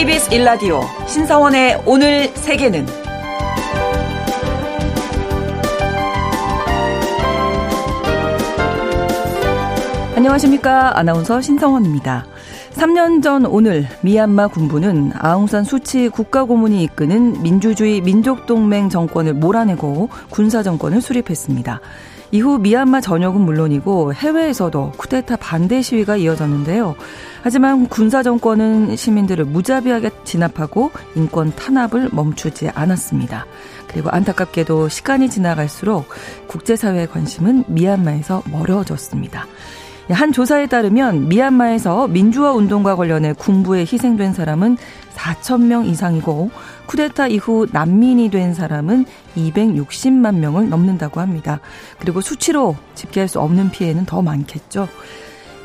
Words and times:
KBS 0.00 0.32
일라디오 0.32 0.80
신성원의 1.06 1.82
오늘 1.84 2.28
세계는 2.28 2.86
안녕하십니까. 10.16 10.98
아나운서 10.98 11.42
신성원입니다. 11.42 12.24
3년 12.76 13.22
전 13.22 13.44
오늘 13.44 13.86
미얀마 14.00 14.48
군부는 14.48 15.12
아웅산 15.18 15.64
수치 15.64 16.08
국가고문이 16.08 16.82
이끄는 16.84 17.42
민주주의 17.42 18.00
민족동맹 18.00 18.88
정권을 18.88 19.34
몰아내고 19.34 20.08
군사정권을 20.30 21.02
수립했습니다. 21.02 21.78
이후 22.32 22.58
미얀마 22.58 23.00
전역은 23.00 23.40
물론이고 23.40 24.14
해외에서도 24.14 24.92
쿠데타 24.96 25.36
반대 25.36 25.82
시위가 25.82 26.16
이어졌는데요. 26.16 26.94
하지만 27.42 27.88
군사 27.88 28.22
정권은 28.22 28.96
시민들을 28.96 29.46
무자비하게 29.46 30.10
진압하고 30.24 30.92
인권 31.16 31.52
탄압을 31.54 32.10
멈추지 32.12 32.68
않았습니다. 32.68 33.46
그리고 33.88 34.10
안타깝게도 34.10 34.88
시간이 34.88 35.28
지나갈수록 35.28 36.06
국제사회의 36.46 37.08
관심은 37.08 37.64
미얀마에서 37.66 38.42
멀어졌습니다. 38.50 39.46
한 40.10 40.32
조사에 40.32 40.66
따르면 40.66 41.28
미얀마에서 41.28 42.08
민주화 42.08 42.52
운동과 42.52 42.96
관련해 42.96 43.32
군부에 43.34 43.80
희생된 43.80 44.32
사람은 44.32 44.76
4천 45.14 45.66
명 45.66 45.86
이상이고 45.86 46.50
쿠데타 46.86 47.28
이후 47.28 47.66
난민이 47.70 48.30
된 48.30 48.54
사람은 48.54 49.06
260만 49.36 50.36
명을 50.36 50.68
넘는다고 50.68 51.20
합니다. 51.20 51.60
그리고 51.98 52.20
수치로 52.20 52.76
집계할 52.94 53.28
수 53.28 53.40
없는 53.40 53.70
피해는 53.70 54.06
더 54.06 54.22
많겠죠. 54.22 54.88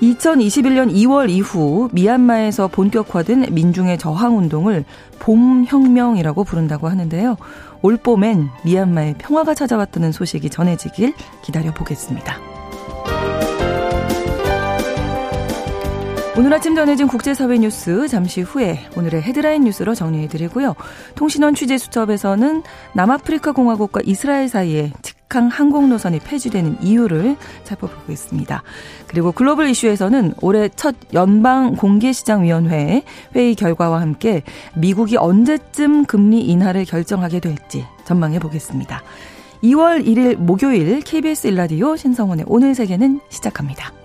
2021년 0.01 0.93
2월 0.93 1.29
이후 1.29 1.89
미얀마에서 1.93 2.67
본격화된 2.67 3.47
민중의 3.51 3.97
저항 3.97 4.37
운동을 4.37 4.83
봄혁명이라고 5.19 6.43
부른다고 6.43 6.89
하는데요. 6.89 7.37
올 7.81 7.97
봄엔 7.97 8.49
미얀마에 8.65 9.15
평화가 9.17 9.53
찾아왔다는 9.53 10.11
소식이 10.11 10.49
전해지길 10.49 11.13
기다려 11.43 11.73
보겠습니다. 11.73 12.37
오늘 16.37 16.53
아침 16.53 16.75
전해진 16.75 17.07
국제사회 17.07 17.57
뉴스 17.57 18.09
잠시 18.09 18.41
후에 18.41 18.89
오늘의 18.97 19.21
헤드라인 19.21 19.63
뉴스로 19.63 19.95
정리해드리고요. 19.95 20.75
통신원 21.15 21.55
취재 21.55 21.77
수첩에서는 21.77 22.61
남아프리카 22.93 23.53
공화국과 23.53 24.01
이스라엘 24.03 24.49
사이에 24.49 24.91
직항 25.01 25.47
항공 25.47 25.87
노선이 25.87 26.19
폐지되는 26.19 26.81
이유를 26.81 27.37
살펴보겠습니다. 27.63 28.63
그리고 29.07 29.31
글로벌 29.31 29.69
이슈에서는 29.69 30.33
올해 30.41 30.67
첫 30.67 30.95
연방 31.13 31.77
공개시장위원회 31.77 33.03
회의 33.33 33.55
결과와 33.55 34.01
함께 34.01 34.43
미국이 34.75 35.15
언제쯤 35.15 36.03
금리 36.03 36.41
인하를 36.41 36.83
결정하게 36.83 37.39
될지 37.39 37.85
전망해 38.03 38.39
보겠습니다. 38.39 39.01
2월 39.63 40.05
1일 40.05 40.35
목요일 40.35 40.99
KBS 40.99 41.47
일라디오 41.47 41.95
신성원의 41.95 42.43
오늘 42.49 42.75
세계는 42.75 43.21
시작합니다. 43.29 44.04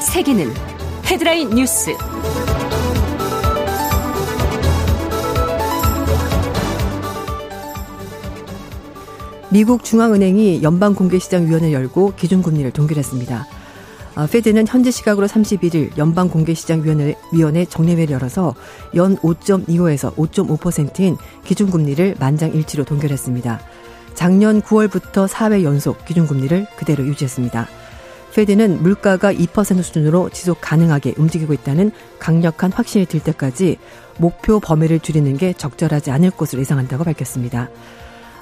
세계는 0.00 0.52
헤드라인 1.06 1.50
뉴스. 1.50 1.90
미국 9.50 9.84
중앙은행이 9.84 10.62
연방공개시장위원회를 10.62 11.72
열고 11.72 12.14
기준금리를 12.16 12.70
동결했습니다. 12.72 13.46
아, 14.16 14.26
페드는 14.26 14.66
현지 14.66 14.92
시각으로 14.92 15.26
31일 15.26 15.96
연방공개시장위원회 15.98 17.64
정례회를 17.64 18.14
열어서 18.14 18.54
연 18.94 19.16
5.25에서 19.18 20.14
5.5%인 20.16 21.16
기준금리를 21.44 22.16
만장일치로 22.18 22.84
동결했습니다. 22.84 23.60
작년 24.14 24.62
9월부터 24.62 25.28
4회 25.28 25.64
연속 25.64 26.04
기준금리를 26.04 26.66
그대로 26.76 27.04
유지했습니다. 27.04 27.68
페드는 28.34 28.82
물가가 28.82 29.32
2% 29.32 29.82
수준으로 29.82 30.28
지속 30.30 30.58
가능하게 30.60 31.14
움직이고 31.16 31.52
있다는 31.52 31.92
강력한 32.18 32.72
확신이 32.72 33.06
들 33.06 33.20
때까지 33.20 33.78
목표 34.18 34.60
범위를 34.60 34.98
줄이는 34.98 35.36
게 35.36 35.52
적절하지 35.52 36.10
않을 36.10 36.30
것으로 36.32 36.60
예상한다고 36.60 37.04
밝혔습니다. 37.04 37.70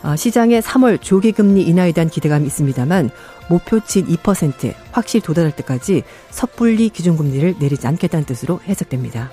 어, 0.03 0.16
시장의 0.16 0.62
3월 0.62 1.00
조기금리 1.00 1.62
인하에 1.62 1.92
대한 1.92 2.08
기대감이 2.08 2.47
있습니다만 2.47 3.10
목표치 3.48 4.04
2%에 4.04 4.75
확실히 4.91 5.22
도달할 5.22 5.54
때까지 5.54 6.03
섣불리 6.30 6.88
기준금리를 6.88 7.56
내리지 7.60 7.86
않겠다는 7.86 8.24
뜻으로 8.24 8.60
해석됩니다. 8.66 9.30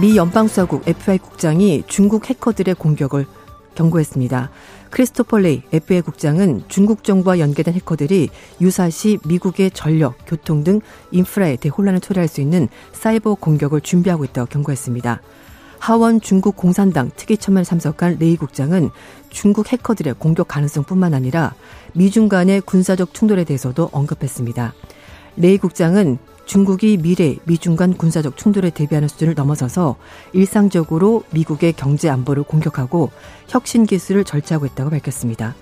미 0.00 0.16
연방수사국 0.16 0.88
FBI 0.88 1.18
국장이 1.18 1.84
중국 1.86 2.28
해커들의 2.30 2.74
공격을 2.76 3.26
경고했습니다. 3.74 4.50
크리스토퍼 4.94 5.38
레이 5.38 5.62
FBI 5.72 6.02
국장은 6.02 6.62
중국 6.68 7.02
정부와 7.02 7.40
연계된 7.40 7.74
해커들이 7.74 8.28
유사시 8.60 9.18
미국의 9.26 9.72
전력, 9.72 10.14
교통 10.24 10.62
등 10.62 10.80
인프라에 11.10 11.56
대혼란을 11.56 11.98
초래할 11.98 12.28
수 12.28 12.40
있는 12.40 12.68
사이버 12.92 13.34
공격을 13.34 13.80
준비하고 13.80 14.22
있다고 14.24 14.46
경고했습니다. 14.46 15.20
하원 15.80 16.20
중국 16.20 16.56
공산당 16.56 17.10
특위 17.16 17.36
청문회에 17.36 17.64
참석한 17.64 18.18
레이 18.20 18.36
국장은 18.36 18.90
중국 19.30 19.72
해커들의 19.72 20.14
공격 20.20 20.46
가능성뿐만 20.46 21.12
아니라 21.12 21.54
미중 21.94 22.28
간의 22.28 22.60
군사적 22.60 23.14
충돌에 23.14 23.42
대해서도 23.42 23.90
언급했습니다. 23.90 24.74
레이 25.38 25.58
국장은 25.58 26.18
중국이 26.46 26.98
미래 26.98 27.36
미중 27.44 27.76
간 27.76 27.94
군사적 27.94 28.36
충돌에 28.36 28.70
대비하는 28.70 29.08
수준을 29.08 29.34
넘어서서 29.34 29.96
일상적으로 30.32 31.24
미국의 31.30 31.72
경제 31.72 32.08
안보를 32.08 32.42
공격하고 32.42 33.10
혁신 33.48 33.86
기술을 33.86 34.24
절취하고 34.24 34.66
있다고 34.66 34.90
밝혔습니다. 34.90 35.54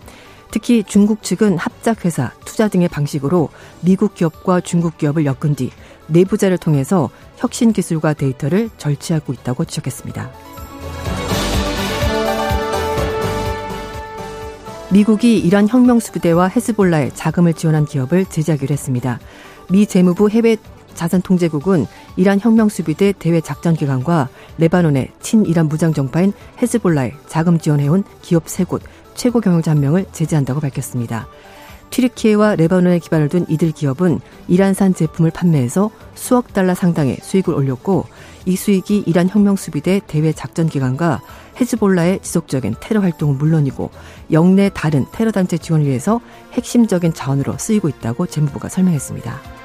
특히 0.51 0.85
중국 0.85 1.23
측은 1.23 1.57
합작회사, 1.57 2.33
투자 2.45 2.69
등의 2.69 2.89
방식으로 2.89 3.49
미국 3.81 4.15
기업과 4.15 4.61
중국 4.61 4.99
기업을 4.99 5.25
엮은 5.25 5.55
뒤 5.55 5.71
내부자를 6.09 6.59
통해서 6.59 7.09
혁신 7.37 7.73
기술과 7.73 8.13
데이터를 8.15 8.69
절취하고 8.77 9.33
있다고 9.33 9.65
지적했습니다. 9.65 10.31
미국이 14.91 15.39
이란 15.39 15.67
혁명수부대와 15.67 16.49
헤즈볼라에 16.49 17.13
자금을 17.15 17.55
지원한 17.55 17.87
기업을 17.87 18.27
제재하기로 18.27 18.75
했습니다. 18.75 19.21
미 19.71 19.87
재무부 19.87 20.29
해외 20.29 20.59
자산통제국은 21.03 21.87
이란 22.17 22.39
혁명수비대 22.41 23.15
대외 23.19 23.41
작전기관과 23.41 24.29
레바논의 24.59 25.11
친이란 25.21 25.69
무장정파인 25.69 26.33
헤즈볼라에 26.61 27.15
자금 27.27 27.59
지원해온 27.59 28.05
기업 28.21 28.47
3곳 28.47 28.81
최고 29.15 29.41
경영자 29.41 29.75
1명을 29.75 30.13
제재한다고 30.13 30.61
밝혔습니다. 30.61 31.27
튀르키예와 31.91 32.57
레바논에 32.57 33.01
기반을 33.01 33.29
둔 33.29 33.45
이들 33.49 33.73
기업은 33.73 34.21
이란산 34.49 34.95
제품을 34.95 35.31
판매해서 35.31 35.91
수억 36.15 36.55
달러 36.55 36.75
상당의 36.75 37.19
수익을 37.21 37.53
올렸고 37.53 38.07
이 38.47 38.57
수익이 38.57 39.05
이란 39.07 39.29
혁명수비대 39.29 40.03
대외 40.07 40.33
작전기관과 40.33 41.21
헤즈볼라의 41.61 42.21
지속적인 42.23 42.77
테러 42.81 43.01
활동은 43.01 43.37
물론이고 43.37 43.91
영내 44.31 44.71
다른 44.73 45.05
테러 45.13 45.31
단체 45.33 45.59
지원을 45.59 45.87
위해서 45.87 46.21
핵심적인 46.53 47.13
자원으로 47.13 47.59
쓰이고 47.59 47.89
있다고 47.89 48.27
재무부가 48.27 48.71
설명했습니다. 48.71 49.62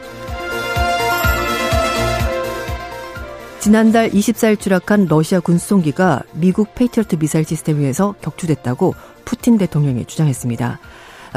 지난달 3.60 4.10
24일 4.12 4.60
추락한 4.60 5.08
러시아 5.10 5.40
군수송기가 5.40 6.24
미국 6.34 6.74
페이트리어트 6.76 7.18
미사일 7.18 7.44
시스템에 7.44 7.80
의해서 7.80 8.14
격추됐다고 8.22 8.94
푸틴 9.26 9.58
대통령이 9.58 10.06
주장했습니다. 10.06 10.80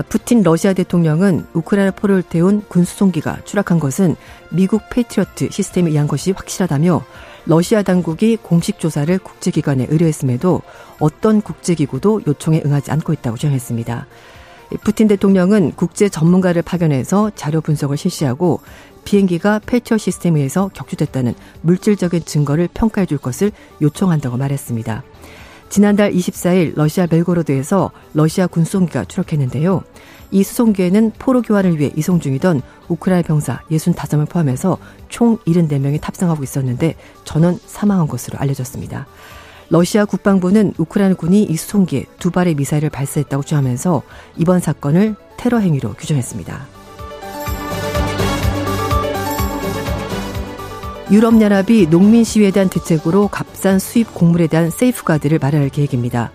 푸틴 0.08 0.42
러시아 0.42 0.72
대통령은 0.72 1.46
우크라이나 1.54 1.90
포로를 1.90 2.22
태운 2.22 2.62
군수송기가 2.68 3.38
추락한 3.44 3.80
것은 3.80 4.16
미국 4.50 4.82
페이트리어트 4.90 5.50
시스템에 5.50 5.90
의한 5.90 6.06
것이 6.06 6.32
확실하다며 6.32 7.02
러시아 7.46 7.82
당국이 7.82 8.36
공식 8.36 8.78
조사를 8.78 9.18
국제기관에 9.18 9.86
의뢰했음에도 9.88 10.60
어떤 11.00 11.40
국제기구도 11.40 12.22
요청에 12.26 12.62
응하지 12.64 12.92
않고 12.92 13.14
있다고 13.14 13.38
주장했습니다. 13.38 14.06
푸틴 14.84 15.08
대통령은 15.08 15.72
국제 15.74 16.08
전문가를 16.08 16.62
파견해서 16.62 17.32
자료 17.34 17.60
분석을 17.60 17.96
실시하고 17.96 18.60
비행기가 19.04 19.60
페이터 19.64 19.98
시스템에 19.98 20.40
의해서 20.40 20.70
격추됐다는 20.74 21.34
물질적인 21.62 22.24
증거를 22.24 22.68
평가해 22.72 23.06
줄 23.06 23.18
것을 23.18 23.52
요청한다고 23.80 24.36
말했습니다. 24.36 25.02
지난달 25.68 26.12
24일 26.12 26.72
러시아 26.76 27.06
벨고로드에서 27.06 27.92
러시아 28.12 28.46
군수송기가 28.48 29.04
추락했는데요. 29.04 29.82
이 30.32 30.42
수송기에는 30.42 31.12
포로 31.18 31.42
교환을 31.42 31.78
위해 31.78 31.92
이송 31.96 32.20
중이던 32.20 32.62
우크라이나 32.88 33.22
병사 33.26 33.62
65명 33.70 34.28
포함해서 34.28 34.78
총 35.08 35.38
74명이 35.38 36.00
탑승하고 36.00 36.42
있었는데 36.42 36.96
전원 37.24 37.58
사망한 37.64 38.08
것으로 38.08 38.38
알려졌습니다. 38.38 39.06
러시아 39.70 40.04
국방부는 40.04 40.74
우크라이나 40.76 41.14
군이 41.14 41.44
이 41.44 41.56
수송기에 41.56 42.06
두 42.18 42.32
발의 42.32 42.56
미사일을 42.56 42.90
발사했다고 42.90 43.44
주장하면서 43.44 44.02
이번 44.36 44.58
사건을 44.58 45.14
테러 45.36 45.58
행위로 45.58 45.94
규정했습니다. 45.94 46.79
유럽연합이 51.10 51.90
농민 51.90 52.22
시위에 52.22 52.52
대한 52.52 52.68
대책으로 52.68 53.26
값싼 53.28 53.80
수입 53.80 54.14
곡물에 54.14 54.46
대한 54.46 54.70
세이프가드를 54.70 55.40
마련할 55.40 55.68
계획입니다. 55.68 56.30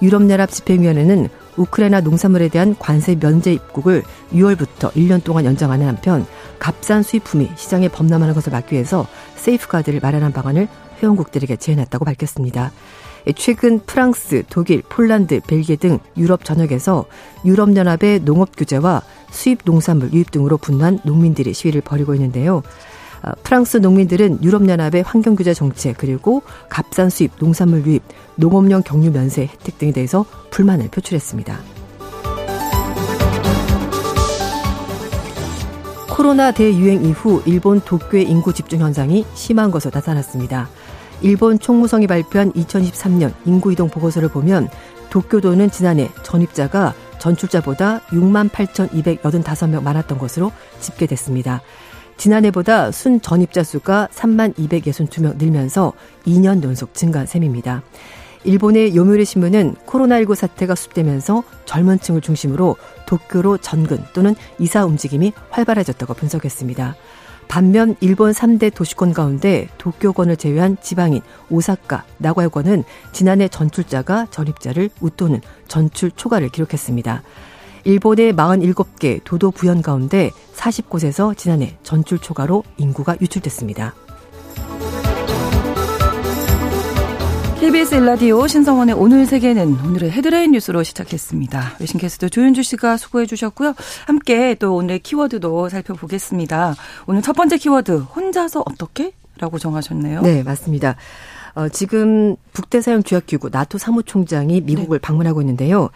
유럽연합 0.00 0.50
집행위원회는 0.50 1.28
우크라이나 1.58 2.00
농산물에 2.00 2.48
대한 2.48 2.74
관세 2.78 3.16
면제 3.16 3.52
입국을 3.52 4.02
6월부터 4.32 4.92
1년 4.92 5.22
동안 5.22 5.44
연장하는 5.44 5.86
한편 5.86 6.26
값싼 6.58 7.02
수입품이 7.02 7.50
시장에 7.56 7.88
범람하는 7.88 8.32
것을 8.32 8.50
막기 8.50 8.72
위해서 8.72 9.06
세이프가드를 9.36 10.00
마련하는 10.00 10.32
방안을 10.32 10.68
회원국들에게 11.02 11.56
제안했다고 11.56 12.06
밝혔습니다. 12.06 12.72
최근 13.36 13.80
프랑스, 13.80 14.42
독일, 14.48 14.80
폴란드, 14.88 15.40
벨기에 15.46 15.76
등 15.76 15.98
유럽 16.16 16.44
전역에서 16.46 17.04
유럽연합의 17.44 18.20
농업 18.20 18.56
규제와 18.56 19.02
수입 19.30 19.60
농산물 19.64 20.14
유입 20.14 20.30
등으로 20.30 20.56
분노한 20.56 21.00
농민들이 21.04 21.52
시위를 21.52 21.82
벌이고 21.82 22.14
있는데요. 22.14 22.62
아, 23.24 23.32
프랑스 23.42 23.78
농민들은 23.78 24.42
유럽연합의 24.42 25.02
환경규제 25.02 25.54
정책 25.54 25.96
그리고 25.96 26.42
값싼 26.68 27.08
수입, 27.08 27.32
농산물 27.38 27.86
유입, 27.86 28.02
농업용 28.36 28.82
경유 28.82 29.10
면세 29.10 29.42
혜택 29.42 29.78
등에 29.78 29.92
대해서 29.92 30.26
불만을 30.50 30.88
표출했습니다. 30.88 31.58
코로나 36.10 36.52
대유행 36.52 37.04
이후 37.04 37.42
일본 37.46 37.80
도쿄의 37.80 38.28
인구 38.28 38.52
집중 38.52 38.80
현상이 38.80 39.24
심한 39.34 39.70
것으로 39.70 39.90
나타났습니다. 39.94 40.68
일본 41.22 41.58
총무성이 41.58 42.06
발표한 42.06 42.52
2023년 42.52 43.32
인구 43.46 43.72
이동 43.72 43.88
보고서를 43.88 44.28
보면 44.28 44.68
도쿄도는 45.08 45.70
지난해 45.70 46.10
전입자가 46.22 46.92
전출자보다 47.18 48.00
6만 48.08 48.50
8,285명 48.50 49.82
많았던 49.82 50.18
것으로 50.18 50.52
집계됐습니다. 50.80 51.62
지난해보다 52.16 52.90
순 52.90 53.20
전입자 53.20 53.62
수가 53.62 54.08
3만 54.12 54.54
262명 54.54 55.36
늘면서 55.36 55.92
2년 56.26 56.62
연속 56.62 56.94
증가한 56.94 57.26
셈입니다. 57.26 57.82
일본의 58.44 58.94
요미우리 58.94 59.24
신문은 59.24 59.74
코로나19 59.86 60.34
사태가 60.34 60.74
습되면서 60.74 61.42
젊은 61.64 61.98
층을 61.98 62.20
중심으로 62.20 62.76
도쿄로 63.06 63.58
전근 63.58 64.04
또는 64.12 64.34
이사 64.58 64.84
움직임이 64.84 65.32
활발해졌다고 65.50 66.14
분석했습니다. 66.14 66.94
반면 67.48 67.96
일본 68.00 68.32
3대 68.32 68.74
도시권 68.74 69.12
가운데 69.12 69.68
도쿄권을 69.78 70.36
제외한 70.36 70.76
지방인 70.82 71.22
오사카, 71.50 72.04
나고야권은 72.18 72.84
지난해 73.12 73.48
전출자가 73.48 74.26
전입자를 74.30 74.90
웃도는 75.00 75.40
전출 75.68 76.10
초과를 76.10 76.48
기록했습니다. 76.48 77.22
일본의 77.84 78.32
47개 78.32 79.20
도도 79.24 79.50
부현 79.50 79.82
가운데 79.82 80.30
40곳에서 80.54 81.36
지난해 81.36 81.76
전출 81.82 82.18
초과로 82.18 82.64
인구가 82.78 83.16
유출됐습니다. 83.20 83.94
KBS 87.60 87.94
일라디오 87.94 88.46
신성원의 88.46 88.94
오늘 88.94 89.24
세계는 89.24 89.80
오늘의 89.86 90.10
헤드라인 90.10 90.52
뉴스로 90.52 90.82
시작했습니다. 90.82 91.76
외신 91.80 91.98
캐스터 91.98 92.28
조윤주 92.28 92.62
씨가 92.62 92.96
수고해 92.98 93.26
주셨고요. 93.26 93.74
함께 94.06 94.54
또 94.54 94.74
오늘의 94.74 94.98
키워드도 94.98 95.70
살펴보겠습니다. 95.70 96.74
오늘 97.06 97.22
첫 97.22 97.32
번째 97.34 97.56
키워드 97.56 97.92
혼자서 97.98 98.64
어떻게? 98.66 99.12
라고 99.38 99.58
정하셨네요. 99.58 100.20
네, 100.22 100.42
맞습니다. 100.42 100.96
어, 101.54 101.68
지금 101.68 102.36
북대서양 102.52 103.02
조약기구 103.04 103.48
나토 103.50 103.78
사무총장이 103.78 104.60
미국을 104.62 104.98
네. 104.98 105.02
방문하고 105.02 105.40
있는데요. 105.40 105.90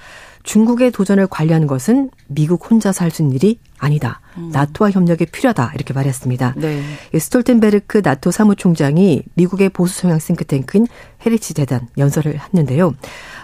중국의 0.49 0.93
도전을 0.93 1.27
관리하는 1.27 1.67
것은 1.67 2.09
미국 2.27 2.71
혼자서 2.71 3.05
할 3.05 3.11
수 3.11 3.21
있는 3.21 3.35
일이 3.35 3.59
아니다. 3.79 4.21
음. 4.39 4.49
나토와 4.51 4.91
협력이 4.91 5.27
필요하다. 5.27 5.73
이렇게 5.75 5.93
말했습니다. 5.93 6.55
네. 6.57 6.83
스톨텐베르크 7.19 8.01
나토 8.03 8.31
사무총장이 8.31 9.25
미국의 9.35 9.69
보수 9.69 10.01
성향 10.01 10.19
싱크탱크인 10.19 10.87
헤리티지 11.25 11.53
재단 11.53 11.89
연설을 11.99 12.41
했는데요. 12.41 12.95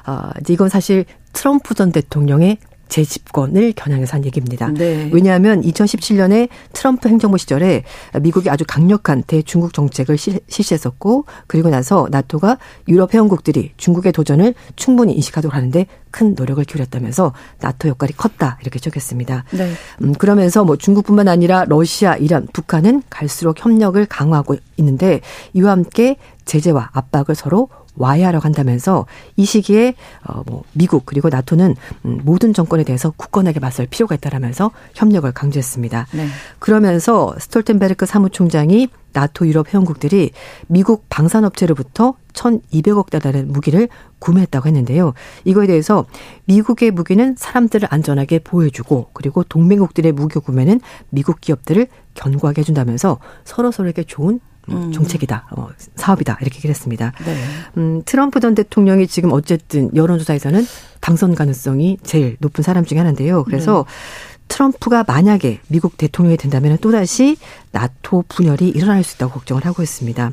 어, 0.07 0.31
이건 0.49 0.71
사실 0.71 1.05
트럼프 1.35 1.75
전 1.75 1.93
대통령의 1.93 2.57
재집권을 2.95 3.73
겨냥해서 3.73 4.15
한 4.15 4.25
얘기입니다. 4.25 4.69
네. 4.69 5.11
왜냐하면 5.13 5.63
2017년에 5.63 6.49
트럼프 6.73 7.09
행정부 7.09 7.39
시절에 7.39 7.83
미국이 8.21 8.49
아주 8.49 8.65
강력한 8.69 9.25
대중국 9.25 9.73
정책을 9.73 10.17
실시했었고 10.17 11.25
그리고 11.49 11.71
나서 11.71 12.07
나토가 12.09 12.59
유럽 12.87 13.13
회원국들이 13.13 13.73
중국의 13.79 14.13
도전을 14.13 14.55
충분히 14.77 15.13
인식하도록 15.15 15.53
하는데 15.53 15.87
큰 16.13 16.37
노력을 16.37 16.63
기울였다면서 16.63 17.33
나토 17.61 17.89
역할이 17.89 18.13
컸다 18.13 18.59
이렇게 18.63 18.79
적했습니다. 18.79 19.45
네. 19.51 19.73
음, 20.03 20.13
그러면서 20.13 20.65
뭐 20.65 20.77
중국뿐만 20.77 21.27
아니라 21.27 21.65
러시아, 21.67 22.15
이란, 22.15 22.47
북한은 22.53 23.03
갈수록 23.11 23.65
협력을 23.65 24.07
강화하고 24.07 24.55
있는데 24.77 25.21
이와 25.55 25.73
함께 25.73 26.17
제재와 26.45 26.91
압박을 26.93 27.35
서로 27.35 27.69
와야하라고 27.97 28.45
한다면서 28.45 29.07
이 29.37 29.45
시기에 29.45 29.95
어뭐 30.27 30.65
미국 30.73 31.07
그리고 31.07 31.29
나토는 31.29 31.77
음, 32.05 32.21
모든 32.25 32.53
정권에 32.53 32.85
대해서 32.85 33.13
굳건하게 33.17 33.61
맞설 33.61 33.87
필요가 33.87 34.15
있다라면서 34.15 34.71
협력을 34.95 35.31
강조했습니다. 35.33 36.07
네. 36.13 36.27
그러면서 36.59 37.35
스톨텐베르크 37.39 38.07
사무총장이 38.07 38.89
나토 39.15 39.47
유럽 39.47 39.73
회원국들이 39.73 40.33
미국 40.67 41.07
방산업체로부터 41.09 42.15
1,200억 42.35 43.11
달러의 43.11 43.45
무기를 43.45 43.89
구매했다고 44.19 44.67
했는데요. 44.67 45.15
이거에 45.45 45.67
대해서 45.67 46.05
미국의 46.47 46.91
무기는 46.91 47.35
사람들을 47.39 47.89
안전하게 47.91 48.41
보호해주고 48.41 49.11
그리고 49.13 49.45
동맹국들의 49.45 50.13
무기 50.13 50.41
구매는 50.41 50.81
미국 51.11 51.41
기업들을 51.41 51.87
견고하게 52.15 52.61
해준다면서 52.61 53.19
서로 53.45 53.71
서로에게 53.71 54.03
좋은 54.03 54.41
음. 54.71 54.93
정책이다, 54.93 55.49
어, 55.57 55.69
사업이다 55.97 56.39
이렇게 56.41 56.57
얘기를 56.57 56.71
했습니다. 56.71 57.13
네. 57.25 57.37
음, 57.77 58.03
트럼프 58.05 58.41
전 58.41 58.55
대통령이 58.55 59.07
지금 59.07 59.33
어쨌든 59.33 59.95
여론조사에서는 59.95 60.67
당선 61.01 61.35
가능성이 61.35 61.99
제일 62.03 62.37
높은 62.41 62.63
사람 62.63 62.85
중에 62.85 62.99
하나인데요. 62.99 63.45
그래서 63.45 63.85
네. 63.87 64.45
트럼프가 64.49 65.05
만약에 65.07 65.61
미국 65.69 65.97
대통령이 65.97 66.37
된다면 66.37 66.79
또다시 66.81 67.37
나토 67.73 68.25
분열이 68.29 68.69
일어날 68.69 69.03
수 69.03 69.17
있다고 69.17 69.33
걱정을 69.33 69.65
하고 69.65 69.83
있습니다. 69.83 70.31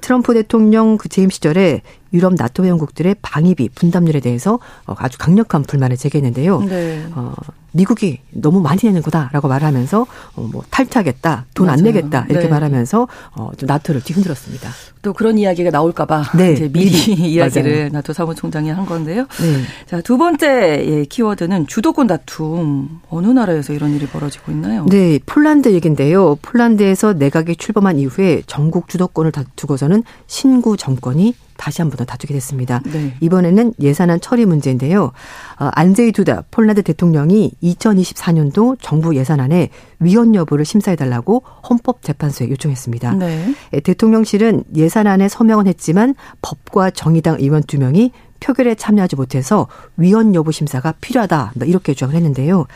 트럼프 0.00 0.34
대통령 0.34 0.96
그 0.96 1.08
재임 1.08 1.28
시절에 1.28 1.82
유럽 2.12 2.34
나토 2.34 2.64
회원국들의 2.64 3.16
방위비 3.22 3.70
분담률에 3.74 4.20
대해서 4.20 4.58
어, 4.86 4.94
아주 4.98 5.18
강력한 5.18 5.62
불만을 5.62 5.96
제기했는데요. 5.96 6.60
네. 6.62 7.06
어, 7.12 7.34
미국이 7.72 8.20
너무 8.30 8.60
많이 8.60 8.80
내는 8.82 9.02
거다라고 9.02 9.46
말하면서 9.48 10.06
어, 10.36 10.48
뭐 10.50 10.62
탈퇴하겠다, 10.70 11.46
돈 11.54 11.68
안 11.68 11.80
내겠다 11.80 12.24
이렇게 12.30 12.46
네. 12.46 12.48
말하면서 12.50 13.06
어, 13.36 13.50
좀 13.58 13.66
나토를 13.66 14.00
뒤흔들었습니다. 14.02 14.70
또 15.02 15.12
그런 15.12 15.36
이야기가 15.38 15.70
나올까봐 15.70 16.32
네. 16.36 16.52
이제 16.54 16.68
미리 16.72 16.88
이야기를 17.12 17.76
맞아요. 17.76 17.88
나토 17.92 18.12
사무총장이 18.14 18.70
한 18.70 18.86
건데요. 18.86 19.22
네. 19.40 19.62
자두 19.86 20.16
번째 20.16 20.46
예, 20.86 21.04
키워드는 21.04 21.66
주도권 21.66 22.06
다툼 22.06 23.00
어느 23.10 23.26
나라에서 23.26 23.74
이런 23.74 23.94
일이 23.94 24.06
벌어지고 24.06 24.50
있나요? 24.52 24.86
네, 24.88 25.18
폴란드 25.26 25.72
얘긴데요. 25.74 26.36
폴란드에서 26.42 27.12
내각이 27.12 27.56
출범한 27.56 27.98
이후에 27.98 28.42
전국 28.46 28.88
주도권을 28.88 29.30
다투고서는 29.30 30.04
신구 30.26 30.76
정권이 30.78 31.34
다시 31.58 31.82
한 31.82 31.90
번 31.90 31.98
더 31.98 32.04
다투게 32.04 32.32
됐습니다. 32.32 32.80
네. 32.86 33.14
이번에는 33.20 33.74
예산안 33.80 34.20
처리 34.20 34.46
문제인데요. 34.46 35.12
어, 35.58 35.70
안제이 35.74 36.12
두다 36.12 36.44
폴란드 36.50 36.82
대통령이 36.84 37.52
2024년도 37.62 38.78
정부 38.80 39.16
예산안에 39.16 39.68
위헌 40.00 40.34
여부를 40.34 40.64
심사해달라고 40.64 41.42
헌법재판소에 41.68 42.48
요청했습니다. 42.50 43.12
네. 43.14 43.54
예, 43.74 43.80
대통령실은 43.80 44.64
예산안에 44.74 45.28
서명은 45.28 45.66
했지만 45.66 46.14
법과 46.40 46.90
정의당 46.92 47.36
의원 47.40 47.62
두 47.64 47.78
명이 47.78 48.12
표결에 48.40 48.76
참여하지 48.76 49.16
못해서 49.16 49.66
위헌 49.96 50.34
여부 50.36 50.52
심사가 50.52 50.94
필요하다 51.00 51.52
뭐 51.56 51.66
이렇게 51.66 51.92
주장을 51.94 52.14
했는데요. 52.14 52.66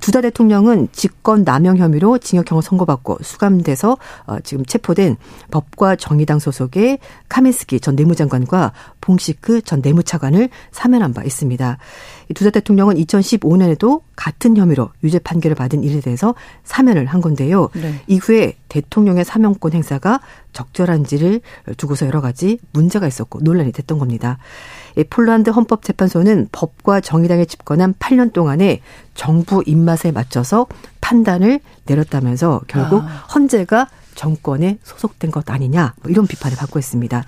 두다 0.00 0.20
대통령은 0.20 0.88
직권 0.92 1.44
남용 1.44 1.76
혐의로 1.76 2.18
징역형을 2.18 2.62
선고받고 2.62 3.18
수감돼서 3.22 3.98
어, 4.26 4.40
지금 4.40 4.64
체포된 4.64 5.16
법과 5.50 5.96
정의당 5.96 6.38
소속의 6.38 6.98
카민스키 7.28 7.80
전 7.80 7.96
내무장관과 7.96 8.72
봉시크 9.00 9.62
전 9.62 9.80
내무차관을 9.82 10.48
사면한 10.72 11.12
바 11.12 11.22
있습니다. 11.22 11.78
두다 12.34 12.50
대통령은 12.50 12.96
2015년에도 12.96 14.02
같은 14.16 14.56
혐의로 14.56 14.90
유죄 15.02 15.18
판결을 15.18 15.54
받은 15.54 15.82
일에 15.82 16.00
대해서 16.00 16.34
사면을 16.64 17.06
한 17.06 17.20
건데요. 17.20 17.68
네. 17.74 18.00
이후에 18.06 18.56
대통령의 18.68 19.24
사면권 19.24 19.72
행사가 19.72 20.20
적절한지를 20.52 21.40
두고서 21.76 22.06
여러 22.06 22.20
가지 22.20 22.58
문제가 22.72 23.06
있었고 23.06 23.40
논란이 23.42 23.72
됐던 23.72 23.98
겁니다. 23.98 24.38
폴란드 25.02 25.50
헌법재판소는 25.50 26.48
법과 26.52 27.00
정의당에 27.00 27.44
집권한 27.44 27.94
8년 27.94 28.32
동안에 28.32 28.80
정부 29.14 29.62
입맛에 29.66 30.12
맞춰서 30.12 30.66
판단을 31.00 31.60
내렸다면서 31.86 32.62
결국 32.68 33.02
아. 33.02 33.26
헌재가 33.34 33.88
정권에 34.14 34.78
소속된 34.84 35.32
것 35.32 35.50
아니냐 35.50 35.94
뭐 36.02 36.10
이런 36.10 36.26
비판을 36.26 36.56
받고 36.56 36.78
있습니다. 36.78 37.24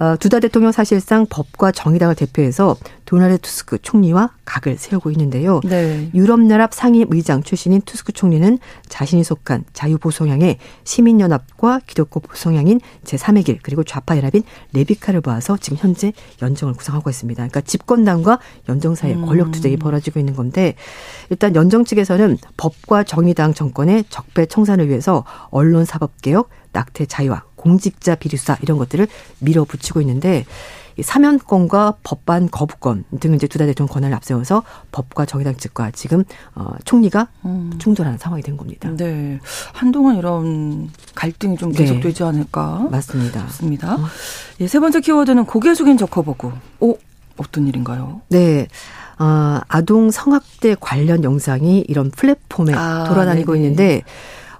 어, 0.00 0.16
두다 0.16 0.40
대통령 0.40 0.72
사실상 0.72 1.26
법과 1.28 1.72
정의당을 1.72 2.14
대표해서 2.14 2.74
도널드 3.04 3.38
투스크 3.42 3.78
총리와 3.82 4.30
각을 4.46 4.78
세우고 4.78 5.10
있는데요. 5.10 5.60
네. 5.62 6.10
유럽 6.14 6.40
연합 6.48 6.72
상임의장 6.72 7.42
출신인 7.42 7.82
투스크 7.82 8.12
총리는 8.12 8.58
자신이 8.88 9.22
속한 9.22 9.64
자유보성향의 9.74 10.56
시민연합과 10.84 11.80
기독교 11.86 12.20
보성향인 12.20 12.80
제3의 13.04 13.44
길 13.44 13.58
그리고 13.62 13.84
좌파연합인 13.84 14.42
레비카를 14.72 15.20
모아서 15.22 15.58
지금 15.58 15.76
현재 15.76 16.14
연정을 16.40 16.74
구성하고 16.74 17.10
있습니다. 17.10 17.36
그러니까 17.36 17.60
집권당과 17.60 18.38
연정 18.70 18.94
사이에 18.94 19.16
음. 19.16 19.26
권력 19.26 19.50
투쟁이 19.50 19.76
벌어지고 19.76 20.18
있는 20.18 20.34
건데 20.34 20.76
일단 21.28 21.54
연정 21.54 21.84
측에서는 21.84 22.38
법과 22.56 23.02
정의당 23.02 23.52
정권의 23.52 24.04
적폐 24.08 24.46
청산을 24.46 24.88
위해서 24.88 25.26
언론 25.50 25.84
사법 25.84 26.12
개혁, 26.22 26.48
낙태 26.72 27.04
자유화, 27.04 27.42
공직자 27.60 28.14
비리 28.14 28.38
수사 28.38 28.56
이런 28.62 28.78
것들을 28.78 29.06
밀어붙이고 29.40 30.00
있는데 30.00 30.46
사면권과 31.00 31.96
법반 32.02 32.50
거부권 32.50 33.04
등을 33.20 33.36
이제 33.36 33.46
두 33.46 33.58
다 33.58 33.66
대통령 33.66 33.92
권한을 33.92 34.16
앞세워서 34.16 34.62
법과 34.92 35.26
정의당 35.26 35.56
측과 35.56 35.90
지금 35.92 36.24
어 36.54 36.72
총리가 36.84 37.28
음. 37.44 37.72
충돌하는 37.78 38.18
상황이 38.18 38.42
된 38.42 38.56
겁니다. 38.56 38.88
네. 38.96 39.38
한동안 39.72 40.16
이런 40.16 40.90
갈등이 41.14 41.56
좀 41.58 41.72
네. 41.72 41.84
계속되지 41.84 42.22
않을까? 42.24 42.88
맞습니다. 42.90 43.42
맞습니다. 43.44 43.96
음. 43.96 44.04
예, 44.60 44.66
세 44.66 44.80
번째 44.80 45.00
키워드는 45.00 45.44
고개 45.44 45.74
숙인 45.74 45.96
저커버그. 45.98 46.52
오, 46.80 46.96
어떤 47.36 47.66
일인가요? 47.68 48.22
네. 48.28 48.66
어, 49.18 49.60
아동 49.68 50.10
성학대 50.10 50.76
관련 50.80 51.24
영상이 51.24 51.84
이런 51.88 52.10
플랫폼에 52.10 52.72
아, 52.74 53.04
돌아다니고 53.08 53.52
네네. 53.52 53.64
있는데 53.64 54.02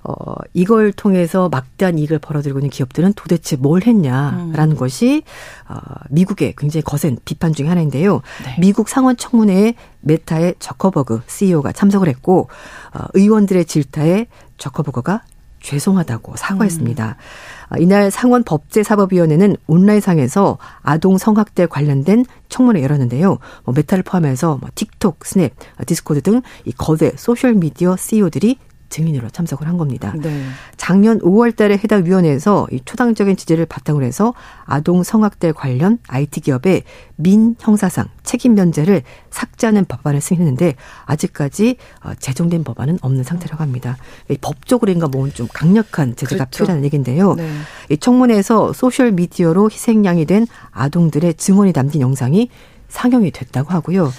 어, 0.02 0.34
이걸 0.54 0.92
통해서 0.92 1.48
막대한 1.48 1.98
이익을 1.98 2.18
벌어들고 2.18 2.58
있는 2.58 2.70
기업들은 2.70 3.12
도대체 3.14 3.56
뭘 3.56 3.82
했냐라는 3.82 4.72
음. 4.72 4.76
것이 4.76 5.22
어, 5.68 5.76
미국의 6.10 6.54
굉장히 6.56 6.82
거센 6.82 7.18
비판 7.24 7.52
중의 7.52 7.68
하나인데요. 7.68 8.22
네. 8.44 8.56
미국 8.58 8.88
상원 8.88 9.16
청문회에 9.16 9.74
메타의 10.00 10.54
저커버그 10.58 11.22
CEO가 11.26 11.72
참석을 11.72 12.08
했고 12.08 12.48
어, 12.94 13.04
의원들의 13.14 13.64
질타에 13.66 14.26
저커버그가 14.56 15.22
죄송하다고 15.62 16.36
사과했습니다. 16.36 17.06
음. 17.06 17.74
어, 17.74 17.78
이날 17.78 18.10
상원 18.10 18.42
법제사법위원회는 18.44 19.56
온라인상에서 19.66 20.56
아동 20.80 21.18
성학대 21.18 21.66
관련된 21.66 22.24
청문회 22.48 22.82
열었는데요. 22.82 23.38
뭐 23.64 23.74
메타를 23.74 24.02
포함해서 24.02 24.56
뭐 24.60 24.70
틱톡, 24.74 25.26
스냅, 25.26 25.52
디스코드 25.86 26.22
등 26.22 26.40
이 26.64 26.72
거대 26.72 27.12
소셜 27.16 27.54
미디어 27.54 27.96
CEO들이 27.96 28.58
증인으로 28.90 29.30
참석을 29.30 29.66
한 29.66 29.78
겁니다. 29.78 30.12
네. 30.20 30.44
작년 30.76 31.18
5월 31.20 31.56
달에 31.56 31.74
해당 31.82 32.04
위원회에서 32.04 32.66
이 32.70 32.80
초당적인 32.84 33.36
지지를 33.36 33.64
바탕으로 33.64 34.04
해서 34.04 34.34
아동 34.64 35.02
성학대 35.02 35.52
관련 35.52 35.98
IT 36.08 36.40
기업의 36.40 36.82
민 37.16 37.56
형사상 37.58 38.06
책임 38.22 38.54
면제를 38.54 39.02
삭제하는 39.30 39.84
법안을 39.86 40.20
승인했는데 40.20 40.74
아직까지 41.06 41.76
어, 42.04 42.12
제정된 42.18 42.64
법안은 42.64 42.98
없는 43.00 43.24
상태라고 43.24 43.62
합니다. 43.62 43.96
법적으로인가 44.40 45.08
뭐는 45.08 45.32
좀 45.32 45.48
강력한 45.52 46.16
제재가 46.16 46.44
그렇죠. 46.44 46.64
필요하는 46.64 46.84
얘기인데요. 46.84 47.34
네. 47.34 47.48
이 47.88 47.96
청문회에서 47.96 48.72
소셜 48.72 49.12
미디어로 49.12 49.70
희생양이 49.70 50.26
된 50.26 50.46
아동들의 50.72 51.34
증언이 51.34 51.72
담긴 51.72 52.00
영상이 52.00 52.50
상영이 52.88 53.30
됐다고 53.30 53.70
하고요. 53.70 54.12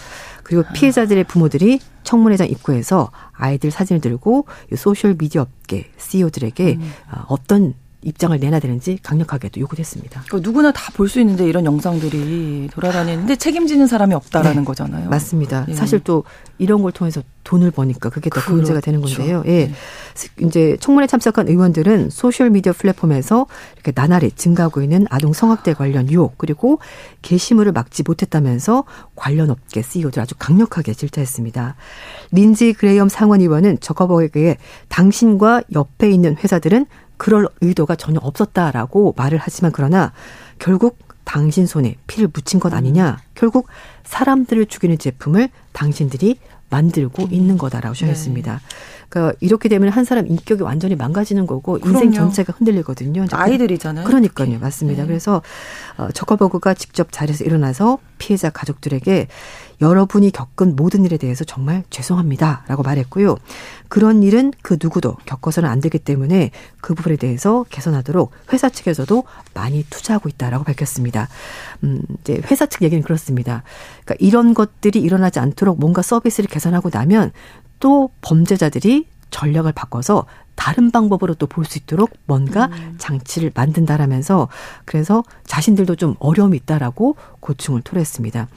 그리고 0.52 0.66
피해자들의 0.74 1.24
부모들이 1.24 1.80
청문회장 2.04 2.50
입구에서 2.50 3.10
아이들 3.32 3.72
사진을 3.72 4.02
들고 4.02 4.48
소셜 4.76 5.16
미디어 5.18 5.44
업계 5.44 5.90
CEO들에게 5.98 6.74
음. 6.74 6.92
어, 7.10 7.24
어떤 7.30 7.74
입장을 8.04 8.38
내놔야 8.40 8.60
되는지 8.60 8.98
강력하게 9.04 9.50
도 9.50 9.60
요구했습니다. 9.62 10.24
그러니까 10.28 10.48
누구나 10.50 10.72
다 10.72 10.92
볼 10.94 11.08
수 11.08 11.20
있는데 11.20 11.46
이런 11.48 11.66
영상들이 11.66 12.70
돌아다니는데 12.72 13.36
책임지는 13.36 13.88
사람이 13.88 14.14
없다라는 14.14 14.60
네, 14.60 14.66
거잖아요. 14.66 15.10
맞습니다. 15.10 15.66
예. 15.70 15.74
사실 15.74 16.00
또 16.00 16.24
이런 16.58 16.82
걸 16.82 16.92
통해서 16.92 17.22
돈을 17.44 17.72
버니까 17.72 18.10
그게 18.10 18.30
더 18.30 18.36
그렇죠. 18.40 18.54
문제가 18.54 18.80
되는 18.80 19.02
건데요. 19.02 19.44
예. 19.46 19.68
네. 19.68 19.74
이제 20.46 20.78
청문회 20.80 21.08
참석한 21.08 21.48
의원들은 21.48 22.10
소셜 22.12 22.50
미디어 22.50 22.74
플랫폼에서 22.74 23.48
이렇게 23.76 23.92
나날이 23.94 24.32
증가하고 24.32 24.82
있는 24.82 25.06
아동 25.10 25.34
성학대 25.34 25.74
관련 25.74 26.10
유혹 26.10 26.38
그리고 26.38 26.80
게시물을 27.22 27.72
막지 27.72 28.04
못했다면서 28.06 28.84
관련 29.16 29.50
업계 29.50 29.82
CEO들 29.82 30.22
아주 30.22 30.36
강력하게 30.38 30.94
질타했습니다. 30.94 31.76
린지 32.32 32.74
그레이엄 32.74 33.10
상원 33.10 33.42
의원은 33.42 33.80
저커버에게 33.80 34.58
당신과 34.90 35.64
옆에 35.74 36.10
있는 36.12 36.36
회사들은 36.38 36.86
그럴 37.22 37.48
의도가 37.62 37.96
전혀 37.96 38.20
없었다라고 38.20 39.14
말을 39.16 39.38
하지만 39.40 39.72
그러나 39.72 40.12
결국 40.58 40.98
당신 41.24 41.68
손에 41.68 41.96
피를 42.08 42.28
묻힌 42.34 42.60
것 42.60 42.74
아니냐. 42.74 43.20
결국 43.36 43.68
사람들을 44.04 44.66
죽이는 44.66 44.98
제품을 44.98 45.50
당신들이 45.72 46.40
만들고 46.72 47.28
있는 47.30 47.60
거다라고 47.60 47.94
주장했습니다. 47.94 48.54
네. 48.54 48.60
그러니까 49.08 49.38
이렇게 49.40 49.70
되면 49.70 49.90
한 49.90 50.04
사람 50.04 50.26
인격이 50.26 50.64
완전히 50.64 50.96
망가지는 50.96 51.46
거고 51.46 51.78
인생 51.78 52.10
그럼요. 52.10 52.16
전체가 52.16 52.54
흔들리거든요. 52.58 53.28
아이들이잖아요. 53.30 54.08
그러니까요. 54.08 54.58
맞습니다. 54.58 55.04
네. 55.04 55.08
그래서 55.08 55.44
어, 55.98 56.10
저커버그가 56.12 56.74
직접 56.74 57.12
자리에서 57.12 57.44
일어나서 57.44 58.00
피해자 58.18 58.50
가족들에게 58.50 59.28
여러분이 59.82 60.32
겪은 60.32 60.76
모든 60.76 61.04
일에 61.06 61.18
대해서 61.18 61.44
정말 61.44 61.84
죄송합니다 61.90 62.64
라고 62.68 62.84
말했고요. 62.84 63.36
그런 63.88 64.22
일은 64.24 64.54
그 64.62 64.78
누구도 64.82 65.18
겪어서는 65.26 65.68
안 65.68 65.82
되기 65.82 65.98
때문에 65.98 66.52
그 66.82 66.94
부분에 66.94 67.16
대해서 67.16 67.66
개선하도록 67.70 68.32
회사 68.54 68.70
측에서도 68.70 69.24
많이 69.54 69.84
투자하고 69.90 70.30
있다라고 70.30 70.64
밝혔습니다. 70.64 71.28
음, 71.84 72.02
이제 72.22 72.40
회사 72.52 72.68
측 72.68 72.84
얘기는 72.84 73.04
그렇습니다. 73.04 73.64
그러니까 74.06 74.16
이런 74.26 74.54
것들이 74.54 75.00
일어나지 75.00 75.40
않도록 75.40 75.80
뭔가 75.80 76.02
서비스를 76.02 76.48
개선하고 76.50 76.90
나면 76.94 77.32
또 77.80 78.12
범죄자들이 78.22 79.08
전략을 79.32 79.72
바꿔서 79.72 80.26
다른 80.56 80.92
방법으로 80.92 81.34
또 81.34 81.48
볼 81.48 81.66
수 81.66 81.80
있도록 81.80 82.12
뭔가 82.28 82.66
음. 82.66 82.96
장치를 83.00 83.52
만든다라면서 83.56 84.48
그래서 84.86 85.24
자신들도 85.46 85.96
좀 85.96 86.16
어려움이 86.20 86.56
있다라고 86.58 87.16
고충을 87.40 87.82
토로했습니다. 87.82 88.48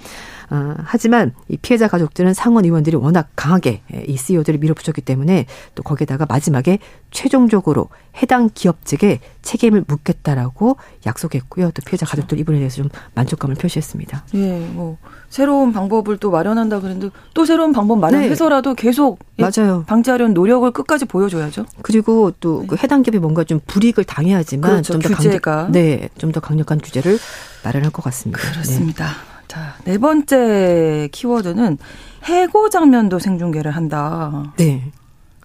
어, 0.51 0.75
하지만 0.85 1.33
이 1.49 1.57
피해자 1.57 1.89
가족들은 1.89 2.35
상원 2.35 2.65
의원들이 2.65 2.97
워낙 2.97 3.29
강하게 3.35 3.83
이 4.07 4.17
CEO들을 4.17 4.59
밀어붙였기 4.59 5.01
때문에 5.01 5.47
또 5.75 5.83
거기에다가 5.83 6.27
마지막에 6.29 6.79
최종적으로 7.11 7.89
해당 8.21 8.51
기업 8.53 8.85
측에 8.85 9.21
책임을 9.43 9.85
묻겠다라고 9.87 10.77
약속했고요. 11.07 11.71
또 11.71 11.83
피해자 11.85 12.05
그렇죠. 12.05 12.11
가족들 12.11 12.39
이분에 12.41 12.59
대해서 12.59 12.77
좀 12.77 12.89
만족감을 13.15 13.57
표시했습니다. 13.57 14.25
예, 14.35 14.59
뭐 14.73 14.99
새로운 15.29 15.73
방법을 15.73 16.19
또 16.19 16.31
마련한다 16.31 16.81
그랬는데 16.81 17.11
또 17.35 17.45
새로운 17.45 17.73
방법 17.73 17.99
마련해서라도 17.99 18.75
네. 18.75 18.83
계속 18.83 19.19
맞아요. 19.39 19.85
방지하려는 19.87 20.35
노력을 20.35 20.69
끝까지 20.71 21.07
보여줘야죠. 21.07 21.67
그리고 21.83 22.31
또그 22.41 22.77
네. 22.77 22.83
해당 22.83 23.03
기업이 23.03 23.19
뭔가 23.19 23.45
좀 23.45 23.61
불이익을 23.67 24.05
당해야지만 24.05 24.71
그렇죠. 24.71 24.93
좀더 24.95 25.15
강력, 25.15 25.73
네, 25.73 26.09
좀 26.19 26.35
더 26.35 26.41
강력한 26.41 26.79
규제를 26.81 27.19
마련할 27.63 27.91
것 27.91 28.03
같습니다. 28.03 28.41
그렇습니다. 28.41 29.07
네. 29.07 29.34
자, 29.55 29.77
네 29.85 29.99
번째 29.99 31.09
키워드는 31.13 31.79
해고 32.25 32.71
장면도 32.71 33.21
생중계를 33.21 33.71
한다. 33.71 34.53
네. 34.57 34.91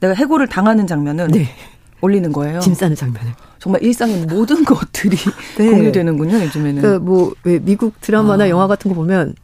내가 0.01 0.15
해고를 0.15 0.47
당하는 0.47 0.87
장면은 0.87 1.27
네. 1.27 1.45
올리는 2.01 2.31
거예요. 2.31 2.59
짐 2.59 2.73
싸는 2.73 2.95
장면을. 2.95 3.33
정말 3.59 3.83
일상의 3.83 4.25
모든 4.25 4.63
것들이 4.65 5.15
네. 5.59 5.69
공유되는군요, 5.69 6.39
요즘에는. 6.39 6.81
그, 6.81 6.87
뭐, 6.97 7.33
왜 7.43 7.59
미국 7.59 8.01
드라마나 8.01 8.45
아. 8.45 8.49
영화 8.49 8.65
같은 8.65 8.89
거 8.89 8.95
보면 8.95 9.35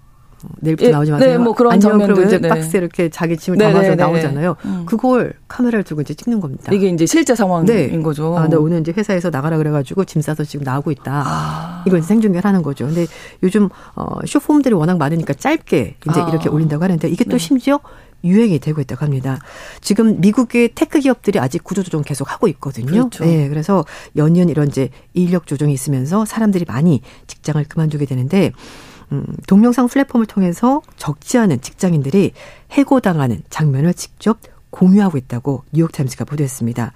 내일부터 0.62 0.88
예, 0.88 0.92
나오지 0.92 1.12
마세요. 1.12 1.30
네, 1.32 1.38
뭐 1.38 1.54
그런 1.54 1.74
아니면 1.74 2.00
장면들. 2.00 2.26
이제 2.26 2.40
네. 2.40 2.48
박스에 2.50 2.80
이렇게 2.80 3.10
자기 3.10 3.38
짐을 3.38 3.58
네, 3.58 3.66
담아서 3.66 3.82
네, 3.82 3.90
네, 3.90 3.96
나오잖아요. 3.96 4.56
음. 4.66 4.84
그걸 4.86 5.34
카메라를 5.48 5.84
두고 5.84 6.02
이제 6.02 6.14
찍는 6.14 6.40
겁니다. 6.40 6.72
이게 6.74 6.90
이제 6.90 7.06
실제 7.06 7.36
상황인 7.36 7.66
네. 7.66 8.00
거죠. 8.02 8.38
아, 8.38 8.48
나 8.48 8.58
오늘 8.58 8.82
이제 8.82 8.94
회사에서 8.96 9.30
나가라 9.30 9.58
그래가지고 9.58 10.06
짐 10.06 10.22
싸서 10.22 10.44
지금 10.44 10.64
나오고 10.64 10.92
있다. 10.92 11.24
아. 11.26 11.84
이걸 11.88 12.02
생중계하는 12.02 12.62
거죠. 12.62 12.86
근데 12.86 13.06
요즘 13.44 13.70
어, 13.96 14.06
숏폼들이 14.26 14.74
워낙 14.76 14.98
많으니까 14.98 15.34
짧게 15.34 15.96
이제 16.10 16.22
아. 16.22 16.30
이렇게 16.30 16.50
올린다고 16.50 16.84
하는데 16.84 17.08
이게 17.08 17.24
또 17.24 17.32
네. 17.32 17.38
심지어 17.38 17.80
유행이 18.24 18.60
되고 18.60 18.82
있다고 18.82 19.06
합니다. 19.06 19.40
지금 19.82 20.20
미국의 20.20 20.72
테크 20.74 21.00
기업들이 21.00 21.40
아직 21.40 21.64
구조조정 21.64 22.02
계속 22.02 22.32
하고 22.32 22.48
있거든요. 22.48 22.88
그렇죠. 22.88 23.24
네, 23.24 23.48
그래서 23.48 23.86
연이은 24.16 24.50
이런 24.50 24.68
이제 24.68 24.90
인력 25.14 25.46
조정이 25.46 25.74
있으면서 25.74 26.26
사람들이 26.26 26.66
많이 26.68 27.02
직장을 27.28 27.64
그만두게 27.70 28.06
되는데 28.06 28.52
음, 29.12 29.26
동영상 29.48 29.88
플랫폼을 29.88 30.26
통해서 30.26 30.82
적지 30.98 31.38
않은 31.38 31.62
직장인들이 31.62 32.34
해고당하는 32.72 33.44
장면을 33.50 33.94
직접 33.94 34.40
공유하고 34.72 35.18
있다고 35.18 35.64
뉴욕타임스가 35.72 36.26
보도했습니다. 36.26 36.92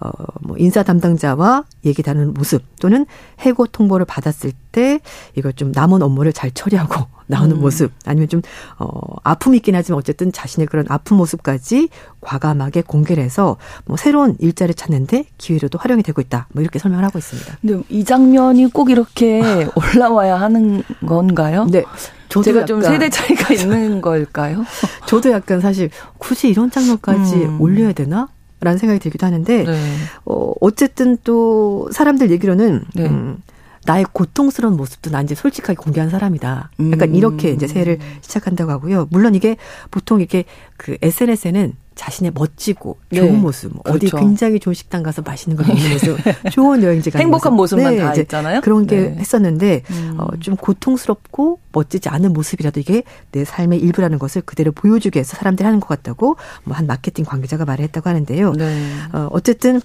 어, 0.00 0.10
뭐 0.40 0.56
인사 0.58 0.82
담당자와 0.82 1.64
얘기 1.84 2.02
다루는 2.02 2.34
모습 2.34 2.62
또는 2.80 3.06
해고 3.40 3.66
통보를 3.66 4.06
받았을 4.06 4.52
때 4.70 5.00
이걸 5.34 5.52
좀 5.52 5.72
남은 5.72 6.02
업무를 6.02 6.32
잘 6.32 6.50
처리하고 6.50 7.06
나오는 7.26 7.56
음. 7.56 7.60
모습 7.60 7.92
아니면 8.06 8.28
좀 8.28 8.42
어, 8.78 8.88
아픔이 9.24 9.58
있긴 9.58 9.74
하지만 9.74 9.98
어쨌든 9.98 10.32
자신의 10.32 10.66
그런 10.66 10.86
아픈 10.88 11.16
모습까지 11.16 11.88
과감하게 12.20 12.82
공개를 12.82 13.22
해서 13.22 13.56
뭐 13.84 13.96
새로운 13.96 14.36
일자리를 14.38 14.74
찾는데 14.74 15.24
기회로도 15.36 15.78
활용이 15.78 16.02
되고 16.02 16.20
있다. 16.20 16.48
뭐 16.52 16.62
이렇게 16.62 16.78
설명을 16.78 17.04
하고 17.04 17.18
있습니다. 17.18 17.58
근데 17.60 17.82
이 17.88 18.04
장면이 18.04 18.70
꼭 18.72 18.90
이렇게 18.90 19.68
올라와야 19.74 20.40
하는 20.40 20.82
건가요? 21.06 21.66
네. 21.70 21.84
저도 22.28 22.44
제가 22.44 22.64
좀 22.66 22.82
세대 22.82 23.08
차이가 23.08 23.52
있는 23.54 24.00
걸까요? 24.00 24.64
저도 25.06 25.30
약간 25.30 25.60
사실 25.60 25.90
굳이 26.18 26.48
이런 26.48 26.70
장면까지 26.70 27.34
음. 27.36 27.60
올려야 27.60 27.92
되나? 27.92 28.28
라는 28.60 28.78
생각이 28.78 29.00
들기도 29.00 29.26
하는데, 29.26 29.64
네. 29.64 29.94
어, 30.24 30.52
어쨌든 30.60 31.16
또 31.24 31.88
사람들 31.92 32.30
얘기로는, 32.30 32.84
네. 32.94 33.06
음, 33.06 33.42
나의 33.86 34.04
고통스러운 34.12 34.76
모습도 34.76 35.10
난 35.10 35.24
이제 35.24 35.34
솔직하게 35.34 35.76
공개한 35.76 36.10
사람이다. 36.10 36.70
약간 36.90 37.08
음. 37.10 37.14
이렇게 37.14 37.50
이제 37.50 37.66
새해를 37.66 37.98
시작한다고 38.20 38.70
하고요. 38.70 39.08
물론 39.10 39.34
이게 39.34 39.56
보통 39.90 40.20
이렇게 40.20 40.44
그 40.76 40.98
SNS에는 41.00 41.72
자신의 41.98 42.32
멋지고 42.34 42.96
네. 43.10 43.20
좋은 43.20 43.40
모습, 43.40 43.72
뭐 43.74 43.82
그렇죠. 43.82 44.06
어디 44.06 44.16
굉장히 44.16 44.58
좋은 44.58 44.72
식당 44.72 45.02
가서 45.02 45.20
맛있는 45.20 45.56
거 45.58 45.64
먹는 45.66 45.90
모습, 45.92 46.16
좋은 46.52 46.82
여행지 46.82 47.10
가는 47.10 47.24
행복한 47.24 47.52
모습. 47.52 47.76
모습만 47.76 47.96
네, 47.96 48.00
다 48.00 48.14
있잖아요. 48.14 48.60
그런 48.62 48.86
게 48.86 48.96
네. 48.96 49.16
했었는데 49.18 49.82
음. 49.90 50.14
어, 50.18 50.28
좀 50.40 50.56
고통스럽고 50.56 51.58
멋지지 51.72 52.08
않은 52.08 52.32
모습이라도 52.32 52.80
이게 52.80 53.02
내 53.32 53.44
삶의 53.44 53.80
일부라는 53.80 54.18
것을 54.18 54.40
그대로 54.42 54.72
보여주기 54.72 55.18
위해서 55.18 55.36
사람들이 55.36 55.64
하는 55.66 55.80
것 55.80 55.88
같다고 55.88 56.36
뭐 56.64 56.78
한 56.78 56.86
마케팅 56.86 57.24
관계자가 57.24 57.64
말을 57.64 57.82
했다고 57.86 58.08
하는데요. 58.08 58.52
네. 58.52 58.86
어, 59.12 59.26
어쨌든 59.32 59.80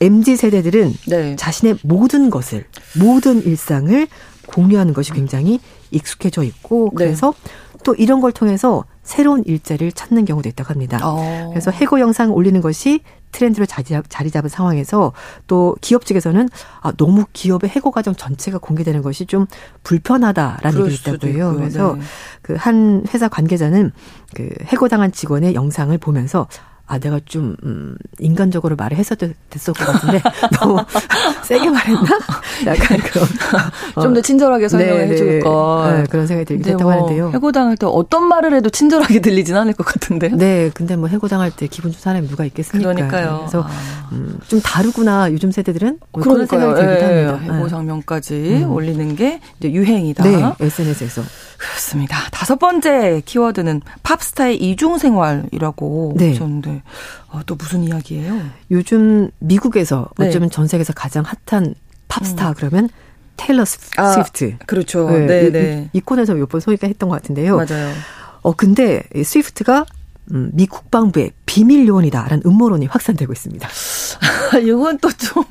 MZ 0.00 0.36
세대들은 0.36 0.94
네. 1.08 1.36
자신의 1.36 1.78
모든 1.82 2.30
것을 2.30 2.64
모든 2.98 3.44
일상을 3.44 4.06
공유하는 4.46 4.94
것이 4.94 5.12
굉장히 5.12 5.60
익숙해져 5.90 6.42
있고 6.42 6.88
네. 6.96 7.04
그래서 7.04 7.34
또 7.84 7.94
이런 7.94 8.22
걸 8.22 8.32
통해서 8.32 8.84
새로운 9.08 9.42
일자리를 9.46 9.90
찾는 9.92 10.26
경우도 10.26 10.50
있다고 10.50 10.68
합니다. 10.68 10.98
어. 11.02 11.48
그래서 11.48 11.70
해고 11.70 11.98
영상 11.98 12.30
올리는 12.30 12.60
것이 12.60 13.00
트렌드로 13.32 13.64
자리, 13.64 14.30
잡은 14.30 14.50
상황에서 14.50 15.14
또 15.46 15.74
기업 15.80 16.04
측에서는 16.04 16.46
아, 16.82 16.92
너무 16.92 17.24
기업의 17.32 17.70
해고 17.70 17.90
과정 17.90 18.14
전체가 18.14 18.58
공개되는 18.58 19.00
것이 19.00 19.24
좀 19.24 19.46
불편하다라는 19.82 20.86
얘기가 20.86 21.12
있다고요. 21.12 21.54
그래서 21.54 21.94
네. 21.94 22.02
그한 22.42 23.06
회사 23.14 23.28
관계자는 23.28 23.92
그 24.34 24.46
해고당한 24.64 25.10
직원의 25.10 25.54
영상을 25.54 25.96
보면서 25.96 26.46
아, 26.88 26.98
내가 26.98 27.20
좀, 27.26 27.54
음, 27.64 27.94
인간적으로 28.18 28.74
말을 28.74 28.96
했어도 28.96 29.28
됐을 29.50 29.74
것 29.74 29.86
같은데, 29.86 30.22
너무 30.58 30.82
세게 31.44 31.68
말했나? 31.68 32.18
약간 32.66 32.98
그런. 32.98 33.28
어. 33.94 34.00
좀더 34.00 34.22
친절하게 34.22 34.68
설명을 34.68 35.06
네, 35.06 35.12
해줄 35.12 35.26
네. 35.26 35.40
거. 35.40 35.86
네, 35.94 36.04
그런 36.08 36.26
생각이 36.26 36.46
들기도 36.46 36.70
했다고 36.70 36.90
뭐 36.90 36.92
하는데요. 36.92 37.30
해고당할 37.34 37.76
때 37.76 37.84
어떤 37.86 38.26
말을 38.26 38.54
해도 38.54 38.70
친절하게 38.70 39.20
들리진 39.20 39.54
않을 39.54 39.74
것 39.74 39.84
같은데요? 39.84 40.36
네, 40.36 40.70
근데 40.72 40.96
뭐 40.96 41.08
해고당할 41.08 41.50
때 41.50 41.66
기분 41.66 41.92
좋은 41.92 42.00
사람이 42.00 42.26
누가 42.26 42.46
있겠습니까? 42.46 42.94
그러니까요. 42.94 43.36
그래서, 43.40 43.66
음, 44.12 44.38
좀 44.48 44.62
다르구나, 44.62 45.30
요즘 45.30 45.50
세대들은. 45.50 45.98
뭐 46.12 46.22
그런 46.22 46.46
생각이 46.46 46.80
들기도 46.80 47.12
예, 47.12 47.24
합니다. 47.26 47.54
해고 47.54 47.68
장면까지 47.68 48.62
음. 48.64 48.72
올리는 48.72 49.14
게 49.14 49.40
이제 49.58 49.70
유행이다. 49.70 50.24
네, 50.24 50.52
SNS에서. 50.58 51.22
그렇습니다. 51.58 52.16
다섯 52.30 52.56
번째 52.58 53.20
키워드는 53.24 53.82
팝스타의 54.02 54.56
이중 54.56 54.98
생활이라고 54.98 56.14
네. 56.16 56.30
하셨는데 56.30 56.82
어, 57.30 57.40
또 57.46 57.56
무슨 57.56 57.82
이야기예요? 57.82 58.40
요즘 58.70 59.30
미국에서 59.40 60.08
네. 60.18 60.28
어쩌면 60.28 60.50
전 60.50 60.66
세계에서 60.68 60.92
가장 60.92 61.24
핫한 61.46 61.74
팝스타 62.08 62.50
음. 62.50 62.54
그러면 62.56 62.88
테일러 63.36 63.62
아, 63.62 63.64
스위프트. 64.12 64.54
아, 64.60 64.64
그렇죠. 64.66 65.10
네, 65.10 65.26
네. 65.26 65.50
네. 65.50 65.90
이, 65.92 65.98
이 65.98 66.00
코너에서 66.00 66.34
몇 66.34 66.48
번 66.48 66.60
소개가 66.60 66.86
했던 66.86 67.08
것 67.08 67.16
같은데요. 67.20 67.56
맞아요. 67.56 67.92
어 68.42 68.52
근데 68.52 69.02
스위프트가 69.22 69.84
음, 70.32 70.50
미 70.52 70.66
국방부의 70.66 71.32
비밀 71.46 71.86
요원이다라는 71.86 72.42
음모론이 72.44 72.86
확산되고 72.86 73.32
있습니다. 73.32 73.68
이건 74.62 74.98
또 74.98 75.10
좀, 75.10 75.44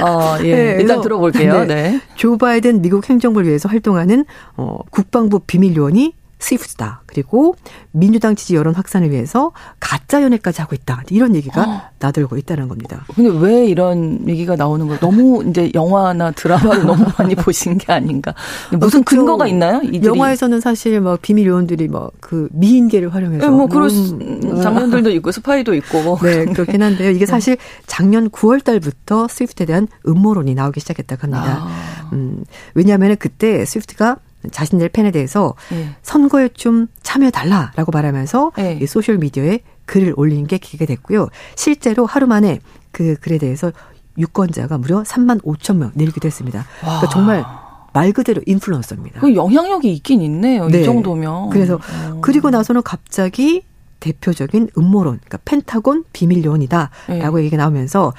어, 0.00 0.36
예. 0.42 0.54
네, 0.54 0.76
일단 0.80 1.00
들어볼게요. 1.00 1.64
네. 1.64 1.66
네. 1.66 2.00
조 2.14 2.38
바이든 2.38 2.82
미국 2.82 3.08
행정부를 3.08 3.48
위해서 3.48 3.68
활동하는, 3.68 4.24
어, 4.56 4.78
국방부 4.90 5.40
비밀 5.40 5.74
요원이 5.76 6.14
스위프트다. 6.42 7.02
그리고 7.06 7.54
민주당 7.92 8.34
지지 8.34 8.54
여론 8.56 8.74
확산을 8.74 9.10
위해서 9.10 9.52
가짜 9.80 10.22
연애까지 10.22 10.60
하고 10.60 10.74
있다. 10.74 11.02
이런 11.10 11.34
얘기가 11.36 11.62
어. 11.62 11.82
나들고 11.98 12.36
있다는 12.36 12.68
겁니다. 12.68 13.04
근데 13.14 13.30
왜 13.38 13.66
이런 13.66 14.28
얘기가 14.28 14.56
나오는 14.56 14.86
거예요? 14.86 14.98
너무 15.00 15.44
이제 15.48 15.70
영화나 15.74 16.30
드라마를 16.32 16.84
너무 16.84 17.06
많이 17.16 17.34
보신 17.36 17.78
게 17.78 17.92
아닌가? 17.92 18.34
무슨 18.72 19.04
그렇죠. 19.04 19.22
근거가 19.24 19.46
있나요? 19.46 19.80
이들이? 19.84 20.06
영화에서는 20.06 20.60
사실 20.60 21.00
막 21.00 21.22
비밀 21.22 21.46
요원들이 21.46 21.88
막그 21.88 22.48
미인계를 22.52 23.14
활용해서 23.14 23.44
네, 23.44 23.50
뭐 23.50 23.66
그런 23.66 23.90
음. 23.90 24.60
장면들도 24.62 25.10
있고 25.10 25.30
스파이도 25.32 25.74
있고. 25.74 26.18
네, 26.22 26.44
그렇긴 26.46 26.82
한데요. 26.82 27.10
이게 27.10 27.20
네. 27.24 27.26
사실 27.26 27.56
작년 27.86 28.28
9월 28.30 28.64
달부터 28.64 29.28
스위프트에 29.28 29.66
대한 29.66 29.86
음모론이 30.08 30.54
나오기 30.54 30.80
시작했다고 30.80 31.22
합니다. 31.22 31.58
아. 31.60 32.10
음, 32.12 32.44
왜냐하면 32.74 33.16
그때 33.16 33.64
스위프트가 33.64 34.16
자신들 34.50 34.88
팬에 34.88 35.10
대해서 35.10 35.54
네. 35.70 35.90
선거에 36.02 36.48
좀 36.48 36.88
참여해 37.02 37.30
달라라고 37.30 37.92
말하면서 37.92 38.52
네. 38.56 38.78
이 38.80 38.86
소셜 38.86 39.18
미디어에 39.18 39.60
글을 39.86 40.14
올리는 40.16 40.46
게 40.46 40.58
기회가 40.58 40.86
됐고요. 40.86 41.28
실제로 41.54 42.06
하루 42.06 42.26
만에 42.26 42.60
그 42.90 43.16
글에 43.20 43.38
대해서 43.38 43.72
유권자가 44.18 44.78
무려 44.78 45.02
3만 45.02 45.42
5천 45.42 45.76
명 45.76 45.92
늘기도 45.94 46.26
했습니다. 46.26 46.64
그러니까 46.80 47.08
정말 47.08 47.44
말 47.92 48.12
그대로 48.12 48.40
인플루언서입니다. 48.46 49.20
그 49.20 49.34
영향력이 49.34 49.92
있긴 49.94 50.22
있네요. 50.22 50.68
네. 50.68 50.80
이 50.80 50.84
정도면. 50.84 51.50
그래서 51.50 51.78
오. 52.14 52.20
그리고 52.20 52.50
나서는 52.50 52.82
갑자기 52.82 53.64
대표적인 54.00 54.70
음모론, 54.76 55.18
그러니까 55.18 55.38
펜타곤 55.44 56.04
비밀 56.12 56.44
요원이다라고 56.44 57.36
네. 57.36 57.44
얘기가 57.44 57.56
나오면서 57.56 58.12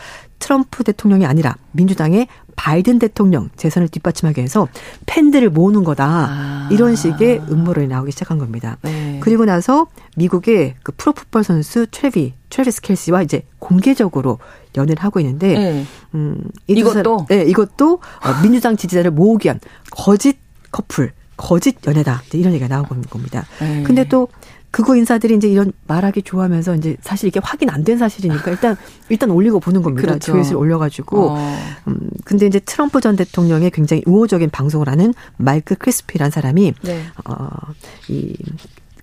트럼프 0.44 0.84
대통령이 0.84 1.26
아니라 1.26 1.56
민주당의 1.72 2.28
바이든 2.58 3.00
대통령 3.00 3.50
재선을 3.56 3.88
뒷받침하기 3.88 4.40
위해서 4.40 4.68
팬들을 5.06 5.50
모으는 5.50 5.86
거다. 5.86 6.06
아. 6.06 6.70
이런 6.70 6.98
식의 6.98 7.44
음모론이 7.50 7.88
나오기 7.88 8.12
시작한 8.12 8.40
겁니다. 8.40 8.78
네. 8.82 9.20
그리고 9.24 9.46
나서 9.46 9.88
미국의 10.18 10.76
그 10.84 10.92
프로풋볼 10.98 11.46
선수 11.46 11.88
트레비, 11.90 12.34
트레비스 12.50 12.82
켈시와 12.82 13.22
이제 13.22 13.44
공개적으로 13.60 14.40
연애를 14.76 15.02
하고 15.02 15.22
있는데, 15.22 15.54
네. 15.54 15.86
음, 16.14 16.44
이것도? 16.68 17.28
네, 17.30 17.44
이것도 17.44 17.94
어, 17.94 18.42
민주당 18.42 18.76
지지자를 18.76 19.12
모으기 19.12 19.46
위한 19.46 19.62
거짓 19.92 20.38
커플, 20.72 21.14
거짓 21.38 21.78
연애다. 21.88 22.24
이런 22.34 22.52
얘기가 22.54 22.68
나오고 22.68 22.96
있는 22.96 23.08
겁니다. 23.10 23.46
네. 23.62 23.84
근데 23.84 24.04
또 24.10 24.28
극우 24.74 24.98
인사들이 24.98 25.36
이제 25.36 25.48
이런 25.48 25.72
말하기 25.86 26.24
좋아하면서 26.24 26.76
이제 26.76 26.98
사실 27.02 27.28
이게 27.28 27.40
확인 27.44 27.70
안 27.70 27.84
된 27.84 27.98
사실이니까 28.00 28.50
일단 28.50 28.76
일단 29.10 29.30
올리고 29.30 29.60
보는 29.60 29.84
겁니다. 29.84 30.08
그렇죠. 30.08 30.32
조회수를 30.32 30.58
올려가지고. 30.58 31.30
어. 31.32 31.58
음, 31.88 32.10
근데 32.26 32.48
이제 32.48 32.60
트럼프 32.60 33.00
전 33.02 33.16
대통령의 33.16 33.70
굉장히 33.72 34.02
우호적인 34.08 34.50
방송을 34.50 34.88
하는 34.90 35.14
마이크 35.38 35.76
크리스피란 35.76 36.32
사람이 36.32 36.74
네. 36.82 37.04
어이 37.26 38.36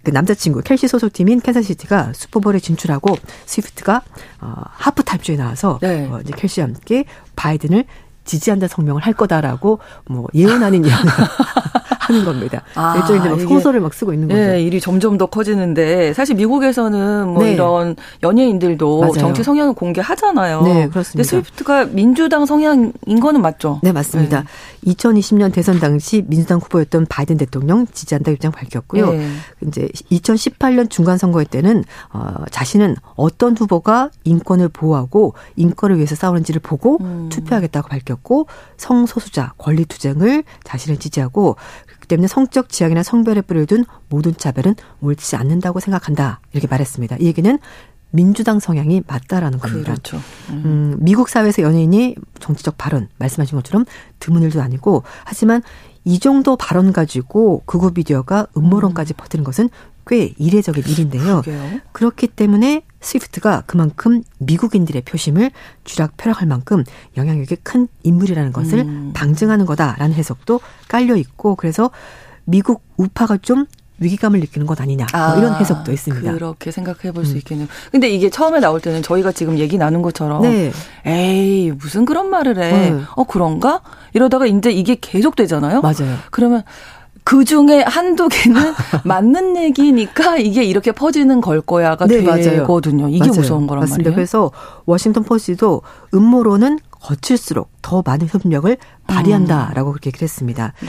그 0.03 0.11
남자친구 0.11 0.63
켈시 0.63 0.89
소속팀인 0.89 1.41
캔자스시티가 1.41 2.15
슈퍼볼에 2.15 2.59
진출하고 2.59 3.17
스위프트가 3.47 4.03
어 4.41 4.55
하프타임쇼에 4.65 5.37
나와서 5.37 5.79
네. 5.83 6.09
어 6.11 6.21
이제 6.23 6.33
켈시와 6.37 6.67
함께 6.69 7.05
바이든을 7.37 7.85
지지한다 8.31 8.69
성명을 8.69 9.03
할 9.03 9.13
거다라고 9.13 9.81
뭐 10.07 10.29
예언하는 10.35 10.85
예언을 10.85 11.13
하는 12.11 12.25
겁니다. 12.25 12.63
아, 12.75 12.97
일종의 12.97 13.31
막 13.31 13.41
소설을 13.41 13.81
막 13.81 13.95
쓰고 13.95 14.13
있는 14.13 14.29
거죠. 14.29 14.41
네, 14.41 14.63
일이 14.63 14.81
점점 14.81 15.17
더 15.17 15.27
커지는데 15.27 16.13
사실 16.13 16.35
미국에서는 16.37 17.29
뭐 17.29 17.45
네. 17.45 17.53
이런 17.53 17.97
연예인들도 18.23 19.01
맞아요. 19.01 19.13
정치 19.15 19.43
성향을 19.43 19.75
공개하잖아요. 19.75 20.63
네, 20.63 20.89
그렇습니다. 20.89 21.13
근데 21.13 21.23
스위프트가 21.25 21.87
민주당 21.87 22.47
성향인 22.47 23.21
거는 23.21 23.43
맞죠? 23.43 23.81
네, 23.83 23.93
맞습니다. 23.93 24.45
2020년 24.87 25.53
대선 25.53 25.79
당시 25.79 26.25
민주당 26.27 26.59
후보였던 26.59 27.07
바이든 27.09 27.37
대통령 27.37 27.87
지지한다 27.87 28.31
입장 28.33 28.51
밝혔고요. 28.51 29.13
네. 29.13 29.29
이제 29.67 29.89
2018년 30.11 30.91
중간 30.91 31.19
선거회 31.19 31.45
때는 31.45 31.85
어, 32.13 32.35
자신은 32.51 32.97
어떤 33.15 33.57
후보가 33.57 34.11
인권을 34.25 34.69
보호하고 34.71 35.35
인권을 35.57 35.97
위해서 35.97 36.15
싸우는지를 36.15 36.61
보고 36.61 36.99
음. 37.01 37.29
투표하겠다고 37.31 37.89
밝혔고 37.89 38.20
성소수자 38.77 39.55
권리 39.59 39.85
투쟁을 39.85 40.45
자신을 40.65 40.99
지지하고 40.99 41.57
그렇기 41.87 42.07
때문에 42.09 42.29
성적 42.29 42.69
지향이나 42.69 43.03
성별에 43.03 43.41
뿌리를 43.43 43.67
둔 43.67 43.85
모든 44.09 44.37
차별은 44.37 44.75
옳지 45.01 45.37
않는다고 45.37 45.81
생각한다 45.81 46.41
이렇게 46.53 46.67
말했습니다. 46.67 47.17
이 47.21 47.27
얘기는 47.27 47.59
민주당 48.13 48.59
성향이 48.59 49.03
맞다라는 49.07 49.59
겁니다. 49.59 49.93
그렇죠. 49.93 50.17
음. 50.51 50.63
음, 50.65 50.97
미국 51.01 51.29
사회에서 51.29 51.63
연예인이 51.63 52.17
정치적 52.41 52.77
발언 52.77 53.09
말씀하신 53.19 53.57
것처럼 53.57 53.85
드문 54.19 54.43
일도 54.43 54.61
아니고 54.61 55.05
하지만 55.25 55.63
이 56.05 56.19
정도 56.19 56.57
발언 56.57 56.93
가지고 56.93 57.63
극우 57.67 57.93
비디오가 57.93 58.47
음모론까지 58.57 59.15
퍼뜨린 59.15 59.45
것은 59.45 59.69
꽤 60.11 60.35
이례적인 60.39 60.83
일인데요. 60.89 61.43
그러게요. 61.43 61.81
그렇기 61.93 62.27
때문에 62.27 62.83
스위프트가 63.01 63.63
그만큼 63.67 64.25
미국인들의 64.39 65.03
표심을 65.03 65.53
쥐락펴락할 65.85 66.49
만큼 66.49 66.83
영향력이 67.17 67.57
큰 67.63 67.87
인물이라는 68.03 68.53
것을 68.53 68.81
음. 68.81 69.13
방증하는 69.15 69.67
거다라는 69.67 70.13
해석도 70.13 70.61
깔려 70.89 71.15
있고 71.15 71.55
그래서 71.55 71.93
미국 72.45 72.83
우파가 72.97 73.37
좀 73.37 73.67
위기감을 74.01 74.41
느끼는 74.41 74.67
것 74.67 74.81
아니냐 74.81 75.07
뭐 75.13 75.37
이런 75.39 75.55
해석도 75.55 75.93
있습니다. 75.93 76.33
그렇게 76.33 76.73
생각해 76.73 77.13
볼 77.13 77.23
음. 77.23 77.25
수 77.25 77.37
있겠네요. 77.37 77.69
근데 77.93 78.09
이게 78.09 78.31
처음에 78.31 78.59
나올 78.59 78.81
때는 78.81 79.03
저희가 79.03 79.31
지금 79.31 79.59
얘기 79.59 79.79
나눈 79.79 80.03
것처럼 80.03 80.43
네, 80.43 80.73
에이 81.07 81.71
무슨 81.71 82.05
그런 82.05 82.31
말을 82.31 82.59
해? 82.59 82.91
네. 82.91 83.01
어 83.15 83.23
그런가? 83.23 83.83
이러다가 84.13 84.47
이제 84.47 84.73
이게 84.73 84.97
계속 85.01 85.37
되잖아요. 85.37 85.83
맞아요. 85.83 86.17
그러면 86.33 86.65
그 87.31 87.45
중에 87.45 87.85
한두 87.87 88.29
개는 88.29 88.61
맞는 89.07 89.57
얘기니까 89.57 90.37
이게 90.39 90.65
이렇게 90.65 90.91
퍼지는 90.91 91.41
걸 91.41 91.61
거야가 91.61 92.09
네, 92.09 92.23
맞아요. 92.23 92.43
되거든요. 92.43 93.09
이게 93.09 93.21
맞아요. 93.21 93.35
무서운 93.35 93.69
거란 93.69 93.83
맞습니다. 93.83 94.11
말이에요. 94.11 94.15
그래서 94.17 94.51
워싱턴 94.85 95.23
포스트도 95.23 95.83
음모론은 96.13 96.81
거칠수록 96.91 97.71
더 97.83 98.03
많은 98.05 98.27
협력을 98.29 98.77
발휘한다라고 99.07 99.93
그렇게 99.93 100.09
얘기를 100.09 100.25
했습니다. 100.25 100.73
네. 100.81 100.89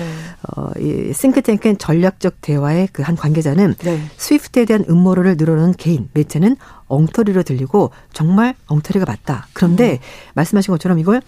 어, 0.58 0.72
이 0.80 1.14
싱크탱크엔 1.14 1.78
전략적 1.78 2.42
대화의 2.42 2.88
그 2.92 3.04
한 3.04 3.16
관계자는 3.16 3.76
네. 3.84 4.02
스위프트에 4.18 4.66
대한 4.66 4.84
음모론을 4.90 5.38
늘어놓은 5.38 5.74
개인, 5.78 6.10
매체는 6.14 6.56
엉터리로 6.88 7.44
들리고 7.44 7.92
정말 8.14 8.56
엉터리가 8.66 9.06
맞다. 9.06 9.46
그런데 9.54 9.94
음. 9.94 9.98
말씀하신 10.34 10.72
것처럼 10.72 10.98
이걸 10.98 11.22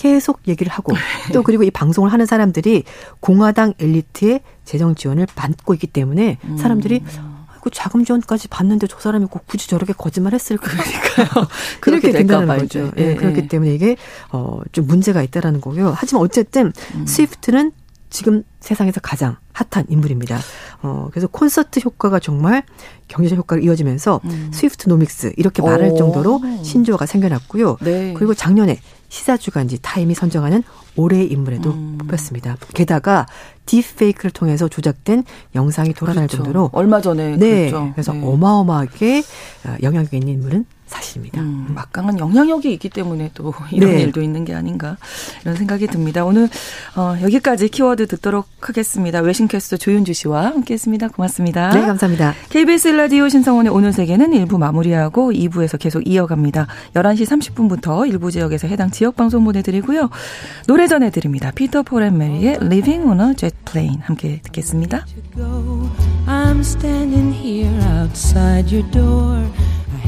계속 0.00 0.40
얘기를 0.48 0.72
하고 0.72 0.94
또 1.34 1.42
그리고 1.42 1.62
이 1.62 1.70
방송을 1.70 2.10
하는 2.10 2.24
사람들이 2.24 2.84
공화당 3.20 3.74
엘리트의 3.78 4.40
재정 4.64 4.94
지원을 4.94 5.26
받고 5.34 5.74
있기 5.74 5.88
때문에 5.88 6.38
음. 6.42 6.56
사람들이 6.56 7.02
그 7.62 7.68
자금 7.68 8.06
지원까지 8.06 8.48
받는데 8.48 8.86
저 8.86 8.98
사람이 8.98 9.26
꼭 9.26 9.46
굳이 9.46 9.68
저렇게 9.68 9.92
거짓말 9.92 10.32
했을까? 10.32 10.70
그러니까요. 10.70 11.48
그렇게 11.80 12.12
된다는 12.12 12.46
거죠. 12.46 12.90
예, 12.96 13.10
예, 13.10 13.14
그렇기 13.14 13.40
예. 13.40 13.46
때문에 13.46 13.74
이게 13.74 13.98
어, 14.32 14.60
좀 14.72 14.86
문제가 14.86 15.22
있다라는 15.22 15.60
거고요. 15.60 15.92
하지만 15.94 16.22
어쨌든 16.22 16.72
음. 16.94 17.06
스위프트는 17.06 17.72
지금 18.10 18.42
세상에서 18.58 19.00
가장 19.00 19.36
핫한 19.52 19.86
인물입니다. 19.88 20.38
어, 20.82 21.08
그래서 21.10 21.28
콘서트 21.28 21.80
효과가 21.84 22.18
정말 22.18 22.62
경제적 23.08 23.38
효과를 23.38 23.64
이어지면서 23.64 24.20
음. 24.24 24.50
스위프트 24.52 24.88
노믹스 24.88 25.32
이렇게 25.36 25.62
말할 25.62 25.90
오. 25.90 25.96
정도로 25.96 26.40
신조어가 26.62 27.06
생겨났고요. 27.06 27.78
네. 27.80 28.14
그리고 28.16 28.34
작년에 28.34 28.78
시사주간지 29.08 29.78
타임이 29.82 30.14
선정하는 30.14 30.62
올해의 30.96 31.30
인물에도 31.30 31.70
음. 31.70 31.98
뽑혔습니다. 31.98 32.56
게다가 32.74 33.26
딥페이크를 33.66 34.30
통해서 34.32 34.68
조작된 34.68 35.24
영상이 35.54 35.94
돌아다닐 35.94 36.28
그렇죠. 36.28 36.44
정도로 36.44 36.70
얼마 36.72 37.00
전에 37.00 37.36
네, 37.36 37.70
그랬죠. 37.70 37.90
그래서 37.92 38.12
네. 38.12 38.20
어마어마하게 38.24 39.22
어, 39.66 39.76
영향력 39.82 40.14
있는 40.14 40.34
인물은 40.34 40.64
사실입니다. 40.90 41.40
음, 41.40 41.68
막강한 41.74 42.18
영향력이 42.18 42.72
있기 42.74 42.88
때문에 42.90 43.30
또 43.34 43.54
이런 43.72 43.92
네. 43.92 44.02
일도 44.02 44.20
있는 44.20 44.44
게 44.44 44.54
아닌가 44.54 44.96
이런 45.42 45.56
생각이 45.56 45.86
듭니다. 45.86 46.24
오늘 46.24 46.48
어, 46.96 47.16
여기까지 47.22 47.68
키워드 47.68 48.06
듣도록 48.08 48.46
하겠습니다. 48.60 49.20
외신캐스터 49.20 49.76
조윤주 49.76 50.12
씨와 50.12 50.46
함께했습니다. 50.46 51.08
고맙습니다. 51.08 51.70
네, 51.70 51.80
감사합니다. 51.82 52.34
KBS 52.50 52.88
라디오 52.88 53.28
신성원의 53.28 53.72
오늘 53.72 53.92
세계는 53.92 54.32
1부 54.32 54.58
마무리하고 54.58 55.32
2부에서 55.32 55.78
계속 55.78 56.06
이어갑니다. 56.06 56.66
11시 56.94 57.26
30분부터 57.26 58.08
일부 58.08 58.30
지역에서 58.30 58.66
해당 58.66 58.90
지역 58.90 59.16
방송 59.16 59.44
보내드리고요. 59.44 60.10
노래 60.66 60.86
전해드립니다. 60.88 61.52
피터 61.52 61.82
폴앤 61.84 62.18
메리의 62.18 62.58
Living 62.60 63.06
on 63.06 63.20
a 63.20 63.36
Jet 63.36 63.56
Plane 63.64 64.00
함께 64.02 64.40
듣겠습니다. 64.42 65.04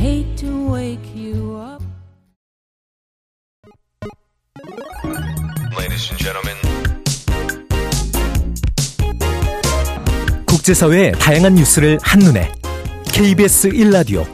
Hate 0.02 0.36
to 0.36 0.72
wake 0.72 1.14
you 1.14 1.56
up. 1.56 1.80
Ladies 5.78 6.10
and 6.10 6.18
gentlemen, 6.18 6.56
국제사회의 10.46 11.12
다양한 11.12 11.54
뉴스를 11.54 11.98
한눈에 12.02 12.50
KBS 13.12 13.68
1라디오 13.68 14.26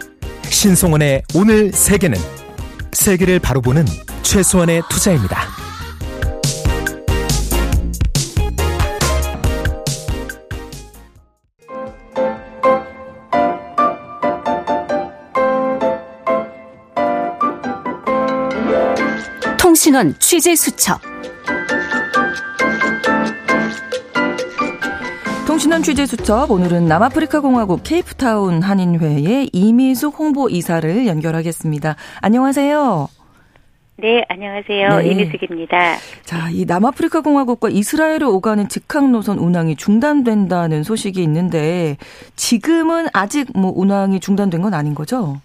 신송원의 0.44 1.24
오늘 1.34 1.70
세계는 1.70 2.18
세계를 2.92 3.38
바로 3.38 3.60
보는 3.60 3.84
최소한의 4.22 4.82
투자입니다. 4.88 5.67
신원 19.88 20.14
취재 20.18 20.54
수첩. 20.54 21.00
통신원 25.46 25.82
취재 25.82 26.04
수첩 26.04 26.50
오늘은 26.50 26.84
남아프리카 26.84 27.40
공화국 27.40 27.80
케이프타운 27.84 28.60
한인회의 28.60 29.48
이미숙 29.50 30.18
홍보 30.18 30.50
이사를 30.50 31.06
연결하겠습니다. 31.06 31.96
안녕하세요. 32.20 33.08
네, 33.96 34.26
안녕하세요. 34.28 34.98
네. 34.98 35.08
이미숙입니다. 35.08 35.96
자, 36.22 36.50
이 36.50 36.66
남아프리카 36.66 37.22
공화국과 37.22 37.70
이스라엘을 37.70 38.24
오가는 38.24 38.68
직항 38.68 39.10
노선 39.10 39.38
운항이 39.38 39.76
중단된다는 39.76 40.82
소식이 40.82 41.22
있는데 41.22 41.96
지금은 42.36 43.06
아직 43.14 43.48
뭐 43.56 43.72
운항이 43.74 44.20
중단된 44.20 44.60
건 44.60 44.74
아닌 44.74 44.94
거죠? 44.94 45.40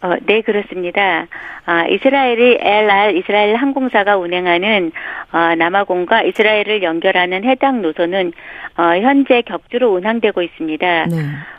어, 0.00 0.14
네, 0.26 0.42
그렇습니다. 0.42 1.26
아, 1.66 1.86
이스라엘이 1.86 2.58
LR 2.60 3.16
이스라엘 3.16 3.56
항공사가 3.56 4.16
운행하는 4.16 4.92
어, 5.32 5.54
남아공과 5.56 6.22
이스라엘을 6.22 6.82
연결하는 6.82 7.44
해당 7.44 7.82
노선은 7.82 8.32
어, 8.76 8.82
현재 9.00 9.42
격주로 9.42 9.92
운항되고 9.92 10.40
있습니다. 10.40 11.06
네. 11.06 11.16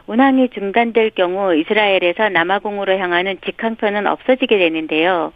운항이 0.07 0.49
중단될 0.49 1.11
경우 1.11 1.53
이스라엘에서 1.53 2.29
남아공으로 2.29 2.97
향하는 2.97 3.37
직항편은 3.45 4.07
없어지게 4.07 4.57
되는데요. 4.57 5.33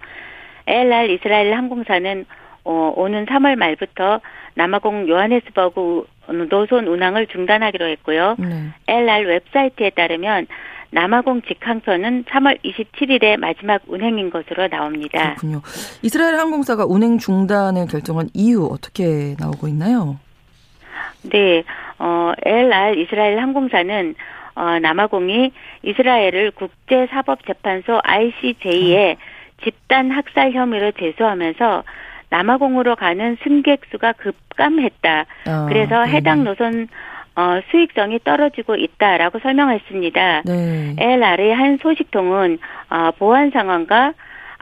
LR 0.66 1.12
이스라엘 1.12 1.54
항공사는 1.54 2.26
어, 2.64 2.94
오는 2.96 3.26
3월 3.26 3.58
말부터 3.58 4.22
남아공 4.56 5.10
요하네스버그 5.10 6.08
노선 6.50 6.88
운항을 6.88 7.28
중단하기로 7.28 7.86
했고요. 7.86 8.36
네. 8.40 8.70
LR 8.88 9.28
웹사이트에 9.28 9.90
따르면 9.90 10.48
남아공 10.94 11.42
직항편은 11.42 12.26
3월 12.26 12.64
27일에 12.64 13.38
마지막 13.38 13.82
운행인 13.88 14.30
것으로 14.30 14.68
나옵니다. 14.68 15.36
그렇군요. 15.36 15.62
이스라엘 16.04 16.36
항공사가 16.36 16.86
운행 16.86 17.18
중단을 17.18 17.88
결정한 17.88 18.30
이유 18.34 18.70
어떻게 18.72 19.36
나오고 19.40 19.68
있나요? 19.68 20.20
네, 21.24 21.64
어, 21.98 22.34
LR 22.46 23.00
이스라엘 23.00 23.40
항공사는 23.40 24.16
어, 24.56 24.78
남아공이 24.80 25.52
이스라엘을 25.82 26.52
국제사법재판소 26.52 28.00
ICJ에 28.04 29.18
집단 29.64 30.12
학살 30.12 30.52
혐의로 30.52 30.92
제소하면서 30.92 31.84
남아공으로 32.30 32.96
가는 32.96 33.38
승객 33.44 33.82
수가 33.92 34.14
급감했다. 34.14 35.26
아, 35.48 35.66
그래서 35.70 36.04
네네. 36.04 36.12
해당 36.12 36.44
노선 36.44 36.88
어, 37.36 37.60
수익성이 37.72 38.20
떨어지고 38.24 38.76
있다라고 38.76 39.40
설명했습니다. 39.40 40.44
네. 40.46 40.96
LR의 40.98 41.54
한 41.56 41.78
소식통은 41.78 42.60
어, 42.90 43.12
보안 43.18 43.50
상황과 43.52 44.14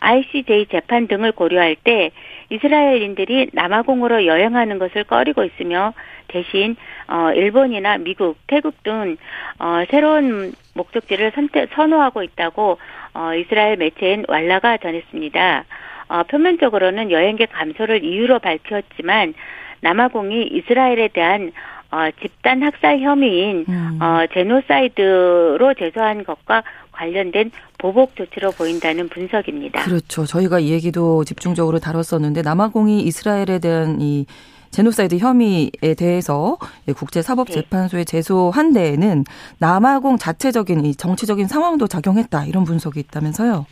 ICJ 0.02 0.68
재판 0.68 1.08
등을 1.08 1.32
고려할 1.32 1.76
때 1.76 2.12
이스라엘인들이 2.50 3.52
남아공으로 3.54 4.26
여행하는 4.26 4.80
것을 4.80 5.04
꺼리고 5.04 5.44
있으며 5.44 5.94
대신 6.28 6.76
어 7.08 7.32
일본이나 7.34 7.98
미국, 7.98 8.38
태국 8.48 8.82
등 8.84 9.18
어, 9.60 9.84
새로운 9.90 10.54
목적지를 10.74 11.32
선택 11.36 11.70
선호하고 11.74 12.24
있다고 12.24 12.78
어, 13.14 13.34
이스라엘 13.36 13.78
매체인 13.78 14.26
왈라가 14.28 14.78
전했습니다. 14.78 15.66
어, 16.10 16.24
표면적으로는 16.24 17.12
여행객 17.12 17.52
감소를 17.52 18.04
이유로 18.04 18.40
밝혔지만 18.40 19.34
남아공이 19.82 20.48
이스라엘에 20.48 21.10
대한 21.10 21.52
어, 21.91 22.10
집단 22.21 22.63
학살 22.63 22.99
혐의인 23.01 23.65
음. 23.67 23.99
어, 24.01 24.25
제노사이드로 24.34 25.73
제소한 25.77 26.23
것과 26.23 26.63
관련된 26.91 27.51
보복 27.77 28.15
조치로 28.15 28.51
보인다는 28.51 29.10
분석입니다. 29.10 29.84
그렇죠. 29.84 30.25
저희가 30.25 30.60
이 30.60 30.71
얘기도 30.71 31.23
집중적으로 31.23 31.80
다뤘었는데 31.80 32.41
남아공이 32.43 33.01
이스라엘에 33.01 33.60
대한 33.60 33.99
이 34.01 34.25
제노사이드 34.71 35.17
혐의에 35.17 35.95
대해서 35.97 36.58
국제사법재판소에 36.95 38.06
제소한 38.06 38.71
데에는 38.71 39.25
남아공 39.60 40.17
자체적인 40.17 40.86
이 40.86 40.95
정치적인 40.95 41.47
상황도 41.47 41.88
작용했다 41.88 42.45
이런 42.45 42.63
분석이 42.63 42.99
있다면서요. 43.01 43.65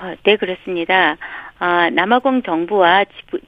어, 0.00 0.14
네, 0.22 0.36
그렇습니다. 0.36 1.16
아, 1.58 1.90
남아공 1.90 2.42
정부와 2.42 3.04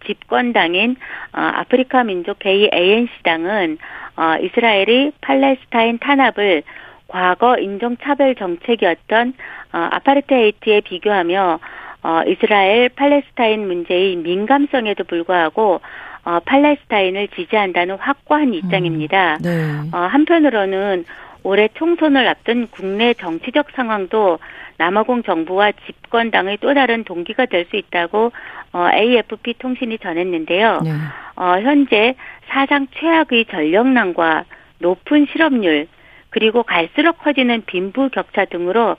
집권당인 0.06 0.96
어, 1.32 1.40
아프리카 1.40 2.04
민족 2.04 2.44
회의 2.44 2.68
ANC당은 2.72 3.78
어, 4.16 4.36
이스라엘이 4.42 5.12
팔레스타인 5.20 5.98
탄압을 5.98 6.62
과거 7.06 7.58
인종차별 7.58 8.34
정책이었던 8.34 9.34
어, 9.72 9.78
아파르트헤이트에 9.92 10.80
비교하며 10.80 11.60
어, 12.02 12.20
이스라엘 12.26 12.88
팔레스타인 12.88 13.66
문제의 13.66 14.16
민감성에도 14.16 15.04
불구하고 15.04 15.80
어, 16.24 16.40
팔레스타인을 16.44 17.28
지지한다는 17.28 17.96
확고한 17.96 18.54
입장입니다. 18.54 19.34
음, 19.34 19.42
네. 19.42 19.96
어, 19.96 20.00
한편으로는 20.02 21.04
올해 21.42 21.68
총선을 21.74 22.26
앞둔 22.28 22.68
국내 22.68 23.14
정치적 23.14 23.70
상황도 23.72 24.38
남아공 24.78 25.22
정부와 25.22 25.72
집권당의 25.86 26.58
또 26.60 26.72
다른 26.74 27.04
동기가 27.04 27.46
될 27.46 27.66
수 27.70 27.76
있다고 27.76 28.32
어, 28.72 28.88
AFP 28.92 29.54
통신이 29.58 29.98
전했는데요. 29.98 30.80
네. 30.82 30.90
어, 31.36 31.60
현재 31.60 32.14
사상 32.48 32.86
최악의 32.94 33.46
전력난과 33.46 34.44
높은 34.78 35.26
실업률 35.30 35.86
그리고 36.30 36.62
갈수록 36.62 37.18
커지는 37.18 37.62
빈부 37.66 38.08
격차 38.08 38.44
등으로 38.46 38.96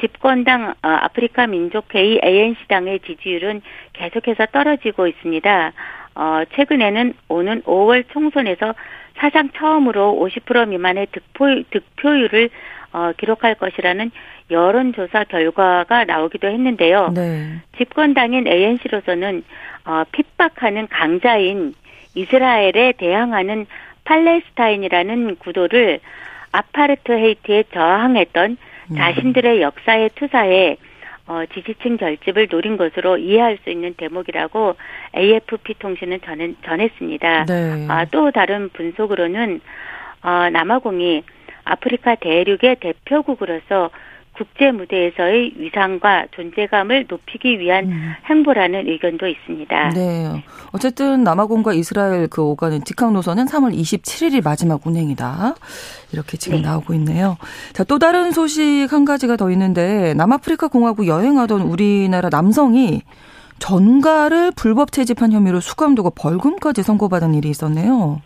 집권당 0.00 0.70
어, 0.82 0.88
아프리카 0.88 1.46
민족회의 1.46 2.20
ANC당의 2.24 3.00
지지율은 3.00 3.60
계속해서 3.92 4.46
떨어지고 4.46 5.06
있습니다. 5.06 5.72
어, 6.14 6.42
최근에는 6.54 7.14
오는 7.28 7.62
5월 7.62 8.04
총선에서 8.12 8.74
사상 9.16 9.50
처음으로 9.50 10.18
50% 10.20 10.68
미만의 10.68 11.08
득표, 11.12 11.62
득표율을 11.70 12.50
어, 12.92 13.12
기록할 13.16 13.54
것이라는 13.54 14.10
여론조사 14.50 15.24
결과가 15.24 16.04
나오기도 16.04 16.48
했는데요. 16.48 17.12
네. 17.14 17.60
집권당인 17.78 18.46
ANC로서는 18.48 19.44
어, 19.84 20.02
핍박하는 20.10 20.88
강자인 20.88 21.74
이스라엘에 22.14 22.94
대항하는 22.98 23.66
팔레스타인이라는 24.04 25.36
구도를 25.36 26.00
아파르트 26.52 27.12
헤이트에 27.12 27.64
저항했던 27.72 28.56
음. 28.90 28.96
자신들의 28.96 29.62
역사에 29.62 30.08
투사해 30.16 30.76
어, 31.30 31.44
지지층 31.54 31.96
결집을 31.96 32.48
노린 32.48 32.76
것으로 32.76 33.16
이해할 33.16 33.56
수 33.62 33.70
있는 33.70 33.94
대목이라고 33.94 34.74
AFP 35.16 35.74
통신은 35.78 36.18
전, 36.24 36.56
전했습니다. 36.64 37.44
네. 37.44 37.86
아, 37.88 38.04
또 38.06 38.32
다른 38.32 38.68
분석으로는 38.70 39.60
어, 40.24 40.50
남아공이 40.50 41.22
아프리카 41.62 42.16
대륙의 42.16 42.78
대표국으로서 42.80 43.90
국제 44.40 44.70
무대에서의 44.70 45.52
위상과 45.56 46.28
존재감을 46.30 47.04
높이기 47.10 47.58
위한 47.58 47.84
음. 47.92 48.14
행보라는 48.24 48.88
의견도 48.88 49.26
있습니다. 49.26 49.90
네. 49.90 50.42
어쨌든 50.72 51.22
남아공과 51.24 51.74
이스라엘 51.74 52.26
그 52.26 52.40
오가는 52.40 52.82
직항 52.84 53.12
노선은 53.12 53.44
3월 53.44 53.76
27일이 53.76 54.42
마지막 54.42 54.86
운행이다. 54.86 55.56
이렇게 56.14 56.38
지금 56.38 56.62
네. 56.62 56.68
나오고 56.68 56.94
있네요. 56.94 57.36
자, 57.74 57.84
또 57.84 57.98
다른 57.98 58.30
소식 58.30 58.88
한 58.90 59.04
가지가 59.04 59.36
더 59.36 59.50
있는데 59.50 60.14
남아프리카 60.14 60.68
공화국 60.68 61.06
여행하던 61.06 61.60
우리나라 61.60 62.30
남성이 62.30 63.02
전가를 63.58 64.52
불법 64.56 64.90
채집한 64.90 65.32
혐의로 65.32 65.60
수감되고 65.60 66.12
벌금까지 66.12 66.82
선고받은 66.82 67.34
일이 67.34 67.50
있었네요. 67.50 68.22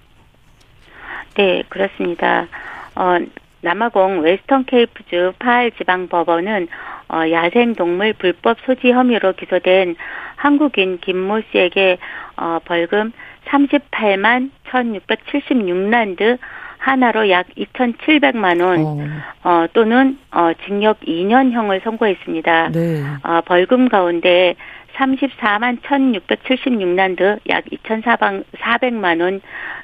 네, 1.37 1.65
그렇습니다. 1.69 2.47
어, 2.95 3.19
남아공 3.65 4.21
웨스턴 4.21 4.67
케이프주 4.67 5.33
파알 5.39 5.71
지방 5.73 6.09
법원은 6.09 6.69
어, 7.09 7.31
야생 7.31 7.75
동물 7.75 8.13
불법 8.13 8.59
소지 8.67 8.93
혐의로 8.93 9.33
기소된 9.33 9.97
한국인 10.37 10.99
김모 11.01 11.41
씨에게 11.51 11.97
어, 12.37 12.59
벌금 12.65 13.13
38만 13.47 14.51
1,676란드 14.67 16.39
하나로 16.77 17.31
약 17.31 17.47
2,700만 17.57 18.63
원 18.63 18.81
어, 18.85 18.99
어, 19.45 19.67
또는 19.73 20.19
어, 20.31 20.51
징역 20.67 21.01
2년형을 21.01 21.83
선고했습니다. 21.83 22.69
네. 22.73 23.03
어, 23.23 23.41
벌금 23.47 23.89
가운데 23.89 24.57
34만 24.95 25.81
1,676란드 25.81 27.39
약 27.49 27.65
2,400만 27.65 29.41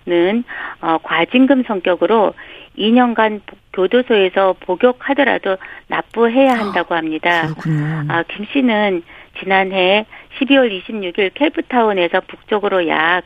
원은 0.06 0.44
어, 0.82 0.98
과징금 1.02 1.64
성격으로 1.64 2.34
2년간 2.80 3.40
교도소에서 3.72 4.54
복역하더라도 4.60 5.56
납부해야 5.88 6.58
한다고 6.58 6.94
합니다. 6.94 7.42
그렇군요. 7.42 8.04
아, 8.08 8.22
김 8.28 8.46
씨는 8.52 9.02
지난해 9.38 10.06
12월 10.38 10.70
26일 10.82 11.30
켈프타운에서 11.34 12.22
북쪽으로 12.26 12.88
약 12.88 13.22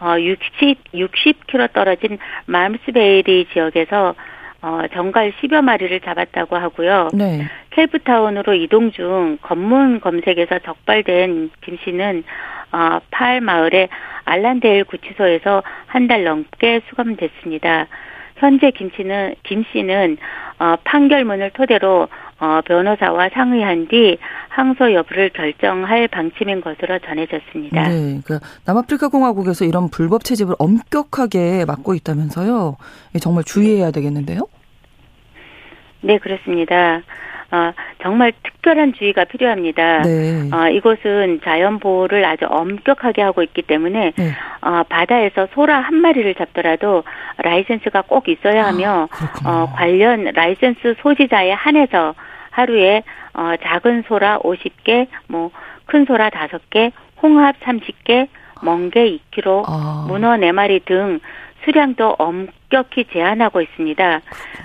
어, 0.00 0.16
60, 0.18 0.92
60km 0.92 1.72
떨어진 1.72 2.18
맘스베이리 2.46 3.46
지역에서 3.52 4.14
어, 4.62 4.80
정갈 4.92 5.32
10여 5.40 5.62
마리를 5.62 6.00
잡았다고 6.00 6.56
하고요. 6.56 7.10
네. 7.14 7.46
켈프타운으로 7.70 8.54
이동 8.54 8.90
중 8.90 9.38
검문 9.42 10.00
검색에서 10.00 10.58
적발된 10.60 11.50
김 11.62 11.78
씨는 11.84 12.24
어, 12.72 12.98
파알 13.10 13.40
마을의 13.40 13.88
알란데일 14.24 14.84
구치소에서 14.84 15.62
한 15.86 16.08
달 16.08 16.24
넘게 16.24 16.80
수감됐습니다. 16.88 17.86
현재 18.36 18.70
김 18.70 18.90
씨는 18.96 19.34
김 19.42 19.64
씨는 19.72 20.16
어, 20.58 20.76
판결문을 20.84 21.50
토대로 21.50 22.08
어, 22.38 22.60
변호사와 22.66 23.30
상의한 23.32 23.88
뒤 23.88 24.18
항소 24.48 24.92
여부를 24.92 25.30
결정할 25.30 26.08
방침인 26.08 26.60
것으로 26.60 26.98
전해졌습니다. 26.98 27.88
네. 27.88 28.20
그 28.26 28.38
남아프리카 28.66 29.08
공화국에서 29.08 29.64
이런 29.64 29.88
불법 29.88 30.24
채집을 30.24 30.54
엄격하게 30.58 31.64
막고 31.66 31.94
있다면서요. 31.94 32.76
예, 33.14 33.18
정말 33.18 33.44
주의해야 33.44 33.90
되겠는데요. 33.90 34.40
네, 36.02 36.18
그렇습니다. 36.18 37.02
어, 37.50 37.72
정말 38.02 38.32
특별한 38.42 38.94
주의가 38.94 39.24
필요합니다. 39.24 40.02
네. 40.02 40.50
어, 40.52 40.68
이곳은 40.68 41.40
자연 41.44 41.78
보호를 41.78 42.24
아주 42.24 42.46
엄격하게 42.48 43.22
하고 43.22 43.42
있기 43.42 43.62
때문에 43.62 44.12
네. 44.16 44.32
어, 44.62 44.82
바다에서 44.88 45.48
소라 45.54 45.78
한 45.78 45.96
마리를 45.96 46.34
잡더라도 46.34 47.04
라이센스가 47.38 48.02
꼭 48.02 48.28
있어야 48.28 48.66
하며 48.66 49.08
그렇군요. 49.12 49.50
어, 49.50 49.72
관련 49.74 50.24
라이센스 50.24 50.94
소지자에 51.00 51.52
한해서 51.52 52.14
하루에 52.50 53.02
어, 53.34 53.52
작은 53.62 54.04
소라 54.08 54.38
50개, 54.40 55.06
뭐 55.28 55.50
큰 55.86 56.04
소라 56.04 56.30
5개, 56.30 56.92
홍합 57.22 57.58
30개, 57.60 58.28
멍게 58.62 59.18
2kg, 59.32 59.64
아. 59.66 60.04
문어 60.08 60.36
4마리 60.36 60.84
등 60.84 61.20
수량도 61.66 62.14
엄격히 62.18 63.04
제한하고 63.12 63.60
있습니다. 63.60 64.20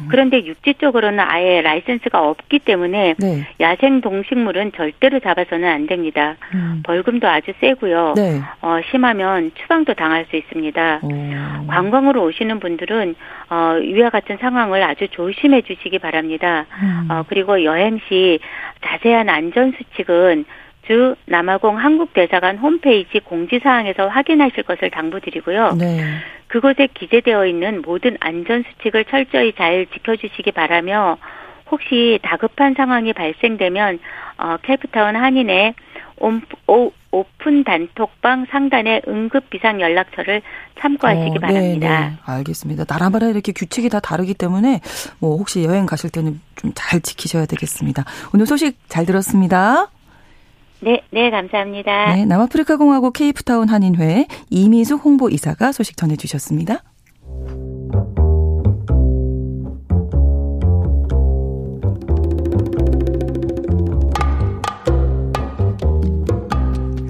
그런데 0.10 0.46
육지 0.46 0.76
쪽으로는 0.76 1.20
아예 1.20 1.62
라이센스가 1.62 2.30
없기 2.30 2.60
때문에 2.60 3.16
네. 3.18 3.48
야생 3.60 4.02
동식물은 4.02 4.72
절대로 4.76 5.20
잡아서는 5.20 5.68
안 5.68 5.88
됩니다. 5.88 6.36
음. 6.54 6.82
벌금도 6.86 7.28
아주 7.28 7.54
세고요. 7.60 8.14
네. 8.16 8.40
어, 8.62 8.80
심하면 8.92 9.52
추방도 9.56 9.96
당할 9.96 10.26
수 10.30 10.36
있습니다. 10.36 11.00
어. 11.02 11.66
관광으로 11.68 12.24
오시는 12.24 12.60
분들은 12.60 13.16
어, 13.50 13.78
이와 13.80 14.10
같은 14.10 14.38
상황을 14.40 14.84
아주 14.84 15.08
조심해 15.10 15.62
주시기 15.64 16.00
바랍니다. 16.00 16.66
음. 16.82 17.08
어, 17.10 17.24
그리고 17.28 17.64
여행 17.64 18.00
시 18.08 18.40
자세한 18.86 19.30
안전 19.30 19.74
수칙은 19.78 20.46
주 20.88 21.16
남아공 21.26 21.78
한국대사관 21.78 22.58
홈페이지 22.58 23.20
공지사항에서 23.20 24.08
확인하실 24.08 24.64
것을 24.64 24.90
당부드리고요. 24.90 25.74
네. 25.78 26.04
그곳에 26.48 26.88
기재되어 26.94 27.46
있는 27.46 27.82
모든 27.82 28.18
안전 28.20 28.64
수칙을 28.64 29.06
철저히 29.06 29.54
잘 29.54 29.86
지켜주시기 29.94 30.52
바라며 30.52 31.18
혹시 31.72 32.20
다급한 32.24 32.74
상황이 32.76 33.14
발생되면 33.14 34.00
어, 34.38 34.58
케이프타운 34.64 35.16
한인의 35.16 35.74
오픈 37.12 37.64
단톡방 37.64 38.46
상단의 38.52 39.04
응급 39.08 39.50
비상 39.50 39.82
연락처를 39.82 40.42
참고하시기 40.80 41.38
어, 41.38 41.40
바랍니다. 41.40 42.00
네, 42.02 42.10
네. 42.10 42.14
알겠습니다. 42.26 42.86
나라마다 42.88 43.28
이렇게 43.28 43.52
규칙이 43.54 43.90
다 43.90 44.00
다르기 44.00 44.34
때문에 44.34 44.82
뭐 45.20 45.38
혹시 45.38 45.64
여행 45.64 45.86
가실 45.86 46.10
때는 46.10 46.40
좀 46.56 46.72
잘 46.76 47.00
지키셔야 47.02 47.46
되겠습니다. 47.46 48.04
오늘 48.34 48.46
소식 48.46 48.78
잘 48.88 49.06
들었습니다. 49.06 49.88
네, 50.84 51.04
네, 51.12 51.30
감사합니다. 51.30 52.16
네, 52.16 52.26
남아프리카 52.26 52.76
공화국 52.78 53.14
케이프타운 53.14 53.70
한인회 53.70 54.26
이미숙 54.50 55.06
홍보이사가 55.06 55.72
소식 55.72 55.96
전해 55.96 56.16
주셨습니다. 56.16 56.84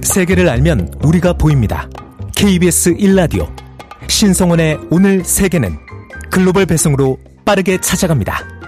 세계를 0.03 0.49
알면 0.49 0.95
우리가 1.05 1.33
보입니다. 1.33 1.87
KBS 2.35 2.95
1라디오 2.95 3.47
신성원의 4.09 4.79
오늘 4.89 5.23
세계는 5.23 5.77
글로벌 6.29 6.65
배송으로 6.65 7.17
빠르게 7.45 7.79
찾아갑니다. 7.79 8.60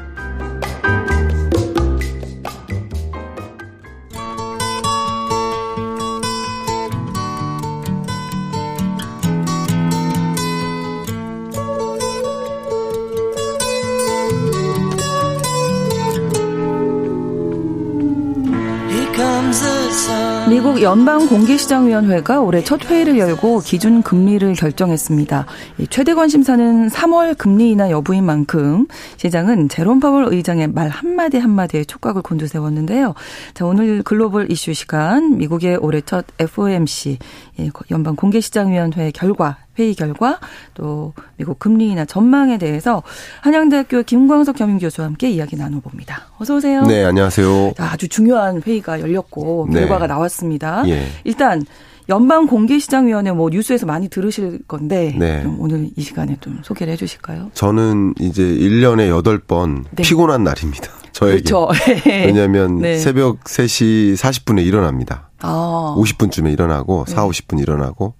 미국 20.49 20.82
연방공개시장위원회가 20.82 22.41
올해 22.41 22.63
첫 22.63 22.84
회의를 22.86 23.17
열고 23.17 23.60
기준 23.60 24.01
금리를 24.01 24.53
결정했습니다. 24.53 25.45
최대 25.89 26.13
관심사는 26.13 26.89
3월 26.89 27.38
금리 27.38 27.71
인하 27.71 27.89
여부인 27.89 28.25
만큼 28.25 28.88
시장은 29.17 29.69
제롬 29.69 29.99
파월 29.99 30.25
의장의 30.34 30.67
말 30.67 30.89
한마디 30.89 31.38
한마디에 31.38 31.84
촉각을 31.86 32.23
곤두세웠는데요. 32.23 33.13
자, 33.53 33.65
오늘 33.65 34.03
글로벌 34.03 34.51
이슈 34.51 34.73
시간 34.73 35.38
미국의 35.38 35.77
올해 35.77 36.01
첫 36.01 36.25
FOMC 36.39 37.19
예, 37.60 37.69
연방공개시장위원회 37.91 39.12
결과 39.12 39.58
회의 39.79 39.95
결과 39.95 40.39
또 40.73 41.13
미국 41.38 41.59
금리 41.59 41.89
인하 41.89 42.05
전망에 42.05 42.57
대해서 42.57 43.03
한양대학교 43.41 44.03
김광석 44.03 44.55
겸임 44.55 44.77
교수와 44.79 45.07
함께 45.07 45.29
이야기 45.29 45.55
나눠봅니다. 45.55 46.27
어서 46.38 46.55
오세요. 46.55 46.83
네, 46.83 47.03
안녕하세요. 47.03 47.73
아주 47.77 48.07
중요한 48.07 48.62
회의가 48.65 48.99
열렸고 49.01 49.67
네. 49.71 49.81
결과가 49.81 50.07
나왔습니다. 50.07 50.83
예. 50.88 51.07
일단 51.23 51.63
연방 52.09 52.47
공개시장위원회 52.47 53.31
뭐 53.31 53.49
뉴스에서 53.49 53.86
많이 53.86 54.09
들으실 54.09 54.59
건데 54.67 55.15
네. 55.17 55.41
좀 55.41 55.59
오늘 55.59 55.89
이 55.95 56.01
시간에 56.01 56.38
좀 56.41 56.59
소개를 56.63 56.93
해주실까요? 56.93 57.51
저는 57.53 58.13
이제 58.19 58.43
1년에 58.43 59.09
8번 59.23 59.86
네. 59.91 60.03
피곤한 60.03 60.43
날입니다. 60.43 60.89
저에게. 61.13 61.43
그렇죠. 61.43 61.69
왜냐하면 62.05 62.79
네. 62.79 62.97
새벽 62.97 63.43
3시 63.43 64.15
40분에 64.17 64.65
일어납니다. 64.65 65.29
아, 65.41 65.95
50분쯤에 65.97 66.51
일어나고 66.51 67.05
4, 67.07 67.27
50분 67.27 67.62
일어나고 67.62 68.15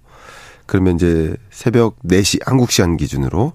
그러면 0.66 0.96
이제 0.96 1.36
새벽 1.50 2.00
4시 2.02 2.40
한국 2.44 2.70
시간 2.70 2.96
기준으로 2.96 3.52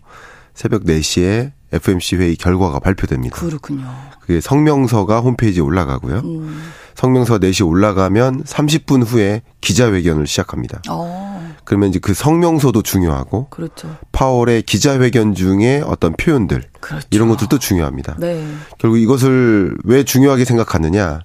새벽 0.54 0.84
4시에 0.84 1.52
FMC 1.72 2.18
회의 2.18 2.36
결과가 2.36 2.80
발표됩니다. 2.80 3.36
그렇군요. 3.36 3.86
그게 4.20 4.42
성명서가 4.42 5.20
홈페이지에 5.22 5.62
올라가고요. 5.62 6.20
음. 6.20 6.72
성명서가 6.96 7.40
4시에 7.40 7.68
올라가면 7.68 8.44
30분 8.44 9.06
후에 9.06 9.42
기자회견을 9.62 10.28
시작합니다. 10.28 10.82
어, 10.90 11.56
그러면 11.64 11.90
이제 11.90 12.00
그 12.00 12.14
성명서도 12.14 12.82
중요하고 12.82 13.48
그렇죠. 13.50 13.96
파월의 14.12 14.64
기자회견 14.64 15.34
중에 15.34 15.82
어떤 15.86 16.14
표현들 16.14 16.64
그렇죠. 16.80 17.08
이런 17.12 17.30
것들도 17.30 17.58
중요합니다. 17.60 18.18
네. 18.20 18.46
결국 18.78 18.98
이것을 18.98 19.78
왜 19.86 20.04
중요하게 20.04 20.44
생각하느냐? 20.46 21.22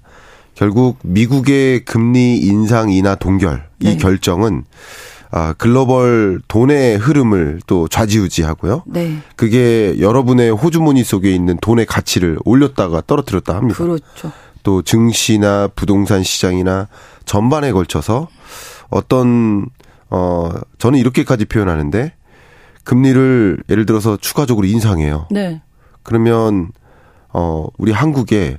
결국 0.54 0.98
미국의 1.02 1.84
금리 1.84 2.36
인상 2.38 2.90
인하 2.90 3.16
동결 3.16 3.68
이 3.80 3.84
네. 3.84 3.96
결정은 3.96 4.64
아 5.36 5.52
글로벌 5.54 6.40
돈의 6.46 6.96
흐름을 6.96 7.58
또 7.66 7.88
좌지우지하고요. 7.88 8.84
네. 8.86 9.18
그게 9.34 9.96
여러분의 9.98 10.52
호주머니 10.52 11.02
속에 11.02 11.34
있는 11.34 11.58
돈의 11.60 11.86
가치를 11.86 12.38
올렸다가 12.44 13.02
떨어뜨렸다 13.04 13.56
합니다. 13.56 13.76
그렇죠. 13.76 14.30
또 14.62 14.82
증시나 14.82 15.66
부동산 15.74 16.22
시장이나 16.22 16.86
전반에 17.24 17.72
걸쳐서 17.72 18.28
어떤 18.90 19.66
어 20.08 20.50
저는 20.78 21.00
이렇게까지 21.00 21.46
표현하는데 21.46 22.14
금리를 22.84 23.64
예를 23.68 23.86
들어서 23.86 24.16
추가적으로 24.16 24.68
인상해요. 24.68 25.26
네. 25.32 25.62
그러면 26.04 26.70
어 27.32 27.66
우리 27.76 27.90
한국에 27.90 28.58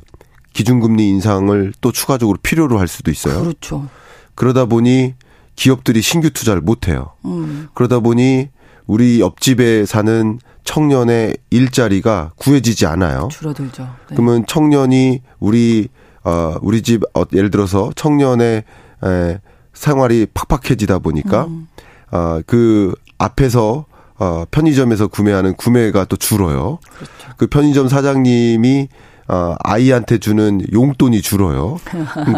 기준금리 0.51 1.07
인상을 1.07 1.71
또 1.79 1.93
추가적으로 1.93 2.37
필요로 2.43 2.79
할 2.79 2.89
수도 2.89 3.11
있어요. 3.11 3.39
그렇죠. 3.39 3.87
그러다 4.35 4.65
보니 4.65 5.13
기업들이 5.55 6.01
신규 6.01 6.29
투자를 6.31 6.61
못 6.61 6.87
해요. 6.87 7.11
음, 7.25 7.67
그러다 7.73 7.99
보니 7.99 8.49
우리 8.87 9.19
옆집에 9.19 9.85
사는 9.85 10.39
청년의 10.63 11.37
일자리가 11.49 12.31
구해지지 12.37 12.85
않아요. 12.87 13.29
줄어들죠. 13.31 13.83
네. 13.83 13.89
그러면 14.15 14.45
청년이 14.47 15.21
우리 15.39 15.87
어 16.23 16.55
우리 16.61 16.81
집 16.81 17.03
어, 17.15 17.23
예를 17.33 17.51
들어서 17.51 17.91
청년의 17.95 18.63
에, 19.03 19.39
생활이 19.73 20.27
팍팍해지다 20.33 20.99
보니까 20.99 21.45
음. 21.45 21.67
어 22.11 22.39
그 22.47 22.93
앞에서 23.17 23.85
어 24.17 24.45
편의점에서 24.51 25.07
구매하는 25.07 25.55
구매가 25.55 26.05
또 26.05 26.15
줄어요. 26.15 26.79
그렇죠. 26.95 27.35
그 27.37 27.47
편의점 27.47 27.87
사장님이 27.87 28.87
어 29.27 29.55
아이한테 29.63 30.17
주는 30.19 30.61
용돈이 30.73 31.21
줄어요. 31.21 31.77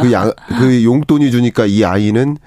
그, 0.02 0.12
양, 0.12 0.32
그 0.60 0.84
용돈이 0.84 1.32
주니까 1.32 1.66
이 1.66 1.84
아이는 1.84 2.38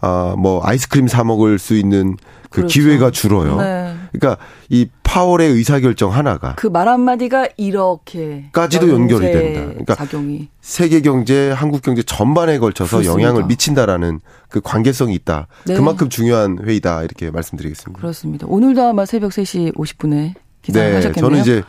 어뭐 0.00 0.60
아이스크림 0.64 1.08
사 1.08 1.24
먹을 1.24 1.58
수 1.58 1.74
있는 1.74 2.16
그 2.50 2.60
그렇죠. 2.62 2.80
기회가 2.80 3.10
줄어요. 3.10 3.56
네. 3.56 3.94
그러니까 4.12 4.42
이 4.70 4.86
파월의 5.02 5.50
의사결정 5.52 6.12
하나가 6.12 6.54
그 6.54 6.68
말 6.68 6.88
한마디가 6.88 7.48
이렇게 7.56 8.48
까지도 8.52 8.88
연결이 8.90 9.26
된다. 9.30 9.60
그러니까 9.66 9.94
작용이 9.96 10.48
세계 10.60 11.00
경제, 11.00 11.50
한국 11.50 11.82
경제 11.82 12.02
전반에 12.02 12.58
걸쳐서 12.58 12.98
그렇습니다. 12.98 13.22
영향을 13.22 13.44
미친다라는 13.46 14.20
그 14.48 14.60
관계성이 14.60 15.14
있다. 15.14 15.46
네. 15.66 15.74
그만큼 15.74 16.08
중요한 16.08 16.58
회의다 16.64 17.02
이렇게 17.02 17.30
말씀드리겠습니다. 17.30 18.00
그렇습니다. 18.00 18.46
오늘도 18.48 18.82
아마 18.82 19.04
새벽 19.04 19.30
3시 19.32 19.74
50분에 19.74 20.34
기상을 20.62 20.88
네, 20.90 20.94
하셨겠네요. 20.96 21.30
저는 21.30 21.40
이제 21.40 21.62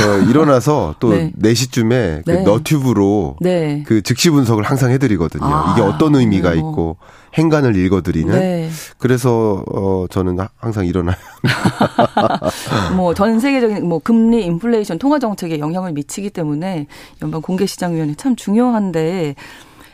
어, 0.00 0.28
일어나서 0.28 0.94
또 1.00 1.10
네. 1.10 1.32
4시쯤에 1.40 2.24
그 2.24 2.30
네. 2.30 2.42
너튜브로 2.42 3.36
네. 3.40 3.82
그 3.86 4.02
즉시 4.02 4.30
분석을 4.30 4.64
항상 4.64 4.90
해드리거든요. 4.90 5.44
아, 5.44 5.72
이게 5.72 5.82
어떤 5.82 6.14
의미가 6.14 6.50
그래요? 6.50 6.58
있고 6.60 6.96
행간을 7.34 7.76
읽어드리는. 7.76 8.32
네. 8.38 8.70
그래서 8.98 9.64
어 9.72 10.06
저는 10.10 10.38
항상 10.58 10.86
일어나요. 10.86 11.16
뭐 12.96 13.14
전 13.14 13.38
세계적인 13.40 13.86
뭐 13.86 13.98
금리, 13.98 14.44
인플레이션, 14.44 14.98
통화 14.98 15.18
정책에 15.18 15.58
영향을 15.58 15.92
미치기 15.92 16.30
때문에 16.30 16.86
연방 17.22 17.40
공개시장위원회 17.42 18.14
참 18.16 18.36
중요한데 18.36 19.34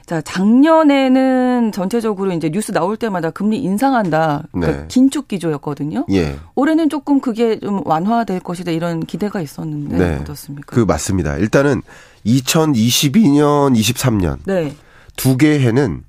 자 0.08 0.22
작년에는 0.22 1.70
전체적으로 1.70 2.32
이제 2.32 2.48
뉴스 2.48 2.72
나올 2.72 2.96
때마다 2.96 3.28
금리 3.30 3.58
인상한다. 3.58 4.44
그러니까 4.52 4.80
네. 4.80 4.84
긴축 4.88 5.28
기조였거든요. 5.28 6.06
예. 6.12 6.34
올해는 6.54 6.88
조금 6.88 7.20
그게 7.20 7.60
좀 7.60 7.82
완화될 7.84 8.40
것이다 8.40 8.70
이런 8.70 9.00
기대가 9.00 9.42
있었는데 9.42 9.98
네. 9.98 10.16
어떻습니까? 10.22 10.74
그 10.74 10.80
맞습니다. 10.80 11.36
일단은 11.36 11.82
2022년, 12.24 13.78
23년 13.78 14.38
네. 14.46 14.74
두개 15.16 15.60
해는 15.60 16.04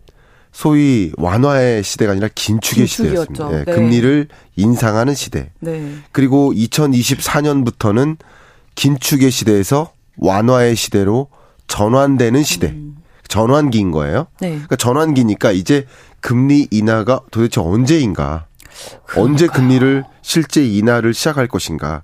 소위 0.53 1.11
완화의 1.17 1.83
시대가 1.83 2.13
아니라 2.13 2.29
긴축의 2.33 2.85
긴축이었죠. 2.85 3.33
시대였습니다. 3.33 3.59
예, 3.59 3.65
네. 3.65 3.75
금리를 3.75 4.29
인상하는 4.55 5.13
시대. 5.13 5.51
네. 5.59 5.95
그리고 6.13 6.53
2024년부터는 6.53 8.15
긴축의 8.75 9.29
시대에서 9.29 9.91
완화의 10.15 10.77
시대로 10.77 11.27
전환되는 11.67 12.43
시대. 12.43 12.67
음. 12.67 12.88
전환기인 13.29 13.91
거예요. 13.91 14.27
네. 14.41 14.49
그러니까 14.49 14.75
전환기니까 14.75 15.51
이제 15.53 15.85
금리 16.19 16.67
인하가 16.71 17.21
도대체 17.31 17.61
언제인가? 17.61 18.47
언제 19.15 19.47
금리를 19.47 20.03
실제 20.21 20.65
인하를 20.65 21.13
시작할 21.13 21.47
것인가? 21.47 22.03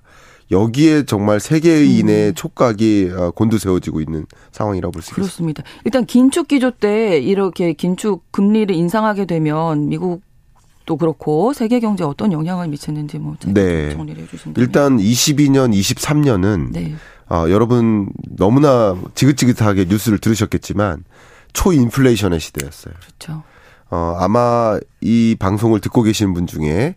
여기에 0.50 1.04
정말 1.06 1.40
세계인의 1.40 2.28
음. 2.28 2.34
촉각이 2.34 3.10
어, 3.16 3.30
곤두세워지고 3.32 4.00
있는 4.00 4.26
상황이라고 4.52 4.92
볼 4.92 5.02
수 5.02 5.10
있습니다. 5.10 5.14
그렇습니다. 5.22 5.62
일단 5.84 6.06
긴축 6.06 6.46
기조 6.48 6.70
때 6.70 7.18
이렇게 7.18 7.72
긴축 7.72 8.30
금리를 8.30 8.72
인상하게 8.74 9.24
되면 9.24 9.88
미국도 9.88 10.96
그렇고 10.98 11.52
세계 11.52 11.80
경제에 11.80 12.06
어떤 12.06 12.30
영향을 12.30 12.68
미치는지 12.68 13.18
뭐 13.18 13.34
네. 13.46 13.90
정리를 13.90 14.22
해 14.22 14.26
주신다면. 14.28 14.64
일단 14.64 14.98
22년, 14.98 15.74
23년은 15.76 16.70
네. 16.72 16.94
어, 17.28 17.46
여러분 17.48 18.08
너무나 18.36 18.96
지긋지긋하게 19.14 19.86
뉴스를 19.88 20.18
들으셨겠지만 20.18 21.04
초인플레이션의 21.52 22.38
시대였어요. 22.40 22.94
그렇죠. 23.00 23.42
어, 23.90 24.16
아마 24.18 24.78
이 25.00 25.36
방송을 25.38 25.80
듣고 25.80 26.02
계시는 26.02 26.34
분 26.34 26.46
중에 26.46 26.96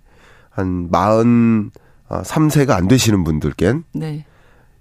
한 0.50 0.90
43세가 0.92 2.72
안 2.72 2.88
되시는 2.88 3.24
분들겐 3.24 3.84
네. 3.94 4.26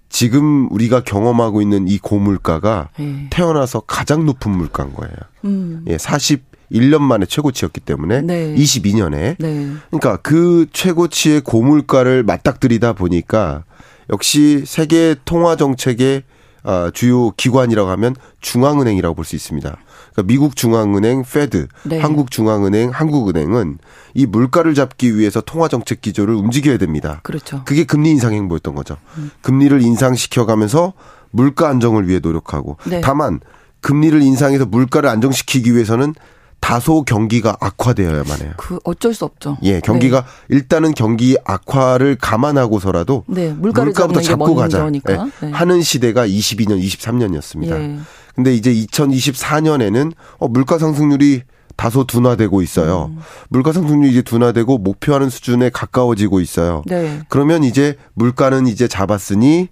지금 0.09 0.67
우리가 0.71 1.03
경험하고 1.03 1.61
있는 1.61 1.87
이 1.87 1.99
고물가가 1.99 2.89
예. 2.99 3.27
태어나서 3.29 3.81
가장 3.81 4.25
높은 4.25 4.51
물가인 4.51 4.93
거예요. 4.93 5.13
음. 5.45 5.85
예, 5.87 5.97
41년 5.97 7.01
만에 7.01 7.27
최고치였기 7.27 7.81
때문에 7.81 8.21
네. 8.21 8.55
22년에 8.55 9.35
네. 9.37 9.71
그러니까 9.91 10.17
그 10.17 10.65
최고치의 10.73 11.41
고물가를 11.41 12.23
맞닥뜨리다 12.23 12.93
보니까 12.93 13.63
역시 14.09 14.63
세계 14.65 15.15
통화 15.25 15.55
정책의 15.55 16.23
아, 16.63 16.91
주요 16.93 17.31
기관이라고 17.31 17.89
하면 17.91 18.15
중앙은행이라고 18.41 19.15
볼 19.15 19.23
수 19.23 19.35
있습니다. 19.35 19.77
그러니까 20.11 20.23
미국 20.23 20.55
중앙은행, 20.57 21.23
페드, 21.23 21.67
네. 21.83 21.99
한국 21.99 22.31
중앙은행, 22.31 22.89
한국은행은 22.89 23.77
이 24.13 24.25
물가를 24.25 24.73
잡기 24.73 25.17
위해서 25.17 25.39
통화 25.39 25.67
정책 25.69 26.01
기조를 26.01 26.33
움직여야 26.35 26.77
됩니다. 26.77 27.21
그렇죠. 27.23 27.61
그게 27.65 27.85
금리 27.85 28.09
인상 28.09 28.33
행보였던 28.33 28.75
거죠. 28.75 28.97
금리를 29.41 29.81
인상시켜 29.81 30.45
가면서 30.45 30.93
물가 31.31 31.69
안정을 31.69 32.07
위해 32.09 32.19
노력하고 32.21 32.77
네. 32.87 32.99
다만 33.01 33.39
금리를 33.81 34.21
인상해서 34.21 34.65
물가를 34.65 35.09
안정시키기 35.09 35.73
위해서는 35.73 36.13
다소 36.59 37.03
경기가 37.03 37.57
악화되어야만 37.59 38.41
해요. 38.41 38.51
그 38.57 38.79
어쩔 38.83 39.13
수 39.13 39.25
없죠. 39.25 39.57
예, 39.63 39.79
경기가 39.79 40.25
일단은 40.49 40.93
경기 40.93 41.37
악화를 41.45 42.17
감안하고서라도 42.17 43.23
네, 43.27 43.53
물가부터 43.53 44.21
잡고 44.21 44.55
가자. 44.55 44.85
예, 44.93 45.17
네. 45.41 45.51
하는 45.51 45.81
시대가 45.81 46.27
22년, 46.27 46.81
23년이었습니다. 46.81 47.71
예. 47.71 47.99
근데 48.35 48.53
이제 48.53 48.73
2024년에는 48.73 50.13
어, 50.37 50.47
물가 50.47 50.77
상승률이 50.77 51.43
다소 51.75 52.03
둔화되고 52.03 52.61
있어요. 52.61 53.11
음. 53.13 53.19
물가 53.47 53.71
상승률이 53.71 54.11
이제 54.11 54.21
둔화되고 54.21 54.79
목표하는 54.79 55.29
수준에 55.29 55.69
가까워지고 55.69 56.41
있어요. 56.41 56.83
네. 56.85 57.21
그러면 57.29 57.63
이제 57.63 57.95
물가는 58.13 58.67
이제 58.67 58.87
잡았으니 58.87 59.69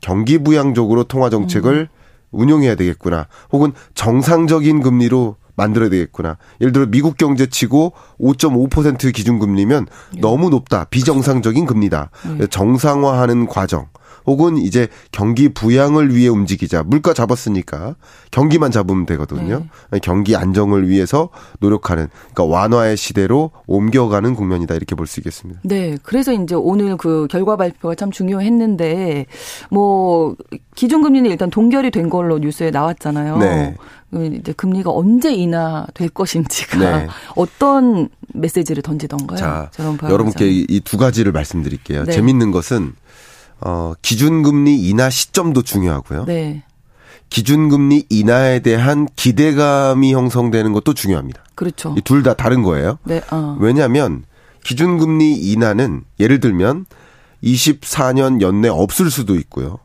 경기 0.00 0.38
부양적으로 0.38 1.04
통화 1.04 1.28
정책을 1.28 1.72
음. 1.74 1.86
운용해야 2.30 2.74
되겠구나. 2.74 3.28
혹은 3.52 3.72
정상적인 3.94 4.80
금리로 4.80 5.36
만들어야 5.54 5.90
되겠구나. 5.90 6.36
예를 6.60 6.72
들어 6.72 6.86
미국 6.86 7.16
경제 7.16 7.46
치고 7.46 7.92
5.5% 8.20 9.12
기준금리면 9.14 9.86
예. 10.16 10.20
너무 10.20 10.50
높다. 10.50 10.84
비정상적인 10.84 11.66
금리다. 11.66 12.10
정상화하는 12.50 13.46
과정. 13.46 13.88
혹은 14.26 14.56
이제 14.58 14.88
경기 15.10 15.48
부양을 15.48 16.14
위해 16.14 16.28
움직이자. 16.28 16.82
물가 16.84 17.12
잡았으니까 17.14 17.96
경기만 18.30 18.70
잡으면 18.70 19.06
되거든요. 19.06 19.64
네. 19.90 19.98
경기 20.00 20.36
안정을 20.36 20.88
위해서 20.88 21.28
노력하는 21.60 22.08
그러니까 22.32 22.44
완화의 22.44 22.96
시대로 22.96 23.50
옮겨가는 23.66 24.34
국면이다 24.34 24.74
이렇게 24.74 24.94
볼 24.94 25.06
수 25.06 25.20
있겠습니다. 25.20 25.60
네. 25.64 25.96
그래서 26.02 26.32
이제 26.32 26.54
오늘 26.54 26.96
그 26.96 27.26
결과 27.30 27.56
발표가 27.56 27.94
참 27.94 28.10
중요했는데 28.10 29.26
뭐 29.70 30.36
기준금리는 30.74 31.30
일단 31.30 31.50
동결이 31.50 31.90
된 31.90 32.08
걸로 32.08 32.38
뉴스에 32.38 32.70
나왔잖아요. 32.70 33.38
네. 33.38 33.76
그 34.10 34.26
이제 34.26 34.52
금리가 34.52 34.90
언제 34.90 35.32
인하될 35.32 36.10
것인지가 36.10 36.78
네. 36.78 37.08
어떤 37.34 38.08
메시지를 38.34 38.82
던지던가요? 38.82 39.38
자, 39.38 39.70
여러분께 40.02 40.48
이 40.48 40.80
두 40.80 40.98
가지를 40.98 41.32
말씀드릴게요. 41.32 42.04
네. 42.04 42.12
재밌는 42.12 42.50
것은 42.50 42.92
어, 43.64 43.94
기준금리 44.02 44.88
인하 44.88 45.10
시점도 45.10 45.62
중요하고요. 45.62 46.24
네. 46.26 46.64
기준금리 47.30 48.06
인하에 48.10 48.60
대한 48.60 49.08
기대감이 49.16 50.12
형성되는 50.12 50.72
것도 50.72 50.94
중요합니다. 50.94 51.42
그렇죠. 51.54 51.94
이둘다 51.96 52.34
다른 52.34 52.62
거예요. 52.62 52.98
네. 53.04 53.22
어. 53.30 53.56
왜냐하면 53.58 54.24
기준금리 54.64 55.34
인하는 55.34 56.02
예를 56.20 56.40
들면 56.40 56.86
24년 57.42 58.40
연내 58.40 58.68
없을 58.68 59.10
수도 59.10 59.34
있고요. 59.36 59.78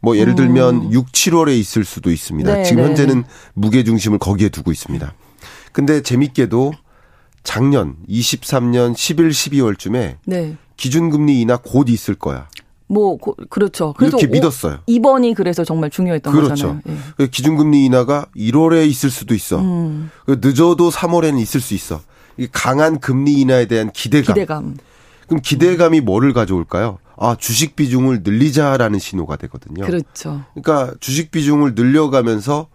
뭐 0.00 0.16
예를 0.16 0.34
들면 0.34 0.92
6, 0.92 1.12
7월에 1.12 1.58
있을 1.58 1.84
수도 1.84 2.10
있습니다. 2.10 2.50
음. 2.52 2.56
네, 2.56 2.64
지금 2.64 2.82
네. 2.82 2.88
현재는 2.88 3.24
무게 3.54 3.84
중심을 3.84 4.18
거기에 4.18 4.48
두고 4.48 4.70
있습니다. 4.70 5.12
근데 5.72 6.02
재밌게도 6.02 6.72
작년 7.42 7.96
23년 8.08 8.96
11, 8.96 9.30
12월쯤에 9.30 10.16
네. 10.24 10.56
기준금리 10.76 11.40
인하 11.40 11.56
곧 11.56 11.88
있을 11.88 12.14
거야. 12.14 12.48
뭐 12.88 13.16
고- 13.18 13.36
그렇죠. 13.50 13.92
그래서 13.96 14.16
이렇게 14.18 14.30
오- 14.30 14.32
믿었어요. 14.34 14.78
이번이 14.86 15.34
그래서 15.34 15.62
정말 15.64 15.90
중요했던 15.90 16.32
그렇죠. 16.32 16.48
거잖아요. 16.50 16.80
예. 16.88 16.96
그 17.16 17.26
기준금리 17.28 17.84
인하가 17.84 18.26
1월에 18.36 18.88
있을 18.88 19.10
수도 19.10 19.34
있어. 19.34 19.60
음, 19.60 20.10
그 20.26 20.38
늦어도 20.42 20.90
3월에는 20.90 21.38
있을 21.40 21.60
수 21.60 21.74
있어. 21.74 22.00
이 22.38 22.48
강한 22.50 22.98
금리 22.98 23.34
인하에 23.40 23.66
대한 23.66 23.90
기대감. 23.92 24.34
기대감. 24.34 24.76
그럼 25.26 25.40
기대감이 25.42 26.00
뭐를 26.00 26.32
가져올까요? 26.32 26.98
아, 27.18 27.36
주식 27.38 27.76
비중을 27.76 28.20
늘리자라는 28.22 28.98
신호가 28.98 29.36
되거든요. 29.36 29.84
그렇죠. 29.84 30.42
그러니까 30.54 30.94
주식 31.00 31.30
비중을 31.30 31.74
늘려가면서 31.74 32.68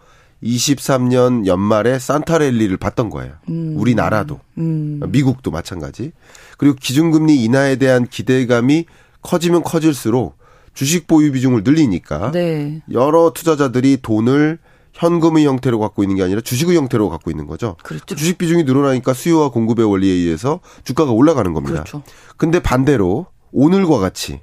23년 0.44 1.46
연말에 1.48 1.98
산타랠리를 2.00 2.76
봤던 2.78 3.10
거예요. 3.10 3.34
우리나라도. 3.48 4.40
음. 4.58 5.00
미국도 5.08 5.50
마찬가지. 5.52 6.12
그리고 6.58 6.76
기준금리 6.80 7.44
인하에 7.44 7.78
대한 7.78 8.06
기대감이 8.06 8.86
커지면 9.24 9.64
커질수록 9.64 10.38
주식 10.74 11.08
보유 11.08 11.32
비중을 11.32 11.64
늘리니까 11.64 12.32
네. 12.32 12.82
여러 12.92 13.32
투자자들이 13.32 13.98
돈을 14.02 14.60
현금의 14.94 15.46
형태로 15.46 15.80
갖고 15.80 16.04
있는 16.04 16.16
게 16.16 16.24
아니라 16.24 16.42
주식의 16.42 16.76
형태로 16.76 17.10
갖고 17.10 17.32
있는 17.32 17.48
거죠. 17.48 17.76
그렇죠. 17.84 18.16
주식 18.16 18.38
비중이 18.38 18.64
늘어나니까 18.64 19.14
수요와 19.14 19.50
공급의 19.50 19.90
원리에 19.90 20.12
의해서 20.12 20.60
주가가 20.84 21.12
올라가는 21.12 21.52
겁니다. 21.54 21.84
그렇죠. 21.84 22.04
근데 22.38 22.60
반대로 22.62 23.28
오늘과 23.52 23.98
같이 24.00 24.42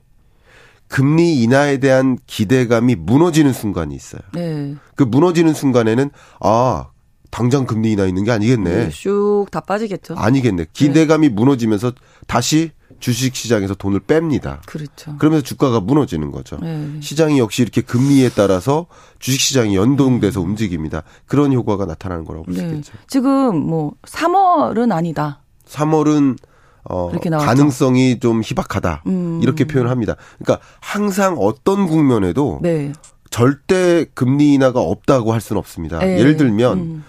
금리 0.89 1.43
인하에 1.43 1.79
대한 1.79 2.19
기대감이 2.27 2.97
무너지는 2.97 3.53
순간이 3.53 3.95
있어요. 3.95 4.23
네. 4.35 4.75
그 4.97 5.05
무너지는 5.05 5.55
순간에는 5.55 6.11
아 6.41 6.89
당장 7.31 7.65
금리 7.65 7.93
인하 7.93 8.07
있는 8.07 8.25
게 8.25 8.33
아니겠네. 8.33 8.89
슉다 8.89 9.67
빠지겠죠. 9.67 10.15
아니겠네. 10.17 10.67
기대감이 10.73 11.29
무너지면서 11.29 11.93
다시 12.27 12.73
주식 13.01 13.35
시장에서 13.35 13.75
돈을 13.75 14.01
뺍니다. 14.01 14.61
그렇죠. 14.67 15.17
그러면서 15.19 15.45
주가가 15.45 15.81
무너지는 15.81 16.31
거죠. 16.31 16.59
네. 16.63 17.01
시장이 17.01 17.39
역시 17.39 17.63
이렇게 17.63 17.81
금리에 17.81 18.31
따라서 18.31 18.87
주식 19.19 19.41
시장이 19.41 19.75
연동돼서 19.75 20.41
움직입니다. 20.41 21.03
그런 21.27 21.53
효과가 21.53 21.87
나타나는 21.87 22.25
거라고 22.25 22.45
볼수 22.45 22.63
네. 22.63 22.69
있겠죠. 22.69 22.93
지금 23.09 23.57
뭐 23.57 23.93
3월은 24.03 24.93
아니다. 24.93 25.41
3월은 25.67 26.37
어. 26.85 27.11
가능성이 27.11 28.19
좀 28.21 28.43
희박하다. 28.43 29.03
음. 29.07 29.41
이렇게 29.43 29.65
표현을 29.65 29.91
합니다. 29.91 30.17
그러니까 30.39 30.65
항상 30.81 31.37
어떤 31.39 31.87
국면에도 31.87 32.59
네. 32.63 32.93
절대 33.31 34.05
금리 34.15 34.55
인하가 34.55 34.81
없다고 34.81 35.33
할 35.33 35.41
수는 35.41 35.59
없습니다. 35.59 35.99
네. 35.99 36.19
예를 36.19 36.37
들면 36.37 36.79
음. 36.79 37.05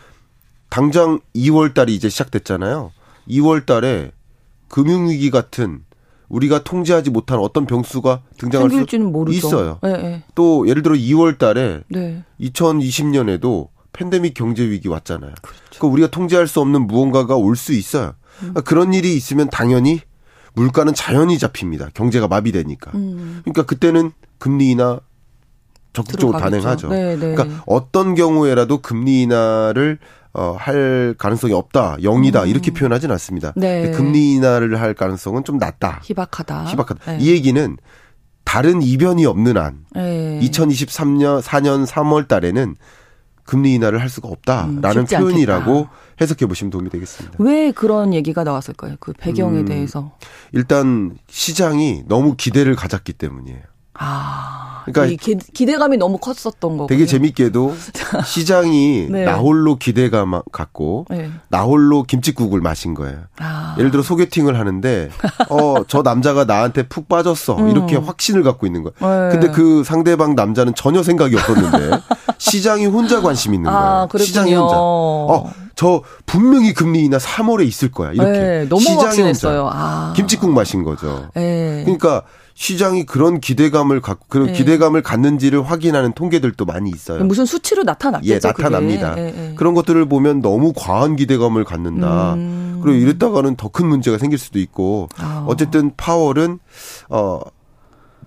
당장 0.69 1.19
2월 1.35 1.73
달이 1.73 1.93
이제 1.95 2.09
시작됐잖아요. 2.09 2.91
2월 3.29 3.65
달에 3.65 4.11
금융위기 4.71 5.29
같은 5.31 5.81
우리가 6.29 6.63
통제하지 6.63 7.09
못한 7.09 7.39
어떤 7.39 7.65
병수가 7.65 8.21
등장할 8.37 8.69
수. 8.69 8.75
있어요. 9.33 9.79
네, 9.83 9.97
네. 9.97 10.23
또 10.33 10.65
예를 10.67 10.81
들어 10.81 10.95
2월 10.95 11.37
달에 11.37 11.81
네. 11.89 12.23
2020년에도 12.39 13.67
팬데믹 13.93 14.33
경제 14.33 14.63
위기 14.63 14.87
왔잖아요. 14.87 15.33
그 15.41 15.53
그렇죠. 15.53 15.79
까 15.81 15.87
우리가 15.87 16.07
통제할 16.09 16.47
수 16.47 16.61
없는 16.61 16.87
무언가가 16.87 17.35
올 17.35 17.57
수 17.57 17.73
있어요. 17.73 18.13
음. 18.37 18.39
그러니까 18.39 18.61
그런 18.61 18.93
일이 18.93 19.13
있으면 19.15 19.49
당연히 19.49 19.99
물가는 20.53 20.93
자연히 20.93 21.37
잡힙니다. 21.37 21.89
경제가 21.93 22.29
마비되니까. 22.29 22.91
음. 22.95 23.41
그러니까 23.43 23.63
그때는 23.63 24.11
금리 24.37 24.71
인하 24.71 25.01
적극적으로 25.93 26.37
들어가겠죠. 26.37 26.61
단행하죠. 26.61 26.87
네, 26.89 27.17
네. 27.17 27.35
그러니까 27.35 27.61
어떤 27.67 28.15
경우에라도 28.15 28.77
금리 28.81 29.23
인하를 29.23 29.99
어, 30.33 30.55
할 30.57 31.13
가능성이 31.17 31.53
없다, 31.53 31.97
영이다 32.01 32.45
이렇게 32.45 32.71
표현하진 32.71 33.11
않습니다. 33.11 33.49
음. 33.57 33.59
네. 33.61 33.91
금리 33.91 34.33
인하를 34.33 34.79
할 34.79 34.93
가능성은 34.93 35.43
좀 35.43 35.57
낮다, 35.57 35.99
희박하다. 36.03 36.65
희박하다. 36.65 37.11
네. 37.11 37.17
이 37.19 37.31
얘기는 37.31 37.77
다른 38.43 38.81
이변이 38.81 39.25
없는 39.25 39.57
한 39.57 39.85
네. 39.93 40.39
2023년 40.41 41.41
4년 41.41 41.85
3월 41.85 42.27
달에는 42.27 42.75
금리 43.43 43.73
인하를 43.73 43.99
할 43.99 44.07
수가 44.07 44.29
없다라는 44.29 44.99
음, 44.99 45.05
표현이라고 45.05 45.75
않겠다. 45.77 45.91
해석해 46.21 46.45
보시면 46.45 46.71
도움이 46.71 46.89
되겠습니다. 46.89 47.37
왜 47.39 47.71
그런 47.71 48.13
얘기가 48.13 48.43
나왔을까요? 48.43 48.95
그 48.99 49.11
배경에 49.13 49.59
음. 49.59 49.65
대해서. 49.65 50.15
일단 50.53 51.17
시장이 51.27 52.03
너무 52.07 52.35
기대를 52.37 52.75
가졌기 52.75 53.13
때문이에요. 53.13 53.59
아. 53.95 54.70
그러니까 54.85 55.05
이 55.05 55.17
기, 55.17 55.35
기대감이 55.53 55.97
너무 55.97 56.17
컸었던 56.17 56.77
거고. 56.77 56.87
되게 56.87 57.05
재밌게도 57.05 57.75
시장이 58.25 59.07
네. 59.09 59.25
나홀로 59.25 59.75
기대감 59.77 60.41
갖고 60.51 61.05
네. 61.09 61.29
나홀로 61.49 62.03
김치국을 62.03 62.61
마신 62.61 62.93
거예요. 62.93 63.17
아. 63.39 63.75
예를 63.77 63.91
들어 63.91 64.03
소개팅을 64.03 64.57
하는데 64.59 65.09
어 65.49 65.83
저 65.87 66.01
남자가 66.01 66.45
나한테 66.45 66.83
푹 66.87 67.09
빠졌어 67.09 67.67
이렇게 67.69 67.95
확신을 67.97 68.43
갖고 68.43 68.65
있는. 68.65 68.81
음. 68.85 68.91
네. 68.99 69.29
근데 69.31 69.49
그 69.51 69.83
상대방 69.83 70.35
남자는 70.35 70.73
전혀 70.75 71.03
생각이 71.03 71.35
없었는데 71.35 71.97
시장이 72.37 72.85
혼자 72.85 73.21
관심 73.21 73.53
있는. 73.53 73.69
아, 73.69 74.07
그렇군요. 74.07 74.25
시장이 74.25 74.53
혼자. 74.53 74.75
어, 74.77 75.51
저 75.75 76.01
분명히 76.25 76.73
금리 76.73 77.03
인하 77.03 77.17
3월에 77.17 77.65
있을 77.67 77.91
거야. 77.91 78.11
이렇게. 78.11 78.31
네, 78.31 78.65
너무 78.69 78.81
시장이 78.81 79.03
확신했어요. 79.03 79.61
혼자. 79.63 79.75
아. 79.75 80.13
김치국 80.15 80.51
마신 80.51 80.83
거죠. 80.83 81.29
네. 81.35 81.81
그러니까 81.83 82.23
시장이 82.61 83.07
그런 83.07 83.39
기대감을 83.39 84.01
갖고 84.01 84.23
그런 84.29 84.45
네. 84.47 84.53
기대감을 84.53 85.01
갖는지를 85.01 85.63
확인하는 85.63 86.13
통계들도 86.13 86.63
많이 86.65 86.91
있어요. 86.91 87.23
무슨 87.23 87.43
수치로 87.43 87.81
나타났겠죠. 87.81 88.31
예, 88.35 88.39
나타납니다. 88.39 89.15
예, 89.17 89.33
예. 89.35 89.55
그런 89.55 89.73
것들을 89.73 90.05
보면 90.05 90.43
너무 90.43 90.71
과한 90.75 91.15
기대감을 91.15 91.63
갖는다. 91.63 92.35
음. 92.35 92.79
그리고 92.83 92.99
이랬다가는 92.99 93.55
더 93.55 93.71
큰 93.71 93.87
문제가 93.87 94.19
생길 94.19 94.37
수도 94.37 94.59
있고 94.59 95.09
아. 95.17 95.43
어쨌든 95.47 95.93
파월은 95.97 96.59
어 97.09 97.39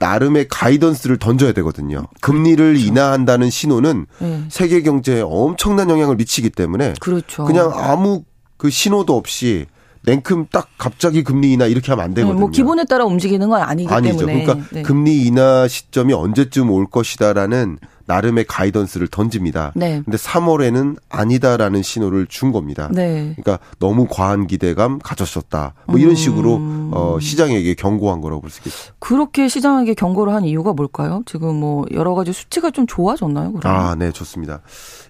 나름의 0.00 0.48
가이던스를 0.48 1.18
던져야 1.18 1.52
되거든요. 1.52 2.02
금리를 2.20 2.76
인하한다는 2.76 3.50
신호는 3.50 4.06
예. 4.22 4.44
세계 4.48 4.82
경제에 4.82 5.20
엄청난 5.20 5.90
영향을 5.90 6.16
미치기 6.16 6.50
때문에 6.50 6.94
그렇죠. 6.98 7.44
그냥 7.44 7.70
아무 7.72 8.24
그 8.56 8.68
신호도 8.68 9.16
없이 9.16 9.66
냉큼 10.06 10.46
딱 10.50 10.68
갑자기 10.76 11.22
금리 11.22 11.52
인하 11.52 11.66
이렇게 11.66 11.90
하면 11.92 12.04
안 12.04 12.10
네, 12.14 12.20
되거든요. 12.20 12.40
뭐 12.40 12.50
기본에 12.50 12.84
따라 12.84 13.04
움직이는 13.04 13.48
건 13.48 13.62
아니기 13.62 13.92
아니죠. 13.92 14.18
때문에. 14.26 14.44
그러니까 14.44 14.68
네. 14.70 14.82
금리 14.82 15.22
인하 15.22 15.66
시점이 15.66 16.12
언제쯤 16.12 16.70
올 16.70 16.86
것이다라는 16.86 17.78
나름의 18.06 18.44
가이던스를 18.46 19.08
던집니다. 19.08 19.72
네. 19.74 20.02
근데 20.04 20.16
3월에는 20.18 20.96
아니다라는 21.08 21.82
신호를 21.82 22.26
준 22.26 22.52
겁니다. 22.52 22.88
네. 22.92 23.34
그러니까 23.36 23.58
너무 23.78 24.06
과한 24.10 24.46
기대감 24.46 24.98
가졌었다. 24.98 25.74
뭐 25.86 25.98
이런 25.98 26.14
식으로 26.14 26.56
음. 26.56 26.90
어 26.92 27.18
시장에게 27.20 27.74
경고한 27.74 28.20
거라고 28.20 28.42
볼 28.42 28.50
수 28.50 28.60
있겠죠. 28.60 28.92
그렇게 28.98 29.48
시장에게 29.48 29.94
경고를 29.94 30.34
한 30.34 30.44
이유가 30.44 30.72
뭘까요? 30.72 31.22
지금 31.26 31.56
뭐 31.60 31.86
여러 31.92 32.14
가지 32.14 32.32
수치가 32.32 32.70
좀 32.70 32.86
좋아졌나요? 32.86 33.52
그럼? 33.52 33.74
아, 33.74 33.94
네, 33.94 34.12
좋습니다. 34.12 34.60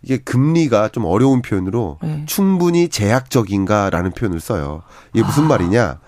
이게 0.02 0.18
금리가 0.18 0.88
좀 0.90 1.04
어려운 1.04 1.42
표현으로 1.42 1.98
네. 2.02 2.22
충분히 2.26 2.88
제약적인가라는 2.88 4.12
표현을 4.12 4.40
써요. 4.40 4.82
이게 5.12 5.24
아. 5.24 5.26
무슨 5.26 5.46
말이냐? 5.48 5.98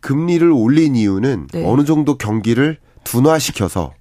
금리를 0.00 0.50
올린 0.52 0.94
이유는 0.96 1.46
네. 1.52 1.64
어느 1.66 1.84
정도 1.84 2.18
경기를 2.18 2.78
둔화시켜서 3.04 3.92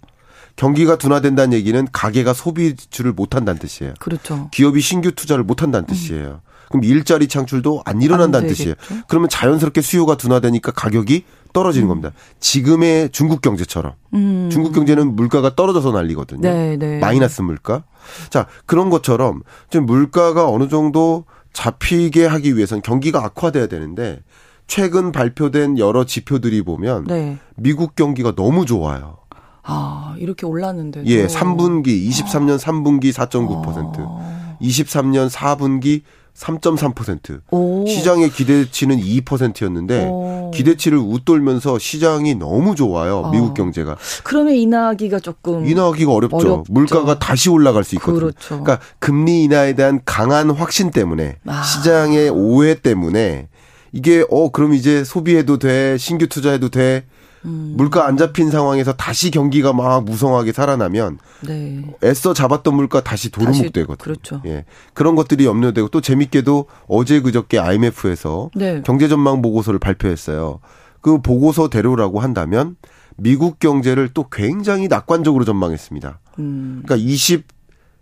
경기가 0.56 0.97
둔화된다는 0.97 1.54
얘기는 1.54 1.88
가게가 1.91 2.34
소비 2.34 2.76
지출을 2.76 3.14
못 3.14 3.36
한다는 3.36 3.60
뜻이에요. 3.60 3.93
그렇죠. 3.99 4.49
기업이 4.51 4.82
신규 4.82 5.12
투자를 5.12 5.43
못 5.43 5.62
한다는 5.62 5.88
뜻이에요. 5.88 6.41
그럼 6.70 6.84
일자리 6.84 7.28
창출도 7.28 7.84
안 7.86 8.01
일어난다는 8.01 8.47
안 8.47 8.54
뜻이에요. 8.54 8.74
그러면 9.08 9.30
자연스럽게 9.30 9.82
수요가 9.82 10.18
둔화되니까 10.18 10.72
가격이 10.72 11.24
떨어지는 11.54 11.88
겁니다. 11.88 12.12
지금의 12.39 13.12
중국 13.12 13.41
경제처럼. 13.41 13.93
음. 14.16 14.49
중국 14.51 14.74
경제는 14.74 15.16
물가가 15.16 15.56
떨어져서 15.56 15.91
난리거든요. 15.91 16.41
네, 16.41 16.78
네. 16.78 16.97
마이너스 16.99 17.41
물가. 17.41 17.84
자, 18.30 18.47
그런 18.66 18.89
것처럼 18.89 19.43
지금 19.70 19.86
물가가 19.86 20.49
어느 20.49 20.68
정도 20.68 21.26
잡히게 21.54 22.26
하기 22.26 22.56
위해서는 22.58 22.82
경기가 22.82 23.24
악화돼야 23.24 23.68
되는데 23.68 24.22
최근 24.66 25.12
발표된 25.12 25.78
여러 25.78 26.06
지표들이 26.06 26.64
보면 26.64 27.06
네. 27.06 27.38
미국 27.56 27.95
경기가 27.95 28.34
너무 28.34 28.66
좋아요. 28.66 29.18
아, 29.64 30.16
이렇게 30.18 30.45
올랐는데. 30.45 31.03
예, 31.05 31.28
3분기 31.28 32.07
23년 32.09 32.59
3분기 32.59 33.11
4.9%, 33.14 33.95
아. 33.99 34.57
23년 34.61 35.30
4분기 35.30 36.01
3.3%. 36.36 37.41
오. 37.51 37.86
시장의 37.88 38.32
기대치는 38.32 38.97
2%였는데 38.99 40.07
오. 40.09 40.51
기대치를 40.53 40.97
웃돌면서 40.97 41.78
시장이 41.78 42.36
너무 42.36 42.76
좋아요. 42.76 43.26
아. 43.26 43.32
미국 43.32 43.53
경제가. 43.53 43.97
그러면 44.24 44.55
인하하기가 44.55 45.20
조금 45.20 45.66
인하하기가 45.66 46.11
어렵죠. 46.11 46.36
어렵죠. 46.38 46.64
물가가 46.70 47.20
다시 47.20 47.49
올라갈 47.49 47.84
수 47.84 47.95
있거든요. 47.95 48.20
그렇죠. 48.20 48.55
러니까 48.55 48.80
금리 48.99 49.43
인하에 49.43 49.74
대한 49.74 50.01
강한 50.05 50.49
확신 50.49 50.89
때문에 50.91 51.38
아. 51.45 51.61
시장의 51.61 52.30
오해 52.30 52.76
때문에 52.76 53.47
이게 53.91 54.26
어 54.32 54.49
그럼 54.49 54.74
이제 54.74 55.03
소비해도 55.03 55.59
돼 55.59 55.97
신규 55.99 56.28
투자해도 56.28 56.70
돼 56.70 57.05
음. 57.46 57.74
물가 57.78 58.06
안 58.08 58.18
잡힌 58.18 58.50
상황에서 58.50 58.94
다시 58.94 59.32
경기가 59.32 59.74
막 59.74 60.04
무성하게 60.06 60.52
살아나면 60.52 61.20
네. 61.41 61.84
애써 62.04 62.34
잡았던 62.34 62.76
물가 62.76 63.02
다시 63.02 63.30
도루묵 63.30 63.74
되거든요. 63.74 63.98
그렇죠. 63.98 64.41
예. 64.46 64.66
그런 64.94 65.16
것들이 65.16 65.46
염려되고 65.46 65.89
또 65.89 66.02
재밌게도 66.02 66.66
어제 66.88 67.22
그저께 67.22 67.60
IMF에서 67.60 68.50
네. 68.56 68.82
경제 68.86 69.08
전망 69.08 69.41
보고서를 69.41 69.80
발표했어요. 69.80 70.60
그 71.02 71.22
보고서대로라고 71.22 72.20
한다면 72.20 72.78
미국 73.18 73.60
경제를 73.60 74.10
또 74.14 74.28
굉장히 74.30 74.88
낙관적으로 74.88 75.46
전망했습니다. 75.46 76.20
음. 76.39 76.84
그러니까 76.86 77.08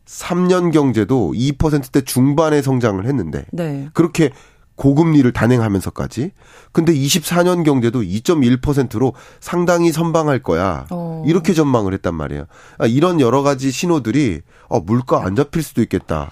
23년 0.06 0.72
경제도 0.72 1.34
2%대 1.34 2.02
중반의 2.02 2.64
성장을 2.64 3.04
했는데 3.06 3.46
네. 3.52 3.90
그렇게 3.94 4.32
고금리를 4.82 5.32
단행하면서까지 5.32 6.32
근데 6.72 6.92
24년 6.92 7.64
경제도 7.64 8.02
2.1%로 8.02 9.14
상당히 9.40 9.92
선방할 9.92 10.42
거야. 10.42 10.88
어. 10.90 11.24
이렇게 11.28 11.54
전망을 11.54 11.94
했단 11.94 12.16
말이에요. 12.16 12.46
아, 12.80 12.88
이런 12.88 13.20
여러 13.20 13.44
가지 13.44 13.70
신호들이 13.70 14.42
어, 14.70 14.80
물가 14.80 15.24
안 15.24 15.36
잡힐 15.36 15.62
수도 15.62 15.84
있겠다. 15.84 16.32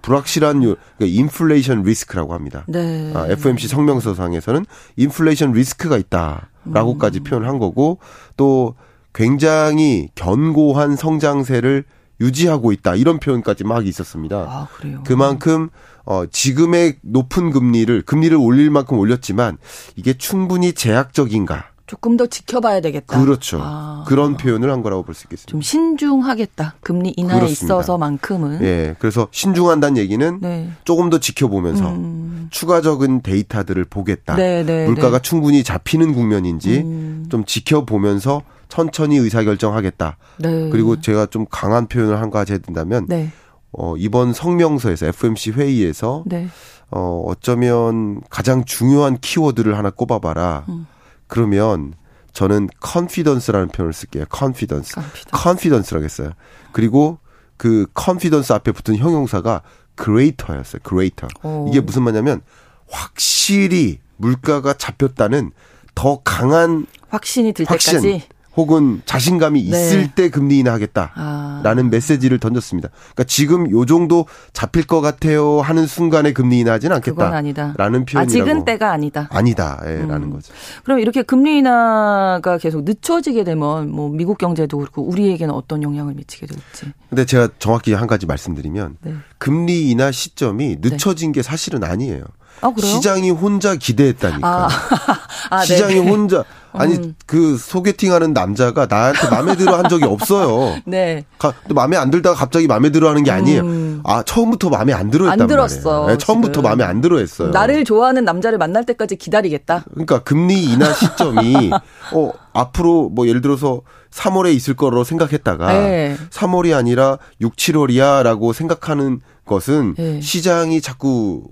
불확실한 0.00 0.64
요 0.64 0.76
그러니까 0.96 1.20
인플레이션 1.20 1.82
리스크라고 1.82 2.32
합니다. 2.32 2.64
네. 2.66 3.12
아, 3.14 3.26
FMC 3.28 3.68
성명서상에서는 3.68 4.64
인플레이션 4.96 5.52
리스크가 5.52 5.98
있다라고까지 5.98 7.18
음. 7.18 7.24
표현한 7.24 7.58
거고 7.58 7.98
또 8.38 8.74
굉장히 9.12 10.08
견고한 10.14 10.96
성장세를 10.96 11.84
유지하고 12.22 12.72
있다 12.72 12.94
이런 12.94 13.18
표현까지 13.18 13.64
막 13.64 13.86
있었습니다. 13.86 14.36
아, 14.48 14.68
그래요. 14.76 15.02
그만큼 15.06 15.68
어 16.04 16.24
지금의 16.26 16.96
높은 17.02 17.50
금리를 17.50 18.02
금리를 18.02 18.36
올릴 18.36 18.70
만큼 18.70 18.98
올렸지만 18.98 19.58
이게 19.96 20.14
충분히 20.14 20.72
제약적인가? 20.72 21.66
조금 21.86 22.16
더 22.16 22.26
지켜봐야 22.26 22.80
되겠다. 22.80 23.20
그렇죠. 23.20 23.58
아. 23.60 24.04
그런 24.06 24.38
표현을 24.38 24.70
한 24.72 24.82
거라고 24.82 25.02
볼 25.02 25.14
수 25.14 25.24
있겠습니다. 25.26 25.50
좀 25.50 25.60
신중하겠다. 25.60 26.76
금리 26.80 27.12
인하에 27.16 27.40
그렇습니다. 27.40 27.64
있어서만큼은. 27.74 28.62
예. 28.62 28.96
그래서 28.98 29.28
신중한다는 29.30 29.98
얘기는 29.98 30.38
네. 30.40 30.70
조금 30.84 31.10
더 31.10 31.18
지켜보면서 31.20 31.90
음. 31.90 32.48
추가적인 32.50 33.20
데이터들을 33.20 33.84
보겠다. 33.84 34.36
네, 34.36 34.64
네, 34.64 34.86
물가가 34.86 35.18
네. 35.18 35.22
충분히 35.22 35.62
잡히는 35.62 36.14
국면인지 36.14 36.78
음. 36.78 37.26
좀 37.28 37.44
지켜보면서 37.44 38.40
천천히 38.72 39.18
의사결정하겠다. 39.18 40.16
네. 40.38 40.70
그리고 40.70 40.98
제가 40.98 41.26
좀 41.26 41.44
강한 41.50 41.88
표현을 41.88 42.18
한 42.22 42.30
가지 42.30 42.54
해둔다면 42.54 43.04
네. 43.06 43.30
어, 43.70 43.98
이번 43.98 44.32
성명서에서 44.32 45.08
FMC 45.08 45.50
회의에서 45.50 46.24
네. 46.24 46.48
어, 46.90 47.22
어쩌면 47.26 48.22
가장 48.30 48.64
중요한 48.64 49.18
키워드를 49.18 49.76
하나 49.76 49.90
꼽아봐라. 49.90 50.64
음. 50.70 50.86
그러면 51.26 51.92
저는 52.32 52.70
confidence라는 52.82 53.68
표현을 53.68 53.92
쓸게요. 53.92 54.24
confidence. 54.34 54.94
Confidence. 54.94 55.42
confidence라고 55.42 56.04
했어요. 56.06 56.30
그리고 56.72 57.18
그 57.58 57.86
confidence 57.94 58.56
앞에 58.56 58.72
붙은 58.72 58.96
형용사가 58.96 59.60
greater였어요. 60.02 60.80
greater. 60.82 61.28
오. 61.42 61.68
이게 61.68 61.82
무슨 61.82 62.04
말이냐면 62.04 62.40
확실히 62.88 63.98
물가가 64.16 64.72
잡혔다는 64.72 65.50
더 65.94 66.22
강한 66.24 66.86
확신이 67.10 67.52
들 67.52 67.66
확신 67.68 68.00
때까지. 68.00 68.31
혹은 68.56 69.00
자신감이 69.06 69.62
네. 69.62 69.68
있을 69.68 70.14
때 70.14 70.28
금리 70.28 70.58
인하하겠다. 70.58 71.12
아. 71.14 71.60
라는 71.64 71.90
메시지를 71.90 72.38
던졌습니다. 72.38 72.90
그러니까 72.90 73.24
지금 73.24 73.70
요 73.70 73.86
정도 73.86 74.26
잡힐 74.52 74.86
것 74.86 75.00
같아요 75.00 75.60
하는 75.60 75.86
순간에 75.86 76.32
금리 76.32 76.58
인하하지는 76.60 76.96
않겠다. 76.96 77.14
그건 77.14 77.34
아니다. 77.34 77.74
라는 77.76 78.04
표현이라고. 78.04 78.22
아직은 78.22 78.64
때가 78.64 78.92
아니다. 78.92 79.28
아니다. 79.30 79.80
예, 79.86 80.00
음. 80.00 80.08
라는 80.08 80.30
거죠. 80.30 80.52
그럼 80.84 80.98
이렇게 80.98 81.22
금리 81.22 81.58
인하가 81.58 82.58
계속 82.58 82.84
늦춰지게 82.84 83.44
되면 83.44 83.90
뭐 83.90 84.08
미국 84.10 84.38
경제도 84.38 84.78
그렇고 84.78 85.02
우리에게는 85.02 85.54
어떤 85.54 85.82
영향을 85.82 86.14
미치게 86.14 86.46
될지. 86.46 86.92
근데 87.08 87.24
제가 87.24 87.48
정확히 87.58 87.94
한 87.94 88.06
가지 88.06 88.26
말씀드리면 88.26 88.96
네. 89.02 89.14
금리 89.38 89.90
인하 89.90 90.10
시점이 90.10 90.78
늦춰진 90.80 91.32
게 91.32 91.42
사실은 91.42 91.84
아니에요. 91.84 92.24
아? 92.60 92.72
시장이 92.80 93.30
혼자 93.30 93.74
기대했다니까. 93.74 94.48
아, 94.48 94.68
아, 95.50 95.64
시장이 95.64 95.94
네네. 95.94 96.08
혼자 96.08 96.44
아니 96.72 96.94
음. 96.96 97.14
그 97.26 97.56
소개팅하는 97.58 98.32
남자가 98.32 98.86
나한테 98.86 99.28
마음에 99.28 99.56
들어 99.56 99.76
한 99.76 99.88
적이 99.88 100.04
없어요. 100.04 100.76
네. 100.86 101.24
가, 101.38 101.52
또 101.68 101.74
마음에 101.74 101.96
안 101.96 102.10
들다가 102.10 102.34
갑자기 102.34 102.66
마음에 102.66 102.90
들어 102.90 103.10
하는 103.10 103.22
게 103.24 103.30
아니에요. 103.30 103.62
음. 103.62 104.00
아, 104.04 104.22
처음부터 104.22 104.70
마음에 104.70 104.92
안 104.92 105.10
들어 105.10 105.26
했단 105.26 105.42
안 105.42 105.46
들었어. 105.46 106.06
네, 106.06 106.18
처음부터 106.18 106.54
지금. 106.54 106.62
마음에 106.62 106.84
안 106.84 107.00
들어 107.00 107.18
했어요. 107.18 107.50
나를 107.50 107.84
좋아하는 107.84 108.24
남자를 108.24 108.58
만날 108.58 108.84
때까지 108.86 109.16
기다리겠다. 109.16 109.84
그러니까 109.90 110.20
금리 110.20 110.64
인하 110.64 110.92
시점이 110.92 111.70
어 112.14 112.32
앞으로 112.52 113.10
뭐 113.10 113.28
예를 113.28 113.40
들어서 113.42 113.82
3월에 114.10 114.54
있을 114.54 114.74
거로 114.74 115.04
생각했다가 115.04 115.72
네. 115.72 116.16
3월이 116.30 116.76
아니라 116.76 117.18
6, 117.40 117.56
7월이야라고 117.56 118.52
생각하는 118.52 119.20
것은 119.44 119.94
네. 119.96 120.20
시장이 120.20 120.80
자꾸 120.80 121.44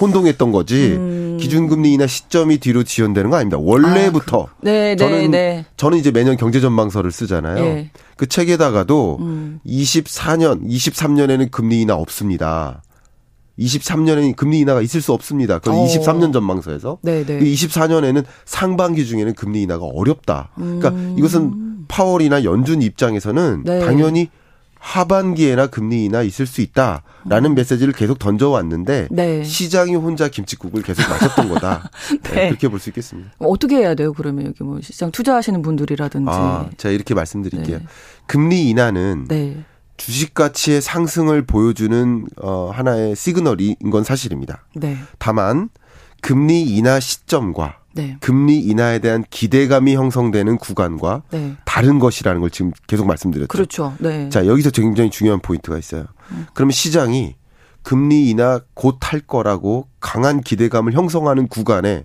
혼동했던 0.00 0.52
거지 0.52 0.92
음. 0.92 1.38
기준금리 1.40 1.92
인하 1.92 2.06
시점이 2.06 2.58
뒤로 2.58 2.82
지연되는 2.82 3.30
거 3.30 3.36
아닙니다. 3.36 3.58
원래부터 3.60 4.48
네, 4.60 4.94
네, 4.94 4.96
저는 4.96 5.30
네. 5.30 5.64
저는 5.76 5.98
이제 5.98 6.10
매년 6.10 6.36
경제 6.36 6.60
전망서를 6.60 7.10
쓰잖아요. 7.10 7.64
예. 7.64 7.90
그 8.16 8.26
책에다가도 8.26 9.18
음. 9.20 9.60
24년, 9.66 10.66
23년에는 10.68 11.50
금리 11.50 11.80
인하 11.80 11.96
없습니다. 11.96 12.82
23년에는 13.58 14.36
금리 14.36 14.60
인하가 14.60 14.82
있을 14.82 15.00
수 15.00 15.12
없습니다. 15.12 15.58
그건 15.58 15.76
어. 15.76 15.86
23년 15.86 16.32
전망서에서. 16.32 16.98
네, 17.02 17.24
네. 17.24 17.40
24년에는 17.40 18.24
상반기 18.44 19.06
중에는 19.06 19.34
금리 19.34 19.62
인하가 19.62 19.86
어렵다. 19.86 20.50
그러니까 20.54 20.90
음. 20.90 21.16
이것은 21.18 21.86
파월이나 21.88 22.44
연준 22.44 22.82
입장에서는 22.82 23.62
네. 23.64 23.80
당연히 23.80 24.28
하반기에나 24.86 25.66
금리 25.66 26.04
인하 26.04 26.22
있을 26.22 26.46
수 26.46 26.60
있다라는 26.60 27.56
메시지를 27.56 27.92
계속 27.92 28.20
던져왔는데 28.20 29.08
음. 29.10 29.16
네. 29.16 29.42
시장이 29.42 29.96
혼자 29.96 30.28
김치국을 30.28 30.82
계속 30.82 31.02
마셨던 31.10 31.48
거다. 31.48 31.90
네, 32.22 32.30
네. 32.34 32.48
그렇게 32.48 32.68
볼 32.68 32.78
수 32.78 32.90
있겠습니다. 32.90 33.32
어떻게 33.38 33.78
해야 33.78 33.94
돼요? 33.96 34.12
그러면 34.12 34.46
여기 34.46 34.62
뭐 34.62 34.80
시장 34.80 35.10
투자하시는 35.10 35.60
분들이라든지. 35.62 36.30
아, 36.30 36.68
제가 36.76 36.92
이렇게 36.92 37.14
말씀드릴게요. 37.14 37.78
네. 37.78 37.84
금리 38.26 38.68
인하는 38.68 39.24
네. 39.28 39.64
주식 39.96 40.34
가치의 40.34 40.80
상승을 40.82 41.46
보여주는 41.46 42.26
어, 42.40 42.70
하나의 42.72 43.16
시그널인 43.16 43.74
건 43.90 44.04
사실입니다. 44.04 44.66
네. 44.74 44.96
다만 45.18 45.68
금리 46.20 46.62
인하 46.62 47.00
시점과 47.00 47.78
네. 47.96 48.16
금리 48.20 48.58
인하에 48.60 48.98
대한 49.00 49.24
기대감이 49.28 49.94
형성되는 49.96 50.58
구간과 50.58 51.22
네. 51.32 51.56
다른 51.64 51.98
것이라는 51.98 52.40
걸 52.40 52.50
지금 52.50 52.70
계속 52.86 53.06
말씀드렸죠. 53.06 53.48
그렇죠. 53.48 53.94
네. 53.98 54.28
자, 54.28 54.46
여기서 54.46 54.70
굉장히 54.70 55.10
중요한 55.10 55.40
포인트가 55.40 55.76
있어요. 55.78 56.04
그러면 56.54 56.70
시장이 56.72 57.34
금리 57.82 58.30
인하 58.30 58.60
곧 58.74 58.98
할 59.00 59.20
거라고 59.20 59.88
강한 60.00 60.40
기대감을 60.40 60.92
형성하는 60.92 61.48
구간에 61.48 62.04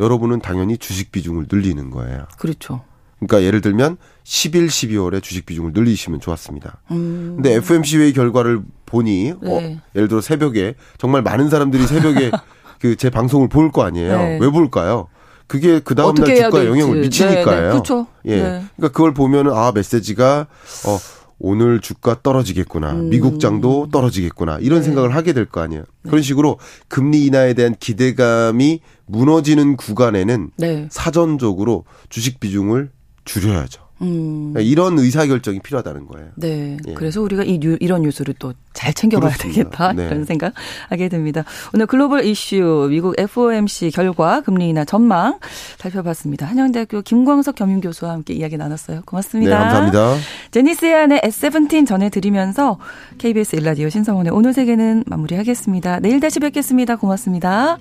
여러분은 0.00 0.40
당연히 0.40 0.76
주식 0.78 1.12
비중을 1.12 1.46
늘리는 1.50 1.90
거예요. 1.90 2.26
그렇죠. 2.38 2.82
그러니까 3.18 3.42
예를 3.46 3.60
들면 3.60 3.96
10일, 4.24 4.66
12월에 4.66 5.22
주식 5.22 5.46
비중을 5.46 5.72
늘리시면 5.72 6.20
좋았습니다. 6.20 6.80
음. 6.90 7.34
근데 7.36 7.54
FMC 7.54 7.98
회의 7.98 8.12
결과를 8.12 8.60
보니 8.86 9.32
어, 9.32 9.36
네. 9.60 9.80
예를 9.94 10.08
들어 10.08 10.20
새벽에 10.20 10.74
정말 10.98 11.22
많은 11.22 11.48
사람들이 11.48 11.86
새벽에 11.86 12.30
그 12.80 12.96
제 12.96 13.08
방송을 13.08 13.48
볼 13.48 13.70
거 13.72 13.82
아니에요. 13.84 14.18
네. 14.18 14.38
왜 14.42 14.50
볼까요? 14.50 15.08
그게 15.46 15.80
그 15.80 15.94
다음 15.94 16.14
날 16.14 16.34
주가에. 16.36 16.66
영향을 16.66 17.00
미치니까요. 17.00 17.44
네, 17.44 17.62
네. 17.62 17.68
그렇죠. 17.70 18.06
예. 18.26 18.36
네. 18.36 18.42
그러니까 18.76 18.88
그걸 18.92 19.14
보면은 19.14 19.52
아 19.52 19.72
메시지가 19.74 20.46
어 20.86 20.98
오늘 21.38 21.80
주가 21.80 22.16
떨어지겠구나. 22.22 22.92
음. 22.92 23.10
미국 23.10 23.40
장도 23.40 23.88
떨어지겠구나. 23.92 24.58
이런 24.60 24.78
네. 24.80 24.84
생각을 24.86 25.14
하게 25.14 25.32
될 25.32 25.46
거 25.46 25.60
아니에요. 25.60 25.84
그런 26.04 26.22
식으로 26.22 26.58
금리 26.88 27.26
인하에 27.26 27.54
대한 27.54 27.74
기대감이 27.78 28.80
무너지는 29.06 29.76
구간에는 29.76 30.50
네. 30.56 30.88
사전적으로 30.90 31.84
주식 32.08 32.40
비중을 32.40 32.90
줄여야죠. 33.24 33.83
음. 34.04 34.54
이런 34.58 34.98
의사 34.98 35.26
결정이 35.26 35.60
필요하다는 35.60 36.06
거예요. 36.06 36.28
네. 36.36 36.76
예. 36.86 36.94
그래서 36.94 37.20
우리가 37.22 37.44
이 37.44 37.58
뉴, 37.58 37.76
이런 37.80 38.02
뉴스를 38.02 38.34
또 38.38 38.52
잘 38.74 38.92
챙겨봐야 38.92 39.30
그렇습니다. 39.30 39.62
되겠다. 39.62 39.92
네. 39.94 40.06
이런 40.06 40.24
생각 40.26 40.52
하게 40.90 41.08
됩니다. 41.08 41.44
오늘 41.72 41.86
글로벌 41.86 42.24
이슈 42.24 42.88
미국 42.90 43.18
FOMC 43.18 43.92
결과 43.92 44.42
금리 44.42 44.68
인하 44.68 44.84
전망 44.84 45.38
살펴봤습니다. 45.78 46.44
한양대학교 46.46 47.00
김광석 47.02 47.54
겸임교수와 47.54 48.12
함께 48.12 48.34
이야기 48.34 48.58
나눴어요. 48.58 49.02
고맙습니다. 49.06 49.56
네, 49.56 49.64
감사합니다. 49.64 50.16
제니스의 50.50 51.06
S17 51.08 51.86
전해드리면서 51.86 52.78
KBS 53.18 53.56
일라디오 53.56 53.88
신성원의 53.88 54.32
오늘 54.32 54.52
세계는 54.52 55.04
마무리하겠습니다. 55.06 56.00
내일 56.00 56.20
다시 56.20 56.40
뵙겠습니다. 56.40 56.96
고맙습니다. 56.96 57.78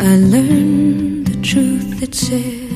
I 0.00 0.06
learned 0.06 1.30
the 1.30 1.42
truth 1.42 2.00
that 2.00 2.16
said 2.16 2.70